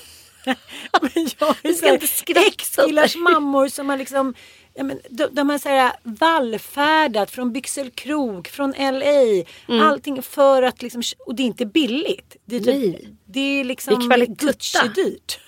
men 1.01 1.29
jag 1.39 1.57
är 1.63 1.73
så 1.73 1.87
här, 1.87 2.47
ex-killars 2.47 3.17
mammor 3.17 3.69
som 3.69 3.89
har 3.89 3.97
liksom 3.97 4.35
Ja, 4.75 4.85
men 4.85 5.01
de, 5.11 5.29
de 5.33 5.51
har 5.51 5.59
så 5.59 5.69
här 5.69 5.93
vallfärdat 6.03 7.31
från 7.31 7.53
Byxelkrog, 7.53 8.49
från 8.49 8.71
LA. 8.71 9.45
Mm. 9.69 9.83
Allting 9.83 10.23
för 10.23 10.63
att 10.63 10.83
liksom, 10.83 11.03
och 11.27 11.35
det 11.35 11.43
är 11.43 11.45
inte 11.45 11.67
billigt. 11.67 12.37
Det 12.45 12.57
är, 12.57 12.61
typ, 12.61 12.97
det 13.25 13.41
är 13.41 13.65
liksom. 13.65 14.11
Gucci-dyrt. 14.39 15.39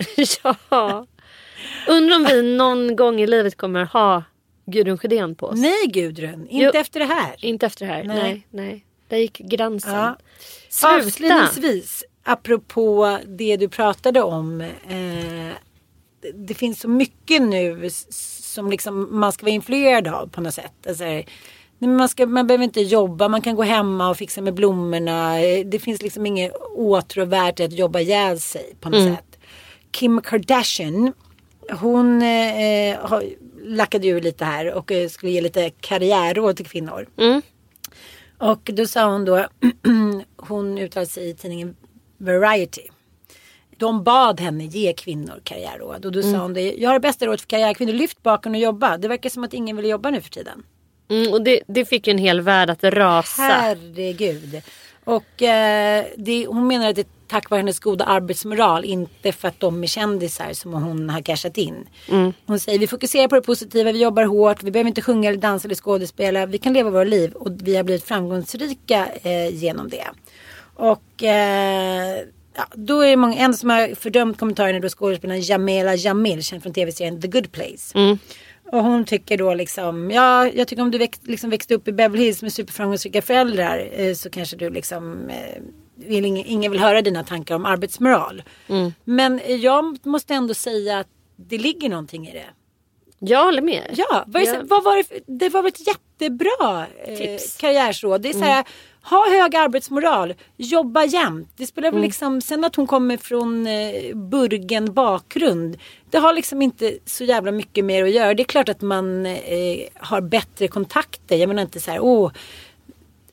ja. 0.69 1.05
Undrar 1.87 2.15
om 2.15 2.23
vi 2.23 2.57
någon 2.57 2.95
gång 2.95 3.21
i 3.21 3.27
livet 3.27 3.57
kommer 3.57 3.85
ha 3.85 4.23
Gudrun 4.65 4.97
Sjödén 4.97 5.35
på 5.35 5.47
oss. 5.47 5.59
Nej 5.59 5.87
Gudrun, 5.87 6.47
inte 6.49 6.77
Jo. 6.77 6.81
efter 6.81 6.99
det 6.99 7.05
här. 7.05 7.45
Inte 7.45 7.65
efter 7.65 7.85
det 7.85 7.93
här. 7.93 8.03
Nej. 8.03 8.17
Nej. 8.23 8.47
nej, 8.49 8.85
Där 9.07 9.17
gick 9.17 9.37
gränsen. 9.37 9.93
Ja. 9.93 10.15
Sluta. 10.69 10.95
Avslutningsvis, 10.95 12.03
apropå 12.23 13.17
det 13.27 13.57
du 13.57 13.69
pratade 13.69 14.21
om. 14.21 14.61
Eh, 14.61 15.53
det- 16.33 16.53
finns 16.53 16.79
så 16.79 16.87
mycket 16.87 17.41
nu 17.41 17.89
som 18.49 18.69
liksom 18.71 19.07
man 19.19 19.31
ska 19.31 19.45
vara 19.45 19.53
influerad 19.53 20.07
av 20.07 20.27
på 20.27 20.41
något 20.41 20.53
sätt. 20.53 20.87
Alltså, 20.87 21.03
man, 21.79 22.09
ska, 22.09 22.25
man 22.25 22.47
behöver 22.47 22.63
inte 22.63 22.81
jobba, 22.81 23.27
man 23.27 23.41
kan 23.41 23.55
gå 23.55 23.63
hemma 23.63 24.09
och 24.09 24.17
fixa 24.17 24.41
med 24.41 24.53
blommorna. 24.53 25.39
Eh, 25.41 25.65
Det 25.65 25.79
finns 25.79 26.01
liksom 26.01 26.25
inget 26.25 26.51
åtråvärt 26.75 27.59
att 27.59 27.73
jobba 27.73 27.99
ihjäl 27.99 28.39
sig 28.39 28.75
på 28.79 28.89
något 28.89 28.99
Mm. 28.99 29.15
sätt. 29.15 29.39
Kim 29.91 30.21
Kardashian, 30.21 31.13
hon 31.71 32.21
eh, 32.21 32.97
har, 32.99 33.23
lackade 33.63 34.07
ju 34.07 34.19
lite 34.19 34.45
här 34.45 34.73
och 34.73 34.91
eh, 34.91 35.09
skulle 35.09 35.31
ge 35.31 35.41
lite 35.41 35.69
karriärråd 35.69 36.57
till 36.57 36.65
kvinnor. 36.65 37.07
Mm. 37.17 37.41
Och 38.37 38.69
då 38.73 38.87
sa 38.87 39.11
hon 39.11 39.25
då, 39.25 39.47
hon 40.37 40.77
uttalade 40.77 41.09
sig 41.09 41.29
i 41.29 41.33
tidningen 41.33 41.75
Variety. 42.17 42.81
De 43.77 44.03
bad 44.03 44.39
henne 44.39 44.65
ge 44.65 44.93
kvinnor 44.93 45.41
karriärråd 45.43 46.05
och 46.05 46.11
då 46.11 46.19
Mm. 46.19 46.31
sa 46.33 46.39
hon 46.39 46.53
det, 46.53 46.73
jag 46.77 46.89
har 46.89 46.93
det 46.93 46.99
bästa 46.99 47.25
rådet 47.25 47.41
för 47.41 47.47
karriärkvinnor, 47.47 47.93
lyft 47.93 48.23
baken 48.23 48.51
och 48.55 48.59
jobba. 48.61 48.97
Det 48.97 49.07
verkar 49.07 49.29
som 49.29 49.43
att 49.43 49.53
ingen 49.53 49.75
vill 49.75 49.85
jobba 49.85 50.09
nu 50.09 50.21
för 50.21 50.29
tiden. 50.29 50.63
Mm, 51.09 51.33
och 51.33 51.41
det, 51.41 51.61
det 51.67 51.85
fick 51.85 52.07
ju 52.07 52.11
en 52.11 52.17
hel 52.17 52.41
värld 52.41 52.69
att 52.69 52.83
rasa. 52.83 53.41
Herregud. 53.41 54.61
Och 55.03 55.41
eh, 55.41 56.05
det, 56.17 56.45
hon 56.45 56.67
menar 56.67 56.89
att 56.89 56.95
det 56.95 57.07
tack 57.33 57.49
vare 57.49 57.59
hennes 57.59 57.79
goda 57.79 58.05
arbetsmoral, 58.05 58.85
inte 58.85 59.31
för 59.31 59.47
att 59.47 59.59
de 59.59 59.83
är 59.83 59.87
kändisar 59.87 60.53
som 60.53 60.73
hon 60.73 61.09
har 61.09 61.21
cashat 61.21 61.57
in. 61.57 61.87
Mm. 62.09 62.33
Hon 62.45 62.59
säger 62.59 62.79
vi 62.79 62.87
fokuserar 62.87 63.27
på 63.27 63.35
det 63.35 63.41
positiva, 63.41 63.91
vi 63.91 64.01
jobbar 64.01 64.23
hårt, 64.23 64.63
vi 64.63 64.71
behöver 64.71 64.87
inte 64.87 65.01
sjunga 65.01 65.29
eller 65.29 65.41
dansa 65.41 65.67
eller 65.67 65.75
skådespela, 65.75 66.45
vi 66.45 66.57
kan 66.57 66.73
leva 66.73 66.89
våra 66.89 67.03
liv 67.03 67.33
och 67.33 67.51
vi 67.63 67.75
har 67.75 67.83
blivit 67.83 68.03
framgångsrika 68.03 69.07
eh, 69.23 69.55
genom 69.55 69.89
det. 69.89 70.07
Och 70.75 71.23
eh, 71.23 72.17
ja, 72.55 72.63
då 72.73 73.01
är 73.01 73.09
det 73.09 73.15
många, 73.15 73.35
en 73.35 73.53
som 73.53 73.69
har 73.69 73.95
fördömt 73.95 74.39
kommentaren 74.39 74.75
är 74.75 74.79
då 74.79 74.89
skådespelaren 74.89 75.41
Jamela 75.41 75.95
Jamil, 75.95 76.43
känd 76.43 76.63
från 76.63 76.73
tv-serien 76.73 77.21
The 77.21 77.27
Good 77.27 77.51
Place. 77.51 77.97
Mm. 77.99 78.17
Och 78.71 78.83
hon 78.83 79.05
tycker 79.05 79.37
då 79.37 79.53
liksom, 79.53 80.11
ja 80.11 80.47
jag 80.47 80.67
tycker 80.67 80.83
om 80.83 80.91
du 80.91 80.97
växt, 80.97 81.27
liksom 81.27 81.49
växte 81.49 81.75
upp 81.75 81.87
i 81.87 81.91
Beverly 81.91 82.23
Hills 82.23 82.41
med 82.41 82.53
superframgångsrika 82.53 83.21
föräldrar 83.21 83.89
eh, 83.93 84.13
så 84.13 84.29
kanske 84.29 84.55
du 84.55 84.69
liksom 84.69 85.29
eh, 85.29 85.61
vill 86.07 86.25
ingen, 86.25 86.71
vill 86.71 86.81
höra 86.81 87.01
dina 87.01 87.23
tankar 87.23 87.55
om 87.55 87.65
arbetsmoral. 87.65 88.43
Mm. 88.67 88.93
Men 89.03 89.41
jag 89.61 89.97
måste 90.05 90.33
ändå 90.33 90.53
säga 90.53 90.99
att 90.99 91.07
det 91.35 91.57
ligger 91.57 91.89
någonting 91.89 92.27
i 92.27 92.31
det. 92.33 92.45
Jag 93.19 93.45
håller 93.45 93.61
med. 93.61 93.83
Ja, 93.97 94.23
vad, 94.27 94.41
är, 94.41 94.47
Ja. 94.53 94.61
vad 94.63 94.83
var 94.83 94.97
det, 94.97 95.03
för, 95.03 95.19
det 95.25 95.49
var 95.49 95.67
ett 95.67 95.87
jättebra 95.87 96.85
eh, 97.05 97.39
karriärsråd. 97.59 98.21
Det 98.21 98.29
är 98.29 98.33
så 98.33 98.39
här, 98.39 98.65
ha 99.03 99.29
hög 99.29 99.55
arbetsmoral, 99.55 100.33
jobba 100.57 101.05
jämt. 101.05 101.49
Det 101.57 101.65
spelar 101.67 101.89
Mm. 101.89 102.01
liksom, 102.01 102.41
sen 102.41 102.63
att 102.63 102.75
hon 102.75 102.87
kommer 102.87 103.17
från 103.17 103.67
eh, 103.67 104.15
Burgen 104.15 104.93
bakgrund. 104.93 105.77
Det 106.09 106.17
har 106.17 106.33
liksom 106.33 106.61
inte 106.61 106.97
så 107.05 107.23
jävla 107.23 107.51
mycket 107.51 107.85
mer 107.85 108.03
att 108.03 108.11
göra. 108.11 108.33
Det 108.33 108.43
är 108.43 108.47
klart 108.47 108.69
att 108.69 108.81
man 108.81 109.25
eh, 109.25 109.33
har 109.95 110.21
bättre 110.21 110.67
kontakter. 110.67 111.35
Jag 111.35 111.47
menar 111.47 111.61
inte 111.61 111.79
så 111.79 111.91
här, 111.91 111.99
åh, 111.99 112.31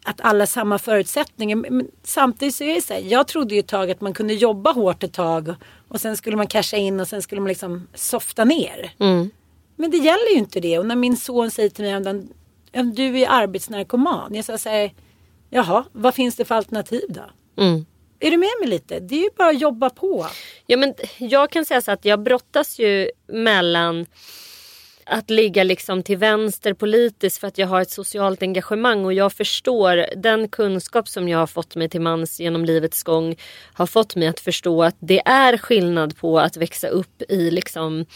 att 0.05 0.21
alla 0.21 0.41
har 0.41 0.47
samma 0.47 0.79
förutsättningar. 0.79 1.57
Men 1.57 1.89
samtidigt 2.03 2.55
så 2.55 2.65
är 2.65 2.75
det 2.75 2.81
så 2.81 2.95
här, 2.95 3.01
jag 3.01 3.29
trodde 3.29 3.55
ju 3.55 3.61
ett 3.61 3.69
tag 3.69 3.91
att 3.91 4.01
man 4.01 4.15
kunde 4.15 4.35
jobba 4.35 4.73
hårt 4.73 5.03
ett 5.03 5.13
tag 5.13 5.55
och 5.89 6.01
sen 6.01 6.17
skulle 6.17 6.37
man 6.37 6.47
casha 6.47 6.77
in 6.77 7.01
och 7.01 7.09
sen 7.09 7.23
skulle 7.23 7.41
man 7.41 7.49
liksom 7.49 7.89
softa 7.95 8.45
ner. 8.45 8.93
Mm. 8.99 9.31
Men 9.77 9.91
det 9.91 9.97
gäller 9.97 10.31
ju 10.31 10.39
inte 10.39 10.61
det. 10.61 10.79
Och 10.79 10.87
när 10.87 10.97
min 10.97 11.17
son 11.17 11.51
säger 11.51 11.69
till 11.69 11.85
mig 11.85 11.93
"Ja, 12.73 12.83
du 12.83 13.19
är 13.21 13.29
arbetsnarkoman. 13.29 14.35
Jag 14.35 14.45
här, 14.71 14.93
jaha, 15.51 15.85
vad 15.93 16.15
finns 16.15 16.37
det 16.37 16.45
för 16.45 16.55
alternativ 16.55 17.03
då? 17.09 17.31
Mm. 17.63 17.87
Är 18.21 18.31
du 18.31 18.37
med 18.37 18.51
mig 18.61 18.69
lite? 18.69 19.01
Det 19.01 19.15
är 19.15 19.23
ju 19.23 19.31
bara 19.37 19.49
att 19.49 19.61
jobba 19.61 19.91
på. 19.91 20.27
Ja, 20.67 20.77
men 20.77 20.95
jag 21.19 21.51
kan 21.51 21.65
säga 21.65 21.81
så 21.81 21.91
att 21.91 22.05
jag 22.05 22.23
brottas 22.23 22.79
ju 22.79 23.11
mellan 23.27 24.07
att 25.11 25.31
ligga 25.31 25.65
liksom 25.65 26.03
till 26.03 26.17
vänster 26.17 26.75
politiskt 26.75 27.39
för 27.39 27.49
att 27.49 27.59
jag 27.59 27.67
har 27.67 27.81
ett 27.81 27.91
socialt 27.91 28.43
engagemang 28.43 29.05
och 29.05 29.13
jag 29.13 29.33
förstår 29.33 30.07
den 30.17 30.49
kunskap 30.49 31.09
som 31.09 31.29
jag 31.29 31.39
har 31.39 31.47
fått 31.47 31.77
mig 31.77 31.89
till 31.89 32.01
mans 32.01 32.41
genom 32.41 32.65
livets 32.65 33.03
gång 33.03 33.37
har 33.73 33.87
fått 33.87 34.17
mig 34.17 34.29
att 34.29 34.41
förstå 34.41 34.83
att 34.83 34.97
det 34.99 35.23
är 35.25 35.57
skillnad 35.57 36.17
på 36.17 36.39
att 36.41 36.57
växa 36.57 36.89
upp 36.89 37.23
i 37.29 37.51
liksom 37.51 38.07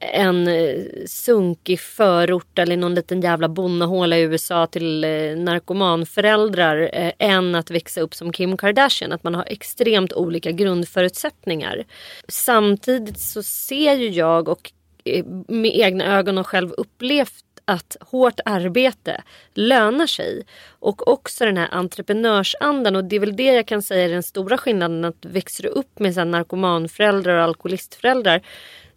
en 0.00 0.48
eh, 0.48 0.80
sunkig 1.06 1.80
förort 1.80 2.58
eller 2.58 2.76
någon 2.76 2.94
liten 2.94 3.20
jävla 3.20 3.48
bonnahåla 3.48 4.18
i 4.18 4.22
USA 4.22 4.66
till 4.66 5.04
eh, 5.04 5.10
narkomanföräldrar 5.36 6.90
eh, 6.92 7.12
än 7.18 7.54
att 7.54 7.70
växa 7.70 8.00
upp 8.00 8.14
som 8.14 8.32
Kim 8.32 8.56
Kardashian. 8.56 9.12
Att 9.12 9.24
man 9.24 9.34
har 9.34 9.44
extremt 9.46 10.12
olika 10.12 10.50
grundförutsättningar. 10.50 11.84
Samtidigt 12.28 13.20
så 13.20 13.42
ser 13.42 13.94
ju 13.94 14.08
jag 14.08 14.48
och 14.48 14.72
med 15.48 15.76
egna 15.76 16.18
ögon 16.18 16.38
och 16.38 16.46
själv 16.46 16.72
upplevt 16.72 17.44
att 17.64 17.96
hårt 18.00 18.40
arbete 18.44 19.22
lönar 19.54 20.06
sig. 20.06 20.46
Och 20.68 21.08
också 21.08 21.44
den 21.44 21.56
här 21.56 21.68
entreprenörsandan. 21.70 22.96
Och 22.96 23.04
det 23.04 23.16
är 23.16 23.20
väl 23.20 23.36
det 23.36 23.54
jag 23.54 23.66
kan 23.66 23.82
säga 23.82 24.04
är 24.04 24.08
den 24.08 24.22
stora 24.22 24.58
skillnaden. 24.58 25.04
Att 25.04 25.24
växer 25.24 25.62
du 25.62 25.68
upp 25.68 25.98
med 25.98 26.14
så 26.14 26.24
narkomanföräldrar 26.24 27.36
och 27.36 27.44
alkoholistföräldrar 27.44 28.42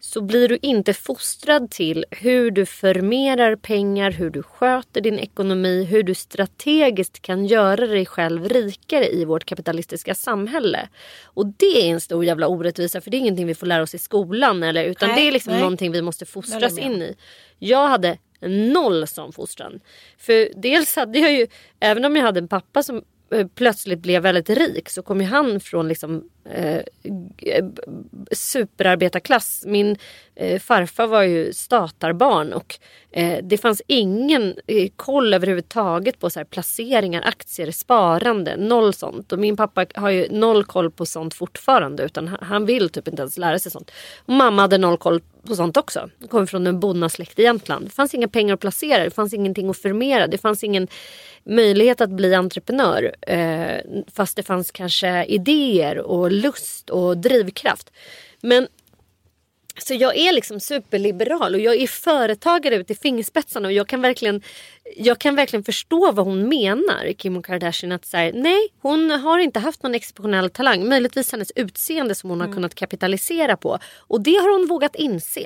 så 0.06 0.22
blir 0.22 0.48
du 0.48 0.60
inte 0.62 0.94
fostrad 0.94 1.72
till 1.72 2.06
hur 2.12 2.52
du 2.52 2.66
förmerar 2.66 3.56
pengar, 3.56 4.12
hur 4.12 4.30
du 4.30 4.44
sköter 4.44 5.02
din 5.02 5.20
ekonomi, 5.20 5.84
hur 5.84 6.04
du 6.04 6.16
strategiskt 6.16 7.22
kan 7.22 7.46
göra 7.46 7.88
dig 7.88 8.06
själv 8.06 8.50
rikare 8.50 9.08
i 9.08 9.26
vårt 9.26 9.46
kapitalistiska 9.46 10.16
samhälle. 10.16 10.90
Och 11.24 11.46
det 11.46 11.88
är 11.88 11.92
en 11.92 12.02
stor 12.02 12.26
jävla 12.26 12.48
orättvisa 12.48 13.02
för 13.02 13.12
det 13.12 13.18
är 13.18 13.20
ingenting 13.20 13.48
vi 13.48 13.56
får 13.56 13.68
lära 13.68 13.84
oss 13.84 13.96
i 13.96 13.98
skolan 13.98 14.64
eller, 14.64 14.84
utan 14.84 15.10
Nej, 15.10 15.22
det 15.22 15.28
är 15.28 15.32
liksom 15.32 15.54
nej. 15.54 15.62
någonting 15.62 15.92
vi 15.92 16.02
måste 16.02 16.26
fostras 16.26 16.78
in 16.78 17.02
i. 17.02 17.16
Jag 17.60 17.88
hade 17.88 18.18
noll 18.42 19.08
sån 19.08 19.34
fostran. 19.34 19.80
För 20.18 20.62
dels 20.62 20.96
hade 20.96 21.20
jag 21.20 21.34
ju, 21.34 21.48
även 21.80 22.06
om 22.06 22.16
jag 22.16 22.24
hade 22.24 22.40
en 22.40 22.48
pappa 22.48 22.84
som 22.84 23.04
Eh, 23.36 23.48
plötsligt 23.56 24.00
blev 24.00 24.22
väldigt 24.22 24.50
rik 24.50 24.90
så 24.90 25.02
kom 25.02 25.22
ju 25.22 25.28
han 25.28 25.60
från 25.60 25.88
liksom 25.88 26.24
eh, 26.50 26.80
eh, 27.38 27.66
superarbetarklass. 28.32 29.64
Min 29.68 29.98
eh, 30.36 30.60
farfar 30.60 31.08
var 31.08 31.24
ju 31.24 31.54
statarbarn 31.54 32.54
och 32.54 32.80
eh, 33.12 33.40
det 33.44 33.58
fanns 33.58 33.82
ingen 33.88 34.56
eh, 34.68 34.90
koll 34.96 35.34
överhuvudtaget 35.34 36.20
på 36.20 36.30
så 36.30 36.40
här, 36.40 36.46
placeringar, 36.46 37.22
aktier, 37.26 37.72
sparande, 37.72 38.58
noll 38.58 38.94
sånt. 38.94 39.32
Och 39.32 39.40
min 39.40 39.58
pappa 39.58 39.86
har 39.96 40.10
ju 40.10 40.28
noll 40.32 40.64
koll 40.64 40.92
på 40.92 41.06
sånt 41.06 41.34
fortfarande 41.34 42.04
utan 42.04 42.28
han, 42.28 42.40
han 42.42 42.66
vill 42.66 42.90
typ 42.90 43.08
inte 43.08 43.22
ens 43.22 43.38
lära 43.38 43.60
sig 43.60 43.72
sånt. 43.72 43.92
Och 44.26 44.34
mamma 44.34 44.62
hade 44.62 44.78
noll 44.78 44.98
koll 44.98 45.22
på 45.46 45.56
sånt 45.56 45.78
också. 45.78 46.10
Jag 46.20 46.30
kommer 46.30 46.46
från 46.46 46.68
en 46.68 46.80
bonnasläkt 46.80 47.40
i 47.40 47.44
Jämtland. 47.44 47.86
Det 47.86 47.92
fanns 47.92 48.14
inga 48.14 48.28
pengar 48.28 48.54
att 48.54 48.60
placera, 48.60 49.04
det 49.04 49.12
fanns 49.12 49.34
ingenting 49.34 49.70
att 49.70 49.78
förmera, 49.78 50.28
det 50.28 50.38
fanns 50.38 50.64
ingen 50.64 50.88
möjlighet 51.44 52.02
att 52.02 52.10
bli 52.10 52.36
entreprenör. 52.36 53.16
Eh, 53.22 53.80
fast 54.14 54.36
det 54.36 54.44
fanns 54.44 54.72
kanske 54.72 55.26
idéer 55.26 55.98
och 55.98 56.32
lust 56.32 56.90
och 56.90 57.18
drivkraft. 57.18 57.92
Men 58.42 58.68
så 59.78 59.94
jag 59.94 60.18
är 60.18 60.34
liksom 60.34 60.60
superliberal 60.60 61.54
och 61.54 61.60
jag 61.60 61.76
är 61.76 61.88
företagare 61.88 62.76
ut 62.76 62.92
i 62.92 62.96
fingerspetsarna 62.96 63.68
och 63.68 63.72
jag 63.72 63.88
kan 63.88 64.02
verkligen, 64.02 64.42
jag 64.98 65.20
kan 65.20 65.36
verkligen 65.36 65.64
förstå 65.64 66.12
vad 66.12 66.26
hon 66.26 66.50
menar, 66.50 67.14
Kim 67.14 67.44
Kardashian. 67.44 67.92
Att 67.92 68.06
så 68.06 68.18
här, 68.18 68.32
nej, 68.34 68.68
hon 68.82 69.10
har 69.12 69.40
inte 69.40 69.60
haft 69.60 69.84
någon 69.84 69.96
exceptionell 69.96 70.50
talang. 70.50 70.88
Möjligtvis 70.90 71.32
hennes 71.32 71.52
utseende 71.56 72.16
som 72.16 72.30
hon 72.30 72.40
Mm. 72.42 72.50
har 72.50 72.56
kunnat 72.56 72.76
kapitalisera 72.76 73.58
på. 73.58 73.80
Och 73.98 74.22
det 74.22 74.36
har 74.36 74.58
hon 74.60 74.68
vågat 74.68 74.96
inse. 74.96 75.46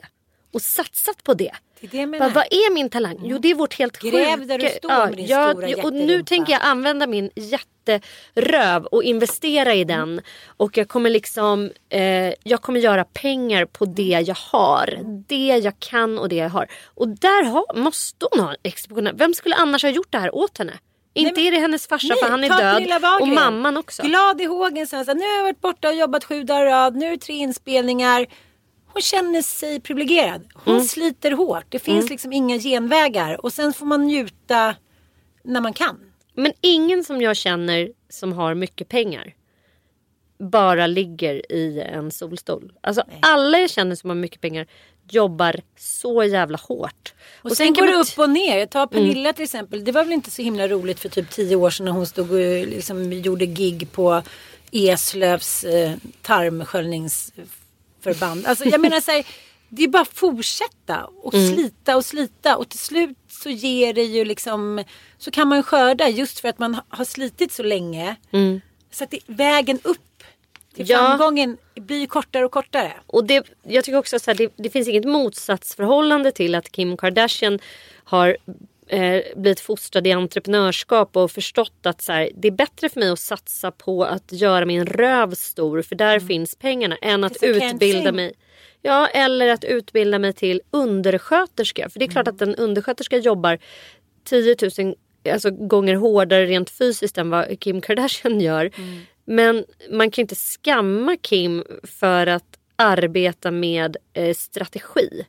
Och 0.54 0.62
satsat 0.62 1.24
på 1.24 1.34
det. 1.34 1.52
Det 1.82 1.88
det 1.88 2.20
Bara, 2.20 2.30
vad 2.30 2.46
är 2.46 2.74
min 2.74 2.90
talang? 2.90 3.20
Jo 3.24 3.38
det 3.38 3.52
är 3.52 3.56
vårt 3.56 3.74
helt 3.74 4.00
Gräv 4.00 4.40
sjuka... 4.40 4.46
där 4.46 4.58
du 4.58 4.70
står 4.70 5.08
med 5.08 5.18
din 5.18 5.26
jag, 5.26 5.52
stora 5.52 5.84
Och 5.84 5.94
nu 5.94 6.00
jätterumpa. 6.00 6.26
tänker 6.28 6.54
jag 6.54 6.62
använda 6.64 7.08
min 7.08 7.30
jätteröv 7.36 8.86
och 8.86 9.04
investera 9.04 9.74
i 9.74 9.84
den. 9.84 10.22
Och 10.48 10.78
jag 10.78 10.88
kommer 10.88 11.10
liksom 11.10 11.72
eh, 11.90 12.34
Jag 12.44 12.62
kommer 12.62 12.80
göra 12.80 13.04
pengar 13.04 13.66
på 13.66 13.86
det 13.86 14.24
jag 14.28 14.36
har. 14.36 15.00
Det 15.28 15.62
jag 15.64 15.80
kan 15.80 16.20
och 16.20 16.30
det 16.30 16.36
jag 16.36 16.50
har. 16.50 16.68
Och 16.86 17.08
där 17.08 17.44
har, 17.44 17.76
måste 17.76 18.28
hon 18.32 18.40
ha 18.40 18.56
exceptionell... 18.64 19.16
Vem 19.16 19.34
skulle 19.34 19.56
annars 19.56 19.84
ha 19.84 19.90
gjort 19.90 20.12
det 20.12 20.18
här 20.18 20.36
åt 20.36 20.58
henne? 20.58 20.74
Inte 21.14 21.34
men- 21.36 21.48
är 21.48 21.52
det 21.52 21.60
hennes 21.60 21.88
farsa 21.88 22.08
Nej, 22.08 22.18
för 22.24 22.30
han 22.30 22.44
är 22.44 22.50
död. 22.50 23.22
Och 23.22 23.28
mamman 23.28 23.78
också. 23.78 24.04
Glad 24.04 24.42
i 24.42 24.46
hågen 24.46 24.88
sen 24.88 25.06
nu 25.06 25.26
har 25.26 25.38
jag 25.38 25.44
varit 25.44 25.62
borta 25.62 25.88
och 25.88 25.96
jobbat 25.96 26.24
sju 26.24 26.44
dagar 26.44 26.66
i 26.66 26.70
rad, 26.70 26.96
nu 26.96 27.06
är 27.06 27.12
det 27.12 27.18
tre 27.18 27.34
inspelningar. 27.34 28.28
Hon 28.94 29.02
känner 29.02 29.42
sig 29.42 29.80
privilegierad. 29.80 30.48
Hon 30.54 30.74
Mm. 30.76 30.86
sliter 30.88 31.32
hårt. 31.32 31.66
Det 31.70 31.80
finns 31.80 32.10
liksom 32.10 32.34
inga 32.34 32.58
genvägar. 32.60 33.46
Och 33.46 33.54
sen 33.54 33.74
får 33.74 33.86
man 33.86 34.04
njuta 34.08 34.76
när 35.44 35.62
man 35.62 35.74
kan. 35.74 36.00
Men 36.34 36.54
ingen 36.62 37.04
som 37.04 37.22
jag 37.22 37.36
känner 37.36 37.90
som 38.10 38.34
har 38.34 38.54
mycket 38.56 38.90
pengar 38.90 39.34
bara 40.40 40.88
ligger 40.88 41.52
i 41.52 41.82
en 41.82 42.12
solstol. 42.12 42.72
Alltså 42.82 43.04
alla 43.22 43.60
jag 43.60 43.70
känner 43.70 43.96
som 43.96 44.10
har 44.10 44.16
mycket 44.18 44.42
pengar 44.42 44.68
jobbar 45.12 45.56
så 45.78 46.24
jävla 46.24 46.58
hårt. 46.58 47.14
Och, 47.42 47.52
sen 47.52 47.68
kan 47.68 47.74
går 47.86 47.88
det 47.92 47.94
man- 47.98 48.02
upp 48.02 48.20
och 48.20 48.30
ner. 48.30 48.58
Jag 48.58 48.70
tar 48.70 48.88
Pernilla 48.88 49.20
Mm. 49.20 49.34
till 49.34 49.44
exempel. 49.44 49.84
Det 49.84 49.92
var 49.92 50.04
väl 50.04 50.14
inte 50.14 50.32
så 50.32 50.42
himla 50.42 50.68
roligt 50.68 51.00
för 51.00 51.10
typ 51.10 51.30
tio 51.30 51.56
år 51.56 51.70
sedan 51.70 51.86
när 51.86 51.92
hon 51.92 52.06
stod 52.08 52.32
och 52.32 52.38
liksom 52.68 53.14
gjorde 53.14 53.46
gig 53.46 53.92
på 53.92 54.22
Eslövs 54.72 55.64
eh, 55.64 55.92
tarmsköljningsförband. 58.04 58.46
Alltså 58.46 58.66
jag 58.66 58.82
menar 58.82 59.02
så 59.02 59.12
här, 59.12 59.26
det 59.70 59.84
är 59.84 59.88
bara 59.88 60.02
att 60.02 60.08
fortsätta 60.18 61.06
och 61.06 61.34
Mm. 61.34 61.54
slita 61.54 61.96
och 61.98 62.06
slita 62.06 62.58
och 62.58 62.70
till 62.70 62.80
slut 62.80 63.18
så 63.30 63.50
ger 63.50 63.94
det 63.94 64.04
ju 64.04 64.26
liksom 64.26 64.84
så 65.18 65.32
kan 65.32 65.48
man 65.48 65.64
skörda 65.64 66.10
just 66.10 66.40
för 66.40 66.50
att 66.50 66.60
man 66.60 66.76
ha- 66.76 66.84
har 66.90 67.06
slitit 67.06 67.52
så 67.52 67.64
länge. 67.64 68.16
Så 68.92 69.04
att 69.04 69.12
det, 69.12 69.20
vägen 69.28 69.80
upp 69.84 69.98
till 70.74 70.92
Mm. 70.92 71.04
Ja. 71.04 71.08
framgången 71.18 71.58
blir 71.76 72.08
kortare 72.08 72.46
och 72.46 72.52
kortare. 72.52 72.94
Och 73.08 73.26
det, 73.26 73.46
jag 73.64 73.84
tycker 73.84 73.98
också 73.98 74.16
att 74.16 74.38
det, 74.38 74.54
det 74.56 74.70
finns 74.70 74.88
inget 74.88 75.06
motsatsförhållande 75.06 76.32
till 76.32 76.56
att 76.56 76.72
Kim 76.72 76.98
Kardashian 76.98 77.60
har 78.04 78.38
eh, 78.90 79.22
blivit 79.36 79.60
fostrad 79.60 80.08
i 80.08 80.12
entreprenörskap 80.12 81.18
och 81.18 81.32
förstått 81.32 81.86
att 81.86 82.02
så 82.02 82.12
här, 82.12 82.30
det 82.36 82.48
är 82.48 82.52
bättre 82.52 82.90
för 82.90 83.00
mig 83.00 83.10
att 83.10 83.20
satsa 83.20 83.72
på 83.72 84.04
att 84.04 84.32
göra 84.32 84.66
min 84.66 84.86
röv 84.86 85.34
stor 85.34 85.82
för 85.82 85.96
där 85.96 86.20
finns 86.20 86.56
pengarna 86.56 86.98
än 87.02 87.24
att 87.24 87.44
Mm. 87.44 87.74
Utbilda 87.74 88.12
mig. 88.12 88.34
Ja, 88.82 89.08
eller 89.08 89.48
att 89.48 89.64
utbilda 89.64 90.20
mig 90.20 90.34
till 90.34 90.62
undersköterska. 90.72 91.90
För 91.90 92.00
det 92.00 92.06
är 92.06 92.10
klart 92.10 92.28
Mm. 92.28 92.36
att 92.36 92.42
en 92.42 92.56
undersköterska 92.56 93.18
jobbar 93.18 93.60
10 94.24 94.56
000 94.80 94.96
alltså, 95.34 95.50
gånger 95.52 95.96
hårdare 95.96 96.46
rent 96.46 96.70
fysiskt 96.70 97.18
än 97.18 97.30
vad 97.30 97.60
Kim 97.60 97.82
Kardashian 97.82 98.42
gör. 98.42 98.72
Mm. 98.78 99.00
Men 99.26 99.66
man 99.90 100.12
kan 100.12 100.22
inte 100.22 100.36
skamma 100.36 101.18
Kim 101.22 101.64
för 101.84 102.28
att 102.28 102.60
arbeta 102.76 103.52
med 103.52 103.98
eh, 104.14 104.34
strategi. 104.34 105.26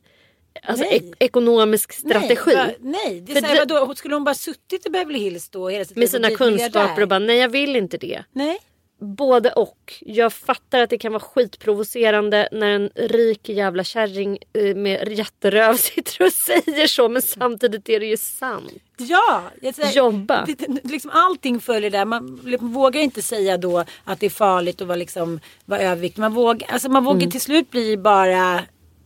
Alltså 0.63 0.85
ek- 0.85 1.15
ekonomisk 1.19 1.93
strategi. 1.93 2.55
Nej, 2.55 2.57
va, 2.57 2.73
nej. 2.81 3.21
det 3.21 3.33
är 3.33 3.35
För 3.35 3.41
så 3.41 3.47
här, 3.47 3.67
det- 3.67 3.75
vadå, 3.75 3.95
skulle 3.95 4.15
hon 4.15 4.25
bara 4.25 4.35
suttit 4.35 4.87
i 4.87 4.91
Beverly 4.91 5.19
Hills 5.19 5.49
då 5.49 5.69
hela 5.69 5.85
med 5.95 6.11
sina 6.11 6.31
kunskaper 6.31 7.03
och 7.03 7.09
bara 7.09 7.19
nej 7.19 7.37
jag 7.39 7.49
vill 7.49 7.77
inte 7.77 7.97
det. 7.99 8.25
Nej. 8.33 8.59
Både 9.03 9.53
och. 9.53 9.95
Jag 10.01 10.33
fattar 10.33 10.81
att 10.81 10.91
det 10.91 10.99
kan 10.99 11.13
vara 11.13 11.23
skitprovocerande 11.23 12.49
när 12.53 12.67
en 12.71 12.91
rik 12.95 13.49
jävla 13.49 13.85
kärring 13.85 14.39
eh, 14.53 14.77
med 14.77 15.13
jätteröv 15.13 15.77
sitter 15.77 16.25
och 16.27 16.33
säger 16.65 16.87
så 16.87 17.09
men 17.09 17.23
samtidigt 17.23 17.89
är 17.89 18.01
det 18.01 18.07
ju 18.07 18.17
sant. 18.17 18.73
Ja, 18.97 19.43
säger, 19.75 19.93
Jobba. 19.93 20.45
Det, 20.47 20.55
det- 20.55 20.89
liksom 20.91 21.11
allting 21.15 21.61
följer 21.61 21.91
där. 21.91 22.05
Man 22.05 22.41
liksom 22.45 22.73
vågar 22.73 23.01
inte 23.01 23.23
säga 23.23 23.57
då 23.57 23.85
att 24.05 24.21
det 24.21 24.27
är 24.27 24.31
farligt 24.31 24.81
att 24.81 24.87
vara, 24.89 24.97
liksom, 24.97 25.41
vara 25.65 25.81
överviktig. 25.81 26.21
Man 26.21 26.35
vågar, 26.35 26.69
alltså 26.71 26.89
man 26.89 27.05
vågar 27.05 27.19
Mm. 27.21 27.31
till 27.31 27.41
slut 27.41 27.71
bli 27.71 27.97
bara 27.97 28.61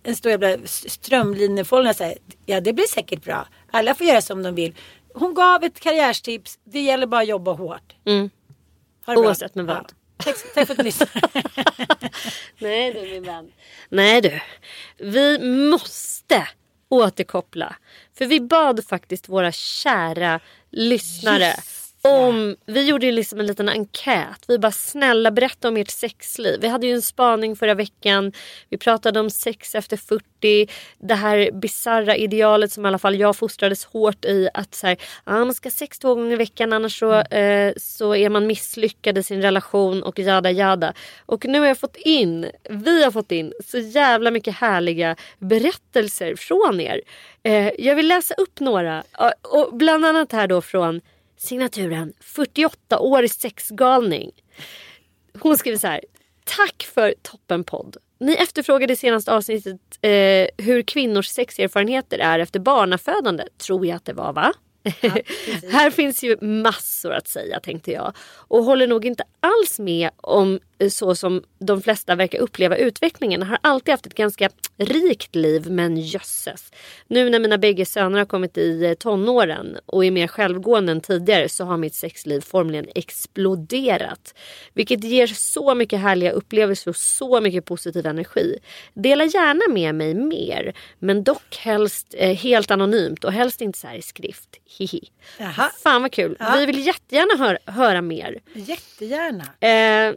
en 0.05 0.17
stor 0.17 0.31
jävla 0.31 0.67
strömlinjeformel. 0.67 1.95
Ja 2.47 2.61
det 2.61 2.73
blir 2.73 2.87
säkert 2.87 3.25
bra. 3.25 3.49
Alla 3.71 3.95
får 3.95 4.07
göra 4.07 4.23
som 4.23 4.43
de 4.43 4.55
vill. 4.55 4.75
hon 5.15 5.35
gav 5.35 5.65
ett 5.65 5.81
karriärstips. 5.81 6.59
Det 6.65 6.81
gäller 6.81 7.07
bara 7.07 7.21
att 7.21 7.29
jobba 7.29 7.53
hårt. 7.53 7.95
Mm. 8.07 8.31
Oavsett 9.07 9.55
med 9.55 9.67
vad. 9.67 9.93
Tack, 10.17 10.37
tack 10.55 10.67
för 10.67 10.75
att 10.75 10.79
du 10.79 10.85
lyssnade. 10.85 11.13
Nej 12.59 12.93
du 12.93 13.01
min 13.01 13.23
vän. 13.23 13.53
Nej 13.89 14.21
du. 14.21 14.41
Vi 14.99 15.39
måste 15.69 16.49
återkoppla. 16.89 17.77
För 18.19 18.27
vi 18.27 18.41
bad 18.41 18.85
faktiskt 18.85 19.29
våra 19.29 19.53
kära 19.53 20.41
lyssnare 20.71 21.55
om, 22.09 22.57
vi 22.67 22.89
gjorde 22.89 23.07
ju 23.07 23.13
liksom 23.13 23.41
en 23.41 23.47
liten 23.47 23.69
enkät. 23.69 24.45
Vi 24.49 24.59
bara 24.59 24.73
snälla 24.73 25.31
berätta 25.31 25.69
om 25.69 25.77
ert 25.77 25.91
sexliv. 25.91 26.61
Vi 26.61 26.69
hade 26.69 26.87
ju 26.87 26.95
en 26.95 27.03
spaning 27.03 27.57
förra 27.57 27.75
veckan. 27.75 28.33
Vi 28.69 28.79
pratade 28.79 29.21
om 29.21 29.31
sex 29.31 29.75
efter 29.75 29.97
40. 29.97 30.69
Det 30.99 31.15
här 31.15 31.51
bizarra 31.53 32.17
idealet 32.17 32.73
som 32.73 32.85
i 32.85 32.89
alla 32.89 32.99
fall 32.99 33.21
jag 33.21 33.37
fostrades 33.37 33.85
hårt 33.85 34.25
i. 34.25 34.49
Att 34.55 34.75
så 34.75 34.87
här, 34.87 34.97
ja, 35.25 35.33
man 35.33 35.55
ska 35.55 35.71
sex 35.71 35.99
två 35.99 36.15
gånger 36.15 36.33
i 36.33 36.37
veckan 36.37 36.73
annars 36.73 36.99
så, 36.99 37.13
eh, 37.21 37.73
så 37.77 38.15
är 38.15 38.31
man 38.31 38.47
misslyckad 38.47 39.19
i 39.19 39.23
sin 39.23 39.43
relation 39.43 40.03
och 40.03 40.19
jada 40.19 40.51
jada. 40.51 40.93
Och 41.27 41.45
nu 41.45 41.59
har 41.61 41.67
jag 41.67 41.79
fått 41.79 41.97
in, 41.97 42.51
vi 42.71 43.05
har 43.05 43.11
fått 43.11 43.33
in 43.33 43.53
så 43.67 43.79
jävla 43.79 44.31
mycket 44.31 44.55
härliga 44.55 45.17
berättelser 45.39 46.37
från 46.37 46.81
er. 46.81 47.01
Eh, 47.43 47.71
jag 47.79 47.95
vill 47.95 48.09
läsa 48.09 48.35
upp 48.35 48.61
några. 48.61 49.03
Och 49.43 49.77
bland 49.77 50.05
annat 50.05 50.33
här 50.33 50.47
då 50.47 50.61
från 50.61 51.01
signaturen 51.37 52.13
48-årig 52.21 53.31
sexgalning. 53.31 54.31
Hon 55.39 55.59
skriver 55.59 55.79
så 55.79 55.87
här. 55.87 56.01
Tack 56.45 56.83
för 56.95 57.15
toppenpodd. 57.23 57.97
Ni 58.21 58.33
efterfrågade 58.33 58.93
i 58.93 58.97
senaste 58.97 59.33
avsnittet 59.33 59.81
eh, 60.03 60.65
hur 60.65 60.83
kvinnors 60.83 61.29
sexerfarenheter 61.29 62.19
är 62.19 62.39
efter 62.39 62.61
barnafödande. 62.61 63.45
Tror 63.59 63.87
jag 63.87 63.97
att 63.97 64.05
det 64.05 64.13
var 64.13 64.33
va? 64.33 64.53
här 65.73 65.91
finns 65.91 66.25
ju 66.25 66.37
massor 66.41 67.13
att 67.13 67.29
säga 67.29 67.61
tänkte 67.61 67.91
jag. 67.91 68.13
Och 68.37 68.65
håller 68.65 68.87
nog 68.87 69.05
inte 69.05 69.25
alls 69.41 69.79
med 69.79 70.11
om 70.17 70.61
så 70.91 71.15
som 71.15 71.43
de 71.59 71.83
flesta 71.83 72.15
verkar 72.15 72.39
uppleva 72.39 72.77
utvecklingen. 72.77 73.43
Har 73.43 73.59
alltid 73.61 73.93
haft 73.93 74.07
ett 74.07 74.15
ganska 74.15 74.51
rikt 74.77 75.35
liv 75.35 75.71
men 75.71 75.97
jösses. 75.97 76.73
Nu 77.07 77.31
när 77.31 77.39
mina 77.39 77.59
bägge 77.59 77.87
söner 77.87 78.19
har 78.19 78.25
kommit 78.25 78.59
i 78.59 78.85
eh, 78.85 78.95
tonåren 78.95 79.79
och 79.87 80.05
är 80.05 80.11
mer 80.11 80.27
självgående 80.27 80.93
än 80.93 81.01
tidigare 81.01 81.49
så 81.49 81.65
har 81.65 81.77
mitt 81.77 81.95
sexliv 81.95 82.41
formligen 82.41 82.87
exploderat. 82.95 84.35
Vilket 84.73 85.05
ger 85.05 85.27
så 85.27 85.75
mycket 85.75 86.01
härliga 86.01 86.31
upplevelser 86.31 86.91
och 86.91 86.97
så 86.97 87.41
mycket 87.41 87.65
positiv 87.65 88.07
energi. 88.07 88.59
Dela 88.95 89.25
gärna 89.25 89.75
med 89.75 89.95
mig 89.95 90.15
mer 90.15 90.75
men 90.99 91.25
dock 91.25 91.57
helst 91.57 92.15
eh, 92.19 92.37
helt 92.37 92.71
anonymt 92.71 93.25
och 93.25 93.33
helst 93.33 93.61
inte 93.61 93.79
så 93.79 93.87
här 93.87 93.97
i 93.97 94.03
skrift. 94.03 94.49
Hihi. 94.79 95.09
Jaha. 95.39 95.71
Fan 95.83 96.03
vad 96.03 96.13
kul. 96.13 96.37
Ja. 96.39 96.57
Vi 96.59 96.67
vill 96.67 96.87
jättegärna 96.87 97.45
höra, 97.45 97.59
höra 97.67 98.03
mer. 98.03 98.41
Jättegärna. 98.55 99.45
Eh, 99.61 100.15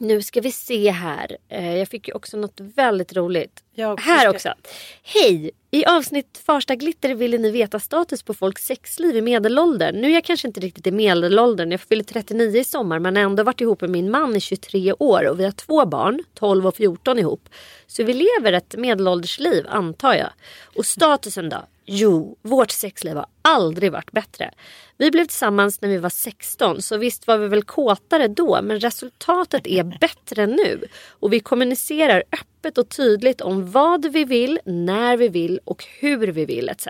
nu 0.00 0.22
ska 0.22 0.40
vi 0.40 0.52
se 0.52 0.90
här. 0.90 1.36
Eh, 1.48 1.76
jag 1.76 1.88
fick 1.88 2.08
ju 2.08 2.14
också 2.14 2.36
något 2.36 2.60
väldigt 2.60 3.16
roligt. 3.16 3.62
Här 4.00 4.28
också. 4.28 4.54
Hej! 5.02 5.50
I 5.72 5.84
avsnitt 5.84 6.42
Farsta 6.46 6.74
glitter 6.74 7.14
ville 7.14 7.38
ni 7.38 7.50
veta 7.50 7.80
status 7.80 8.22
på 8.22 8.34
folks 8.34 8.66
sexliv 8.66 9.16
i 9.16 9.22
medelåldern. 9.22 9.96
Nu 9.96 10.08
är 10.08 10.14
jag 10.14 10.24
kanske 10.24 10.48
inte 10.48 10.60
riktigt 10.60 10.86
i 10.86 10.90
medelåldern. 10.90 11.70
Jag 11.70 11.80
fyller 11.80 12.04
39 12.04 12.60
i 12.60 12.64
sommar 12.64 12.98
men 12.98 13.16
har 13.16 13.22
ändå 13.22 13.42
varit 13.42 13.60
ihop 13.60 13.80
med 13.80 13.90
min 13.90 14.10
man 14.10 14.36
i 14.36 14.40
23 14.40 14.92
år 14.92 15.28
och 15.28 15.40
vi 15.40 15.44
har 15.44 15.52
två 15.52 15.86
barn, 15.86 16.20
12 16.34 16.66
och 16.66 16.76
14 16.76 17.18
ihop. 17.18 17.48
Så 17.86 18.04
vi 18.04 18.12
lever 18.12 18.52
ett 18.52 18.74
medelåldersliv 18.78 19.66
antar 19.68 20.14
jag. 20.14 20.30
Och 20.76 20.86
statusen 20.86 21.48
då? 21.48 21.64
Jo, 21.84 22.36
vårt 22.42 22.70
sexliv 22.70 23.16
har 23.16 23.26
aldrig 23.42 23.92
varit 23.92 24.12
bättre. 24.12 24.50
Vi 24.96 25.10
blev 25.10 25.24
tillsammans 25.24 25.80
när 25.80 25.88
vi 25.88 25.98
var 25.98 26.10
16 26.10 26.82
så 26.82 26.96
visst 26.96 27.26
var 27.26 27.38
vi 27.38 27.48
väl 27.48 27.62
kåtare 27.62 28.28
då 28.28 28.62
men 28.62 28.80
resultatet 28.80 29.66
är 29.66 29.98
bättre 30.00 30.46
nu. 30.46 30.84
Och 31.08 31.32
vi 31.32 31.40
kommunicerar 31.40 32.22
öppet 32.32 32.50
och 32.64 32.88
tydligt 32.88 33.40
om 33.40 33.70
vad 33.70 34.12
vi 34.12 34.24
vill, 34.24 34.60
när 34.64 35.16
vi 35.16 35.28
vill 35.28 35.60
och 35.64 35.84
hur 36.00 36.32
vi 36.32 36.44
vill 36.44 36.68
etc. 36.68 36.88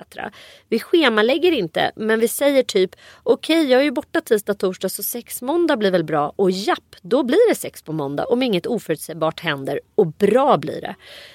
Vi 0.68 0.81
schemalägger 0.81 1.53
inte 1.53 1.93
men 1.97 2.21
vi 2.21 2.29
säger 2.29 2.62
typ 2.62 2.91
okej 3.23 3.71
jag 3.71 3.81
är 3.81 3.85
ju 3.85 3.91
borta 3.91 4.21
tisdag 4.21 4.55
torsdag 4.55 4.89
så 4.89 5.03
sex 5.03 5.43
måndag 5.43 5.77
blir 5.77 5.91
väl 5.91 6.05
bra 6.05 6.33
och 6.37 6.51
japp 6.51 6.97
då 7.03 7.23
blir 7.23 7.51
det 7.51 7.55
sex 7.55 7.83
på 7.83 7.93
måndag 7.93 8.25
om 8.25 8.43
inget 8.43 8.66
oförutsägbart 8.66 9.41
händer 9.41 9.81
och 9.95 10.07
bra 10.07 10.57
blir 10.57 10.81
det. 10.81 10.95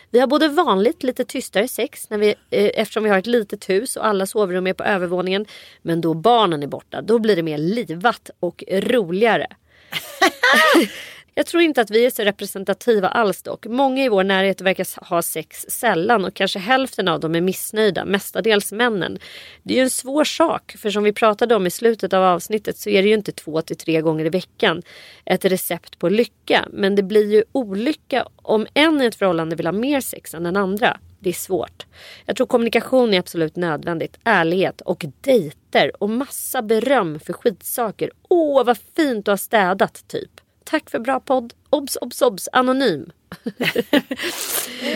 Vi 0.09 0.19
har 0.19 0.27
både 0.27 0.47
vanligt 0.47 1.03
lite 1.03 1.25
tystare 1.25 1.67
sex 1.67 2.09
när 2.09 2.17
vi, 2.17 2.27
eh, 2.49 2.71
eftersom 2.73 3.03
vi 3.03 3.09
har 3.09 3.17
ett 3.17 3.27
litet 3.27 3.69
hus 3.69 3.95
och 3.95 4.05
alla 4.05 4.25
sovrum 4.25 4.67
är 4.67 4.73
på 4.73 4.83
övervåningen. 4.83 5.45
Men 5.81 6.01
då 6.01 6.13
barnen 6.13 6.63
är 6.63 6.67
borta 6.67 7.01
då 7.01 7.19
blir 7.19 7.35
det 7.35 7.43
mer 7.43 7.57
livat 7.57 8.29
och 8.39 8.63
roligare. 8.71 9.47
Jag 11.37 11.45
tror 11.45 11.63
inte 11.63 11.81
att 11.81 11.91
vi 11.91 12.05
är 12.05 12.09
så 12.09 12.23
representativa 12.23 13.07
alls 13.07 13.41
dock. 13.41 13.65
Många 13.65 14.03
i 14.03 14.09
vår 14.09 14.23
närhet 14.23 14.61
verkar 14.61 15.09
ha 15.09 15.21
sex 15.21 15.65
sällan 15.69 16.25
och 16.25 16.33
kanske 16.33 16.59
hälften 16.59 17.07
av 17.07 17.19
dem 17.19 17.35
är 17.35 17.41
missnöjda, 17.41 18.05
mestadels 18.05 18.71
männen. 18.71 19.19
Det 19.63 19.73
är 19.73 19.77
ju 19.77 19.83
en 19.83 19.89
svår 19.89 20.23
sak 20.23 20.75
för 20.79 20.89
som 20.89 21.03
vi 21.03 21.13
pratade 21.13 21.55
om 21.55 21.67
i 21.67 21.71
slutet 21.71 22.13
av 22.13 22.23
avsnittet 22.23 22.77
så 22.77 22.89
är 22.89 23.01
det 23.01 23.07
ju 23.07 23.13
inte 23.13 23.31
två 23.31 23.61
till 23.61 23.77
tre 23.77 24.01
gånger 24.01 24.25
i 24.25 24.29
veckan 24.29 24.81
ett 25.25 25.45
recept 25.45 25.99
på 25.99 26.09
lycka. 26.09 26.67
Men 26.71 26.95
det 26.95 27.03
blir 27.03 27.31
ju 27.31 27.43
olycka 27.51 28.27
om 28.35 28.67
en 28.73 29.01
i 29.01 29.05
ett 29.05 29.15
förhållande 29.15 29.55
vill 29.55 29.67
ha 29.67 29.73
mer 29.73 30.01
sex 30.01 30.33
än 30.33 30.43
den 30.43 30.57
andra. 30.57 30.97
Det 31.19 31.29
är 31.29 31.33
svårt. 31.33 31.85
Jag 32.25 32.35
tror 32.35 32.47
kommunikation 32.47 33.13
är 33.13 33.19
absolut 33.19 33.55
nödvändigt. 33.55 34.17
Ärlighet 34.23 34.81
och 34.81 35.05
dejter 35.21 36.03
och 36.03 36.09
massa 36.09 36.61
beröm 36.61 37.19
för 37.19 37.33
skitsaker. 37.33 38.11
Åh 38.29 38.65
vad 38.65 38.77
fint 38.95 39.25
du 39.25 39.31
har 39.31 39.37
städat 39.37 40.07
typ. 40.07 40.41
Tack 40.65 40.89
för 40.89 40.99
bra 40.99 41.19
podd. 41.19 41.53
Obs, 41.69 41.97
obs, 42.01 42.21
obs. 42.21 42.49
Anonym. 42.51 43.11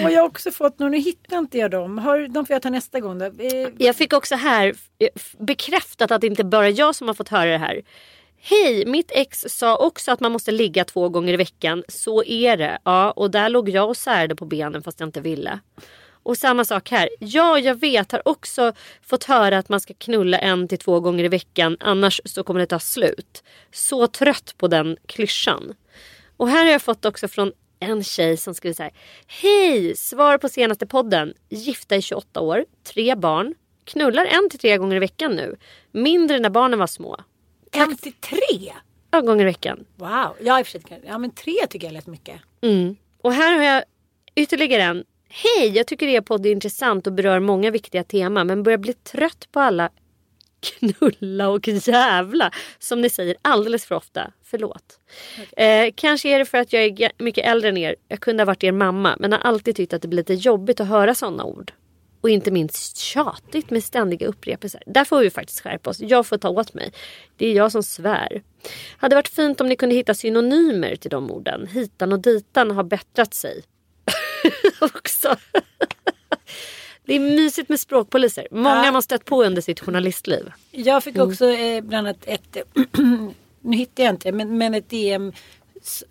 Och 0.04 0.12
jag 0.12 0.20
har 0.22 0.28
också 0.28 0.52
fått 0.52 0.80
några, 0.80 0.92
nu 0.92 0.98
hittar 0.98 1.38
inte 1.38 1.58
jag 1.58 1.72
dem. 1.72 1.98
Har, 1.98 2.28
de 2.28 2.46
får 2.46 2.54
jag 2.54 2.62
ta 2.62 2.70
nästa 2.70 3.00
gång 3.00 3.20
då. 3.20 3.26
Eh, 3.26 3.68
Jag 3.78 3.96
fick 3.96 4.14
också 4.14 4.36
här 4.36 4.74
bekräftat 5.38 6.12
att 6.12 6.22
det 6.22 6.28
inte 6.28 6.44
bara 6.44 6.70
jag 6.70 6.96
som 6.96 7.08
har 7.08 7.16
fått 7.16 7.30
höra 7.30 7.52
det 7.52 7.58
här. 7.58 7.82
Hej, 8.42 8.86
mitt 8.86 9.12
ex 9.12 9.46
sa 9.50 9.76
också 9.78 10.12
att 10.12 10.20
man 10.20 10.32
måste 10.32 10.52
ligga 10.52 10.86
två 10.86 11.10
gånger 11.10 11.34
i 11.34 11.38
veckan. 11.38 11.84
Så 11.88 12.24
är 12.24 12.58
det. 12.58 12.80
Ja, 12.84 13.12
och 13.12 13.32
där 13.32 13.50
låg 13.50 13.70
jag 13.70 13.90
och 13.90 13.98
särde 13.98 14.36
på 14.36 14.46
benen 14.46 14.84
fast 14.84 15.00
jag 15.00 15.08
inte 15.08 15.22
ville. 15.22 15.60
Och 16.30 16.38
samma 16.38 16.66
sak 16.66 16.90
här. 16.90 17.10
Ja, 17.20 17.60
jag 17.60 17.76
vet. 17.76 18.12
Har 18.12 18.28
också 18.28 18.74
fått 19.02 19.24
höra 19.24 19.58
att 19.58 19.70
man 19.70 19.80
ska 19.80 19.94
knulla 19.94 20.38
en 20.38 20.68
till 20.68 20.78
två 20.78 21.00
gånger 21.00 21.24
i 21.24 21.28
veckan. 21.28 21.78
Annars 21.80 22.22
så 22.26 22.44
kommer 22.44 22.60
det 22.60 22.66
ta 22.66 22.80
slut. 22.80 23.44
Så 23.72 24.08
trött 24.08 24.54
på 24.58 24.68
den 24.68 24.98
klyschan. 25.06 25.74
Och 26.38 26.50
här 26.50 26.66
har 26.66 26.72
jag 26.72 26.82
fått 26.82 27.06
också 27.06 27.28
från 27.28 27.52
en 27.80 28.04
tjej 28.04 28.38
som 28.38 28.54
skriver 28.54 28.74
så 28.74 28.84
här. 28.84 28.92
Hej! 29.28 29.96
Svar 29.96 30.38
på 30.38 30.50
senaste 30.50 30.88
podden. 30.88 31.34
Gifta 31.50 31.96
i 31.96 32.02
28 32.02 32.42
år. 32.42 32.66
Tre 32.84 33.16
barn. 33.16 33.56
Knullar 33.84 34.26
en 34.26 34.50
till 34.50 34.60
tre 34.60 34.78
gånger 34.78 34.96
i 34.96 35.00
veckan 35.00 35.36
nu. 35.36 35.56
Mindre 35.92 36.40
när 36.40 36.50
barnen 36.50 36.80
var 36.80 36.88
små. 36.88 37.18
en 37.72 37.98
till 37.98 38.14
tre? 38.14 38.74
Ja, 39.12 39.22
gånger 39.22 39.42
i 39.42 39.46
veckan. 39.46 39.86
Wow. 39.96 40.36
Ja, 40.42 40.60
i 40.60 40.64
och 40.64 40.68
för 40.68 40.80
sig. 40.80 41.02
Ja, 41.08 41.18
men 41.18 41.32
tre 41.32 41.68
tycker 41.70 41.88
jag 41.88 41.94
lät 41.94 42.08
mycket. 42.08 42.42
Mm. 42.62 42.96
Och 43.22 43.34
här 43.34 43.58
har 43.58 43.64
jag 43.64 43.84
ytterligare 44.36 44.84
en. 44.84 45.04
Hej, 45.32 45.72
jag 45.76 45.88
tycker 45.88 46.08
er 46.08 46.22
podd 46.22 46.46
är 46.46 46.52
intressant 46.52 47.08
och 47.08 47.14
berör 47.14 47.40
många 47.40 47.72
viktiga 47.72 48.04
teman 48.04 48.48
men 48.48 48.64
börjar 48.64 48.78
bli 48.78 48.94
trött 48.94 49.48
på 49.52 49.60
alla 49.60 49.90
knulla 50.60 51.50
och 51.50 51.68
jävla 51.68 52.52
som 52.80 53.02
ni 53.02 53.10
säger 53.10 53.36
alldeles 53.42 53.86
för 53.86 53.96
ofta. 53.96 54.32
Förlåt. 54.44 55.00
Eh, 55.58 55.94
kanske 55.96 56.30
är 56.30 56.40
det 56.40 56.46
för 56.46 56.58
att 56.58 56.74
jag 56.74 56.84
är 56.84 57.12
mycket 57.18 57.46
äldre 57.46 57.70
än 57.70 57.78
er. 57.78 57.96
Jag 58.08 58.20
kunde 58.20 58.44
ha 58.44 58.46
varit 58.46 58.64
er 58.64 58.72
mamma 58.72 59.16
men 59.20 59.32
har 59.32 59.40
alltid 59.40 59.76
tyckt 59.76 59.94
att 59.94 60.02
det 60.02 60.08
blir 60.08 60.18
lite 60.18 60.34
jobbigt 60.34 60.80
att 60.80 60.88
höra 60.88 61.16
sådana 61.16 61.44
ord. 61.44 61.74
Och 62.22 62.30
inte 62.30 62.52
minst 62.52 62.98
tjatigt 62.98 63.70
med 63.70 63.84
ständiga 63.84 64.28
upprepelser. 64.28 64.84
Där 64.86 65.06
får 65.06 65.20
vi 65.20 65.30
faktiskt 65.30 65.62
skärpa 65.62 65.90
oss. 65.90 66.00
Jag 66.00 66.28
får 66.28 66.38
ta 66.38 66.50
åt 66.50 66.74
mig. 66.74 66.92
Det 67.38 67.48
är 67.48 67.54
jag 67.54 67.72
som 67.72 67.84
svär. 67.84 68.42
Hade 68.98 69.16
varit 69.16 69.28
fint 69.28 69.62
om 69.62 69.68
ni 69.68 69.76
kunde 69.76 69.96
hitta 69.96 70.14
synonymer 70.14 70.96
till 70.96 71.12
de 71.12 71.32
orden. 71.32 71.68
Hitan 71.68 72.14
och 72.14 72.20
ditan 72.20 72.72
har 72.72 72.84
bättrat 72.84 73.34
sig. 73.34 73.64
Också. 74.82 75.36
Det 77.06 77.16
är 77.16 77.20
mysigt 77.20 77.70
med 77.70 77.80
språkpoliser. 77.80 78.48
Många 78.52 78.86
Ja. 78.86 78.92
man 78.92 79.02
stött 79.02 79.26
på 79.26 79.44
under 79.44 79.62
sitt 79.62 79.80
journalistliv. 79.80 80.52
Jag 80.72 81.04
fick 81.04 81.16
Mm. 81.16 81.30
också 81.30 81.46
eh, 81.50 81.82
bland 81.82 82.08
annat 82.08 82.18
ett, 82.26 82.58
nu 83.62 83.78
hittar 83.78 84.04
jag 84.04 84.14
inte 84.14 84.32
men, 84.32 84.58
men 84.58 84.74
ett 84.74 84.90
DM 84.90 85.34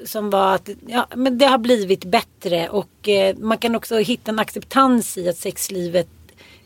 som 0.04 0.30
var 0.30 0.54
att 0.54 0.68
ja, 0.86 1.06
men 1.16 1.38
det 1.38 1.46
har 1.46 1.58
blivit 1.58 2.04
bättre 2.04 2.68
och 2.68 3.08
eh, 3.08 3.36
man 3.36 3.58
kan 3.58 3.74
också 3.74 3.96
hitta 3.96 4.30
en 4.30 4.38
acceptans 4.38 5.18
i 5.18 5.28
att 5.28 5.36
sexlivet 5.38 6.08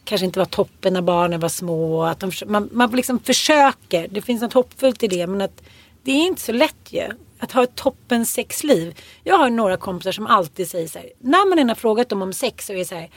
kanske 0.05 0.25
inte 0.25 0.39
var 0.39 0.47
toppen 0.47 0.93
när 0.93 1.03
barnen 1.03 1.41
var 1.41 1.49
små. 1.49 2.03
Att 2.03 2.21
de, 2.21 2.31
man, 2.47 2.69
man 2.73 2.91
liksom 2.91 3.19
försöker, 3.19 4.09
det 4.09 4.23
finns 4.23 4.43
något 4.43 4.53
hoppfullt 4.53 5.03
i 5.03 5.09
det 5.09 5.27
men 5.27 5.41
att 5.41 5.63
det 6.03 6.11
är 6.13 6.27
inte 6.27 6.41
så 6.43 6.53
lätt 6.53 6.87
ju. 6.93 7.09
Att 7.43 7.53
ha 7.53 7.63
ett 7.65 7.75
toppen 7.75 8.27
sexliv. 8.27 8.99
Jag 9.25 9.39
har 9.39 9.51
några 9.51 9.77
kompisar 9.77 10.13
som 10.13 10.27
alltid 10.27 10.69
säger 10.71 10.89
så 10.89 10.99
här, 10.99 11.09
när 11.19 11.49
man 11.49 11.59
än 11.59 11.69
har 11.69 11.77
frågat 11.77 12.09
dem 12.09 12.23
om 12.23 12.33
sex 12.33 12.67
så 12.67 12.73
är 12.73 12.77
det 12.77 12.85
så 12.85 12.95
här, 12.95 13.11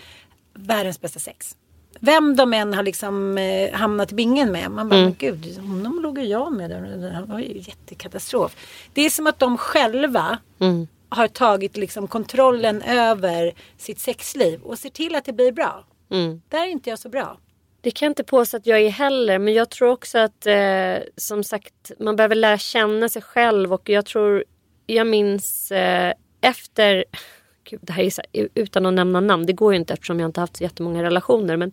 världens 0.54 1.02
bästa 1.02 1.20
sex. 1.20 1.56
vem 2.00 2.36
de 2.36 2.54
än 2.54 2.74
har 2.74 2.84
liksom 2.84 3.38
eh, 3.38 3.74
hamnat 3.74 4.12
i 4.12 4.16
bingen 4.16 4.52
med. 4.52 4.72
Man 4.72 4.90
bara, 4.90 4.96
Mm. 5.00 5.06
men 5.10 5.16
gud, 5.20 5.58
honom 5.58 6.00
låg 6.02 6.20
jag 6.20 6.54
med. 6.54 6.70
Det 6.70 7.26
var 7.28 7.40
ju 7.40 7.58
jättekatastrof. 7.60 8.56
Det 8.94 9.02
är 9.02 9.10
som 9.10 9.28
att 9.28 9.40
de 9.40 9.58
själva 9.58 10.38
Mm. 10.60 10.88
har 11.10 11.28
tagit 11.28 11.78
liksom 11.78 12.08
kontrollen 12.08 12.82
över 12.82 13.54
sitt 13.78 14.00
sexliv 14.00 14.62
och 14.62 14.80
ser 14.80 14.90
till 14.90 15.16
att 15.16 15.26
det 15.26 15.34
blir 15.34 15.52
bra. 15.52 15.86
Mm. 16.12 16.42
Där 16.50 16.64
är 16.64 16.68
inte 16.68 16.90
jag 16.90 17.00
så 17.00 17.10
bra. 17.10 17.38
Det 17.86 17.92
kan 17.92 18.06
jag 18.06 18.12
inte 18.12 18.24
påstå 18.24 18.58
att 18.58 18.66
jag 18.66 18.80
är 18.82 18.90
heller. 18.90 19.40
Men 19.40 19.54
jag 19.54 19.70
tror 19.70 19.90
också 19.90 20.18
att 20.18 20.48
eh, 20.48 20.98
som 21.18 21.44
sagt 21.44 21.92
man 22.00 22.16
behöver 22.16 22.36
lära 22.36 22.58
känna 22.58 23.10
sig 23.10 23.22
själv. 23.22 23.74
Och 23.74 23.90
jag 23.90 24.06
tror, 24.06 24.44
jag 24.86 25.08
minns 25.08 25.72
eh, 25.72 26.14
efter, 26.42 27.06
gud 27.70 27.80
det 27.84 27.94
här 27.94 28.04
är 28.04 28.10
så 28.10 28.22
här, 28.34 28.50
utan 28.56 28.86
att 28.86 28.94
nämna 28.94 29.20
namn. 29.20 29.46
Det 29.46 29.54
går 29.54 29.74
ju 29.74 29.80
inte 29.80 29.94
eftersom 29.94 30.20
jag 30.20 30.28
inte 30.28 30.40
haft 30.40 30.58
så 30.58 30.64
jättemånga 30.64 31.04
relationer. 31.04 31.58
Men 31.58 31.72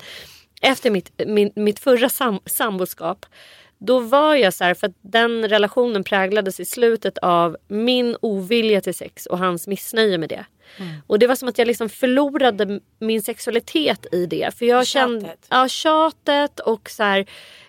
efter 0.61 0.91
mitt, 0.91 1.13
min, 1.27 1.53
mitt 1.55 1.79
förra 1.81 2.09
sam, 2.09 2.41
samboskap. 2.47 3.27
Då 3.85 4.01
var 4.01 4.35
jag 4.35 4.55
så 4.55 4.65
här, 4.65 4.75
för 4.75 4.87
att 4.87 4.97
den 5.03 5.49
relationen 5.49 6.05
präglades 6.05 6.61
i 6.61 6.65
slutet 6.65 7.19
av 7.19 7.57
min 7.69 8.17
ovilja 8.23 8.81
till 8.81 8.95
sex 8.95 9.27
och 9.27 9.39
hans 9.39 9.67
missnöje 9.67 10.19
med 10.19 10.29
det. 10.29 10.45
Och 11.07 11.19
det 11.19 11.27
var 11.27 11.35
som 11.35 11.49
att 11.49 11.59
jag 11.59 11.67
liksom 11.67 11.89
förlorade 11.89 12.81
min 12.99 13.23
sexualitet 13.23 14.07
i 14.13 14.27
det. 14.27 14.55
För 14.59 14.67
jag 14.67 14.87
kände, 14.87 15.21
Tjatet. 15.21 15.47
ja, 15.51 15.69
tjatet 15.69 16.61
och 16.61 16.91
så 16.91 17.03
här, 17.03 17.27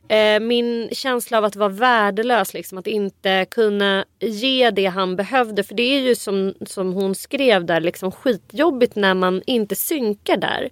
eh, 0.07 0.39
min 0.39 0.89
känsla 0.91 1.37
av 1.37 1.45
att 1.45 1.55
vara 1.55 1.69
värdelös. 1.69 2.53
Liksom, 2.53 2.77
att 2.77 2.87
inte 2.87 3.45
kunna 3.51 4.05
ge 4.19 4.69
det 4.69 4.85
han 4.85 5.15
behövde. 5.15 5.63
För 5.63 5.75
det 5.75 5.83
är 5.83 5.99
ju 5.99 6.15
som, 6.15 6.53
som 6.65 6.93
hon 6.93 7.15
skrev 7.15 7.65
där, 7.65 7.81
liksom 7.81 8.11
skitjobbigt 8.11 8.95
när 8.95 9.13
man 9.13 9.41
inte 9.45 9.75
synkar 9.75 10.37
där. 10.37 10.69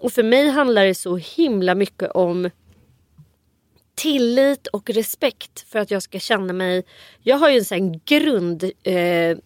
Och 0.00 0.12
för 0.12 0.22
mig 0.22 0.48
handlar 0.48 0.84
det 0.84 0.94
så 0.94 1.16
himla 1.16 1.74
mycket 1.74 2.10
om 2.10 2.50
tillit 3.98 4.66
och 4.66 4.90
respekt 4.90 5.60
för 5.68 5.78
att 5.78 5.90
jag 5.90 6.02
ska 6.02 6.18
känna 6.18 6.52
mig... 6.52 6.84
Jag 7.22 7.36
har 7.36 7.50
ju 7.50 7.58
en 7.58 7.64
sån 7.64 8.00
grund... 8.04 8.64
Eh, 8.82 9.36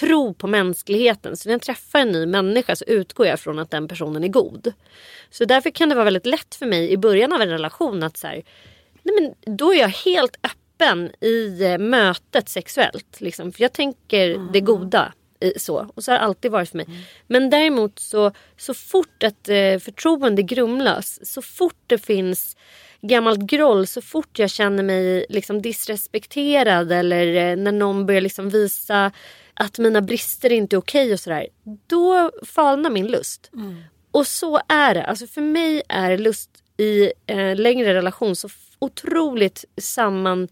tro 0.00 0.34
på 0.34 0.46
mänskligheten. 0.46 1.36
Så 1.36 1.48
när 1.48 1.54
jag 1.54 1.62
träffar 1.62 1.98
en 1.98 2.08
ny 2.12 2.26
människa 2.26 2.76
så 2.76 2.84
utgår 2.84 3.26
jag 3.26 3.40
från 3.40 3.58
att 3.58 3.70
den 3.70 3.88
personen 3.88 4.24
är 4.24 4.28
god. 4.28 4.72
Så 5.30 5.44
därför 5.44 5.70
kan 5.70 5.88
det 5.88 5.94
vara 5.94 6.04
väldigt 6.04 6.26
lätt 6.26 6.54
för 6.54 6.66
mig 6.66 6.90
i 6.92 6.96
början 6.96 7.32
av 7.32 7.40
en 7.42 7.48
relation 7.48 8.02
att 8.02 8.16
så 8.16 8.26
här, 8.26 8.42
nej 9.02 9.14
men 9.20 9.56
då 9.56 9.72
är 9.74 9.78
jag 9.80 9.88
helt 9.88 10.36
öppen 10.42 11.10
i 11.20 11.62
eh, 11.64 11.78
mötet 11.78 12.48
sexuellt. 12.48 13.20
Liksom. 13.20 13.52
För 13.52 13.62
jag 13.62 13.72
tänker 13.72 14.52
det 14.52 14.60
goda. 14.60 15.12
i- 15.40 15.58
Så. 15.58 15.90
Och 15.94 16.04
så 16.04 16.10
har 16.12 16.18
det 16.18 16.24
alltid 16.24 16.50
varit 16.50 16.68
för 16.70 16.76
mig. 16.76 16.86
Men 17.26 17.50
däremot 17.50 17.98
så, 17.98 18.32
så 18.56 18.74
fort 18.74 19.22
ett 19.22 19.48
eh, 19.48 19.78
förtroende 19.78 20.42
grumlas, 20.42 21.18
så 21.32 21.42
fort 21.42 21.82
det 21.86 21.98
finns 21.98 22.56
gammalt 23.08 23.40
groll, 23.40 23.86
så 23.86 24.02
fort 24.02 24.38
jag 24.38 24.50
känner 24.50 24.82
mig 24.82 25.26
liksom 25.28 25.62
disrespekterad 25.62 26.92
eller 26.92 27.50
eh, 27.50 27.56
när 27.56 27.72
någon 27.72 28.06
börjar 28.06 28.20
liksom 28.20 28.48
visa 28.50 29.12
att 29.54 29.78
mina 29.78 30.02
brister 30.02 30.52
inte 30.52 30.76
är 30.76 30.78
okej 30.78 31.12
och 31.12 31.20
sådär. 31.20 31.46
Då 31.86 32.30
falnar 32.46 32.90
min 32.90 33.06
lust. 33.06 33.50
Och 34.10 34.26
så 34.26 34.60
är 34.68 34.94
det. 34.94 35.06
Alltså 35.06 35.26
för 35.26 35.40
mig 35.40 35.82
är 35.88 36.18
lust 36.18 36.50
i 36.76 37.12
en 37.26 37.56
längre 37.56 37.94
relation 37.94 38.36
så 38.36 38.48
otroligt 38.78 39.64
samman... 39.80 40.48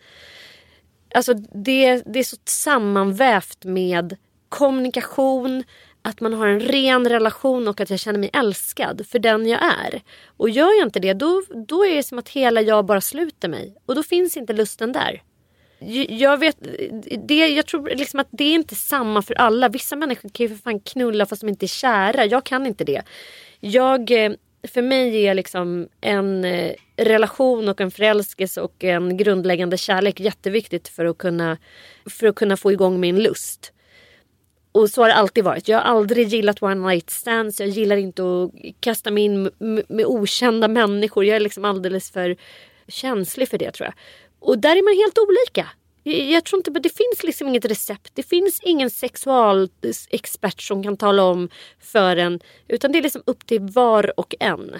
Alltså 1.15 1.35
det, 1.35 2.03
det 2.07 2.19
är 2.19 2.25
så 2.25 2.37
sammanvävt 2.45 3.65
med 3.65 4.17
kommunikation, 4.49 5.65
att 6.07 6.21
man 6.21 6.33
har 6.33 6.47
en 6.47 6.61
ren 6.61 7.09
relation 7.09 7.69
och 7.69 7.81
att 7.81 7.91
jag 7.91 8.01
känner 8.01 8.19
mig 8.19 8.31
älskad 8.33 9.07
för 9.09 9.19
den 9.19 9.47
jag 9.47 9.63
är. 9.63 10.03
Och 10.37 10.51
gör 10.51 10.79
jag 10.79 10.87
inte 10.87 11.01
det, 11.01 11.13
då, 11.13 11.43
då 11.69 11.85
är 11.85 11.97
det 11.97 12.03
som 12.03 12.19
att 12.19 12.29
hela 12.29 12.61
jag 12.61 12.85
bara 12.85 13.01
sluter 13.01 13.49
mig. 13.49 13.77
Och 13.87 13.95
då 13.95 14.03
finns 14.03 14.37
inte 14.37 14.53
lusten 14.53 14.93
där. 14.93 15.23
Jag 16.09 16.39
vet, 16.39 16.57
det, 17.29 17.49
jag 17.49 17.67
tror 17.67 17.89
liksom 17.89 18.21
att 18.21 18.29
det 18.31 18.45
är 18.45 18.55
inte 18.55 18.75
samma 18.75 19.23
för 19.23 19.35
alla. 19.35 19.69
Vissa 19.69 19.97
människor 19.97 20.29
kan 20.29 20.47
ju 20.47 20.57
för 20.57 20.63
fan 20.63 20.81
knulla 20.81 21.27
fast 21.27 21.41
de 21.41 21.49
inte 21.49 21.67
är 21.67 21.69
kära. 21.69 22.25
Jag 22.25 22.45
kan 22.45 22.67
inte 22.67 22.85
det. 22.85 23.03
Jag, 23.61 24.11
eh, 24.11 24.33
för 24.69 24.83
mig 24.83 25.27
är 25.27 25.35
liksom 25.35 25.89
en 26.01 26.45
eh, 26.45 26.73
relation 26.97 27.69
och 27.69 27.81
en 27.81 27.91
förälskelse 27.91 28.61
och 28.61 28.85
en 28.85 29.17
grundläggande 29.17 29.77
kärlek 29.77 30.21
jätteviktigt 30.21 30.89
för 30.89 31.05
att 31.05 31.19
kunna, 31.19 31.59
för 32.11 32.27
att 32.27 32.35
kunna 32.35 32.57
få 32.57 32.73
igång 32.73 33.01
min 33.01 33.23
lust. 33.23 33.73
Och 34.75 34.91
så 34.91 35.03
har 35.03 35.09
det 35.09 35.15
alltid 35.15 35.45
varit. 35.45 35.69
Jag 35.69 35.79
har 35.79 35.85
aldrig 35.85 36.29
gillat 36.29 36.63
one 36.63 36.75
night 36.89 37.11
stands. 37.11 37.61
Jag 37.61 37.69
gillar 37.69 37.97
inte 37.97 38.23
att 38.23 38.51
kasta 38.81 39.11
mig 39.11 39.25
in 39.25 39.43
med 39.89 40.07
okända 40.07 40.69
människor. 40.69 41.25
Jag 41.25 41.37
är 41.37 41.41
liksom 41.41 41.65
alldeles 41.65 42.11
för 42.11 42.37
känslig 42.89 43.49
för 43.49 43.59
det 43.59 43.71
tror 43.73 43.87
jag. 43.87 43.95
Och 44.41 44.59
där 44.59 44.77
är 44.77 44.83
man 44.83 44.97
helt 45.03 45.19
olika. 45.19 45.69
Jag- 46.33 46.45
tror 46.45 46.59
inte, 46.59 46.71
det 46.71 46.89
finns 46.97 47.23
liksom 47.25 47.49
inget 47.49 47.65
recept. 47.65 48.11
Det 48.15 48.23
finns 48.23 48.61
ingen 48.63 48.91
sexualexpert 48.91 50.61
som 50.63 50.83
kan 50.83 50.97
tala 50.97 51.23
om 51.23 51.49
för 51.81 52.17
en. 52.17 52.41
Utan 52.69 52.93
det 52.93 52.99
är 52.99 53.03
liksom 53.03 53.23
upp 53.27 53.47
till 53.47 53.61
var 53.61 54.21
och 54.21 54.35
en. 54.41 54.75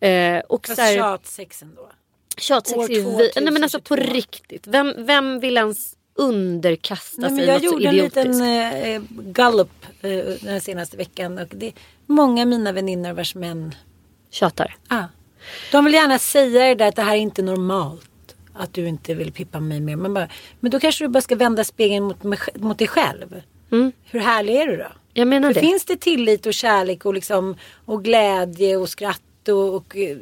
Eh, 0.00 0.42
och 0.48 0.66
Fast 0.66 0.76
så 0.76 0.82
här- 0.82 0.96
tjatsex 0.96 1.62
ändå. 1.62 1.90
Tjatsex 2.36 2.88
är 2.88 2.94
ju. 2.94 3.02
Nej 3.40 3.52
men 3.52 3.62
alltså 3.62 3.78
på 3.78 3.96
2022. 3.96 4.14
riktigt. 4.14 4.66
Vem, 4.66 4.94
vem 4.98 5.40
vill 5.40 5.56
ens 5.56 5.96
underkasta 6.20 7.28
Nej, 7.28 7.36
sig 7.36 7.46
jag 7.46 7.64
gjorde 7.64 7.88
en 7.88 7.94
idiotiskt? 7.94 8.16
liten 8.26 8.42
eh, 8.42 9.02
gallup 9.10 9.86
eh, 10.02 10.10
den 10.40 10.60
senaste 10.60 10.96
veckan. 10.96 11.38
Och 11.38 11.48
det 11.50 11.66
är 11.66 11.72
många 12.06 12.42
av 12.42 12.48
mina 12.48 12.72
vänner 12.72 13.12
vars 13.12 13.34
män 13.34 13.74
Tjatar. 14.30 14.76
Ah. 14.88 15.04
De 15.72 15.84
vill 15.84 15.94
gärna 15.94 16.18
säga 16.18 16.66
det 16.66 16.74
där 16.74 16.88
att 16.88 16.96
det 16.96 17.02
här 17.02 17.14
är 17.14 17.20
inte 17.20 17.42
normalt. 17.42 18.36
Att 18.52 18.74
du 18.74 18.88
inte 18.88 19.14
vill 19.14 19.32
pippa 19.32 19.60
mig 19.60 19.80
mer. 19.80 19.96
Men, 19.96 20.14
bara, 20.14 20.28
men 20.60 20.70
då 20.70 20.80
kanske 20.80 21.04
du 21.04 21.08
bara 21.08 21.20
ska 21.20 21.36
vända 21.36 21.64
spegeln 21.64 22.04
mot, 22.04 22.24
mot 22.54 22.78
dig 22.78 22.88
själv. 22.88 23.42
Hur 24.04 24.20
härlig 24.20 24.56
är 24.56 24.66
du 24.66 24.76
då? 24.76 24.92
Jag 25.12 25.28
menar 25.28 25.48
För 25.48 25.54
det. 25.54 25.60
finns 25.60 25.84
det 25.84 25.96
tillit 25.96 26.46
och 26.46 26.54
kärlek 26.54 27.04
och, 27.04 27.14
liksom, 27.14 27.56
och 27.84 28.04
glädje 28.04 28.76
och 28.76 28.88
skratt 28.88 29.48
och, 29.48 29.74
och 29.74 29.96
eh, 29.96 30.16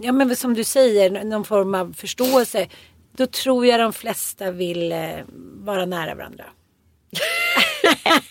ja, 0.00 0.12
men 0.12 0.36
som 0.36 0.54
du 0.54 0.64
säger, 0.64 1.24
någon 1.24 1.44
form 1.44 1.74
av 1.74 1.92
förståelse. 1.92 2.66
Då 3.12 3.26
tror 3.26 3.66
jag 3.66 3.80
de 3.80 3.92
flesta 3.92 4.50
vill 4.50 4.92
eh, 4.92 5.18
vara 5.64 5.86
nära 5.86 6.14
varandra. 6.14 6.44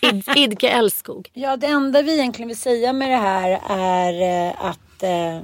Id, 0.00 0.24
idka 0.36 0.70
älskog. 0.70 1.30
Ja, 1.32 1.56
det 1.56 1.66
enda 1.66 2.02
vi 2.02 2.18
egentligen 2.18 2.48
vill 2.48 2.56
säga 2.56 2.92
med 2.92 3.10
det 3.10 3.16
här 3.16 3.60
är 3.68 4.46
eh, 4.48 4.64
att 4.64 5.02
eh, 5.02 5.40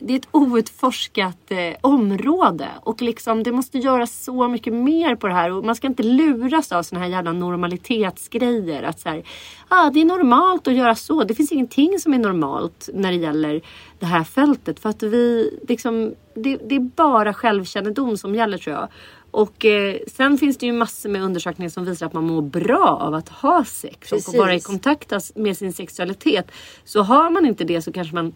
det 0.00 0.12
är 0.12 0.18
ett 0.18 0.28
outforskat 0.30 1.50
eh, 1.50 1.74
område 1.80 2.68
och 2.82 3.02
liksom 3.02 3.42
det 3.42 3.52
måste 3.52 3.78
göras 3.78 4.24
så 4.24 4.48
mycket 4.48 4.72
mer 4.72 5.16
på 5.16 5.26
det 5.26 5.34
här 5.34 5.52
och 5.52 5.64
man 5.64 5.76
ska 5.76 5.86
inte 5.86 6.02
luras 6.02 6.72
av 6.72 6.82
såna 6.82 7.00
här 7.00 7.08
jävla 7.08 7.32
normalitetsgrejer. 7.32 8.82
Att 8.82 9.00
så 9.00 9.08
här, 9.08 9.22
ah, 9.68 9.90
det 9.90 10.00
är 10.00 10.04
normalt 10.04 10.68
att 10.68 10.74
göra 10.74 10.94
så. 10.94 11.24
Det 11.24 11.34
finns 11.34 11.52
ingenting 11.52 11.98
som 11.98 12.14
är 12.14 12.18
normalt 12.18 12.88
när 12.94 13.12
det 13.12 13.18
gäller 13.18 13.60
det 13.98 14.06
här 14.06 14.24
fältet 14.24 14.80
för 14.80 14.88
att 14.88 15.02
vi 15.02 15.58
liksom, 15.68 16.14
det, 16.34 16.56
det 16.56 16.74
är 16.74 16.80
bara 16.80 17.34
självkännedom 17.34 18.16
som 18.16 18.34
gäller 18.34 18.58
tror 18.58 18.76
jag. 18.76 18.88
Och 19.30 19.64
eh, 19.64 19.96
sen 20.06 20.38
finns 20.38 20.58
det 20.58 20.66
ju 20.66 20.72
massor 20.72 21.08
med 21.08 21.22
undersökningar 21.22 21.70
som 21.70 21.84
visar 21.84 22.06
att 22.06 22.12
man 22.12 22.26
mår 22.26 22.42
bra 22.42 22.98
av 23.00 23.14
att 23.14 23.28
ha 23.28 23.64
sex 23.64 24.12
och 24.12 24.18
Precis. 24.18 24.34
vara 24.34 24.54
i 24.54 24.60
kontakt 24.60 25.12
med 25.34 25.56
sin 25.56 25.72
sexualitet. 25.72 26.50
Så 26.84 27.02
har 27.02 27.30
man 27.30 27.46
inte 27.46 27.64
det 27.64 27.82
så 27.82 27.92
kanske 27.92 28.14
man 28.14 28.32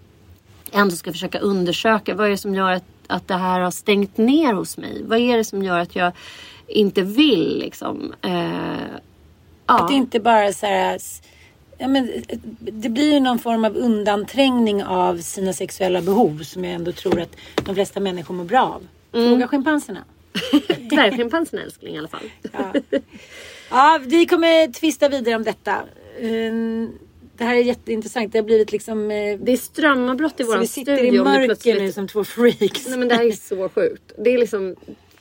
ändå 0.72 0.96
ska 0.96 1.12
försöka 1.12 1.38
undersöka 1.38 2.14
vad 2.14 2.26
är 2.26 2.30
det 2.30 2.36
som 2.36 2.54
gör 2.54 2.70
att, 2.72 2.84
att 3.06 3.28
det 3.28 3.34
här 3.34 3.60
har 3.60 3.70
stängt 3.70 4.16
ner 4.18 4.52
hos 4.52 4.76
mig? 4.78 5.02
Vad 5.04 5.18
är 5.18 5.36
det 5.36 5.44
som 5.44 5.62
gör 5.62 5.78
att 5.78 5.96
jag 5.96 6.12
inte 6.66 7.02
vill 7.02 7.58
liksom? 7.58 8.14
Eh, 8.22 8.80
Att 9.66 9.88
det 9.88 9.94
inte 9.94 10.20
bara 10.20 10.52
så 10.52 10.66
här, 10.66 10.98
ja, 11.78 11.88
men, 11.88 12.08
eh, 12.28 12.38
det 12.58 12.88
blir 12.88 13.12
ju 13.12 13.20
någon 13.20 13.38
form 13.38 13.64
av 13.64 13.76
undanträngning 13.76 14.84
av 14.84 15.18
sina 15.18 15.52
sexuella 15.52 16.02
behov 16.02 16.42
som 16.42 16.64
jag 16.64 16.74
ändå 16.74 16.92
tror 16.92 17.20
att 17.20 17.36
de 17.64 17.74
flesta 17.74 18.00
människor 18.00 18.34
mår 18.34 18.44
bra 18.44 18.62
av. 18.62 18.86
Fråga 19.12 19.48
schimpanserna. 19.48 20.04
Dvärgschimpansen 20.90 21.58
älskling 21.58 21.94
i 21.94 21.98
alla 21.98 22.08
fall. 22.08 22.30
Ja, 23.70 24.00
vi 24.06 24.26
kommer 24.26 24.72
tvista 24.72 25.08
vidare 25.08 25.34
om 25.34 25.42
detta. 25.44 25.82
Mm, 27.40 27.48
Det 27.50 27.54
här 27.54 27.56
är 27.56 27.64
jätteintressant. 27.66 28.32
Det 28.32 28.38
har 28.38 28.44
blivit 28.44 28.72
liksom... 28.72 29.10
eh, 29.10 29.38
Det 29.40 29.52
är 29.52 29.56
strömavbrott 29.56 30.40
i 30.40 30.42
så 30.42 30.48
våran 30.48 30.60
vi 30.60 30.66
sitter 30.66 30.96
studio. 30.96 31.14
i 31.20 31.24
mörker 31.24 31.44
plötsligt- 31.46 31.78
nu 31.78 31.92
som 31.92 32.08
två 32.08 32.24
freaks. 32.24 32.88
Nej 32.88 32.98
men 32.98 33.08
det 33.08 33.14
här 33.14 33.24
är 33.24 33.32
så 33.32 33.68
sjukt. 33.68 34.12
Det 34.18 34.34
är 34.34 34.38
liksom, 34.38 34.76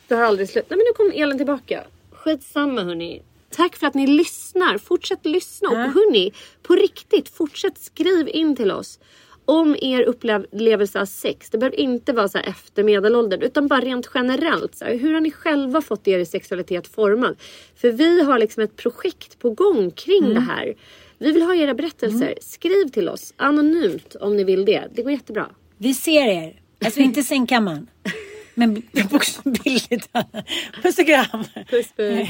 det 0.07 0.15
har 0.15 0.23
aldrig 0.23 0.49
slut. 0.49 0.65
Nej 0.69 0.77
men 0.77 0.85
nu 0.85 0.93
kom 1.11 1.21
elen 1.23 1.37
tillbaka. 1.37 1.83
Skitsamma 2.11 2.83
hörni. 2.83 3.21
Tack 3.49 3.75
för 3.75 3.87
att 3.87 3.93
ni 3.93 4.07
lyssnar. 4.07 4.77
Fortsätt 4.77 5.25
lyssna. 5.25 5.69
Och 5.69 5.75
hörni, 5.75 6.31
på 6.63 6.75
riktigt, 6.75 7.29
fortsätt 7.29 7.77
skriv 7.77 8.27
in 8.33 8.55
till 8.55 8.71
oss. 8.71 8.99
Om 9.45 9.75
er 9.81 10.03
upplevelse 10.03 11.01
av 11.01 11.05
sex. 11.05 11.49
Det 11.49 11.57
behöver 11.57 11.79
inte 11.79 12.13
vara 12.13 12.27
så 12.27 12.37
här 12.37 12.47
efter 12.49 12.83
medelåldern. 12.83 13.41
Utan 13.41 13.67
bara 13.67 13.79
rent 13.81 14.09
generellt. 14.13 14.75
Så 14.75 14.85
här, 14.85 14.95
hur 14.97 15.13
har 15.13 15.21
ni 15.21 15.31
själva 15.31 15.81
fått 15.81 16.07
er 16.07 16.25
sexualitet 16.25 16.87
formad? 16.87 17.35
För 17.75 17.91
vi 17.91 18.21
har 18.21 18.39
liksom 18.39 18.63
ett 18.63 18.75
projekt 18.75 19.39
på 19.39 19.49
gång 19.49 19.91
kring 19.91 20.33
det 20.33 20.39
här. 20.39 20.73
Vi 21.19 21.31
vill 21.31 21.41
ha 21.41 21.55
era 21.55 21.73
berättelser. 21.73 22.33
Skriv 22.41 22.89
till 22.91 23.09
oss 23.09 23.33
anonymt 23.37 24.15
om 24.15 24.35
ni 24.37 24.43
vill 24.43 24.65
det. 24.65 24.87
Det 24.93 25.03
går 25.03 25.11
jättebra. 25.11 25.45
Vi 25.77 25.93
ser 25.93 26.27
er. 26.27 26.61
Alltså 26.85 26.99
inte 26.99 27.23
sängkammaren. 27.23 27.87
Men 28.53 28.83
också 29.11 29.41
bildligt. 29.49 30.09
Puss 30.83 30.99
och 30.99 31.05
kram. 31.05 31.43
Puss 31.69 31.91
puss. 31.95 32.29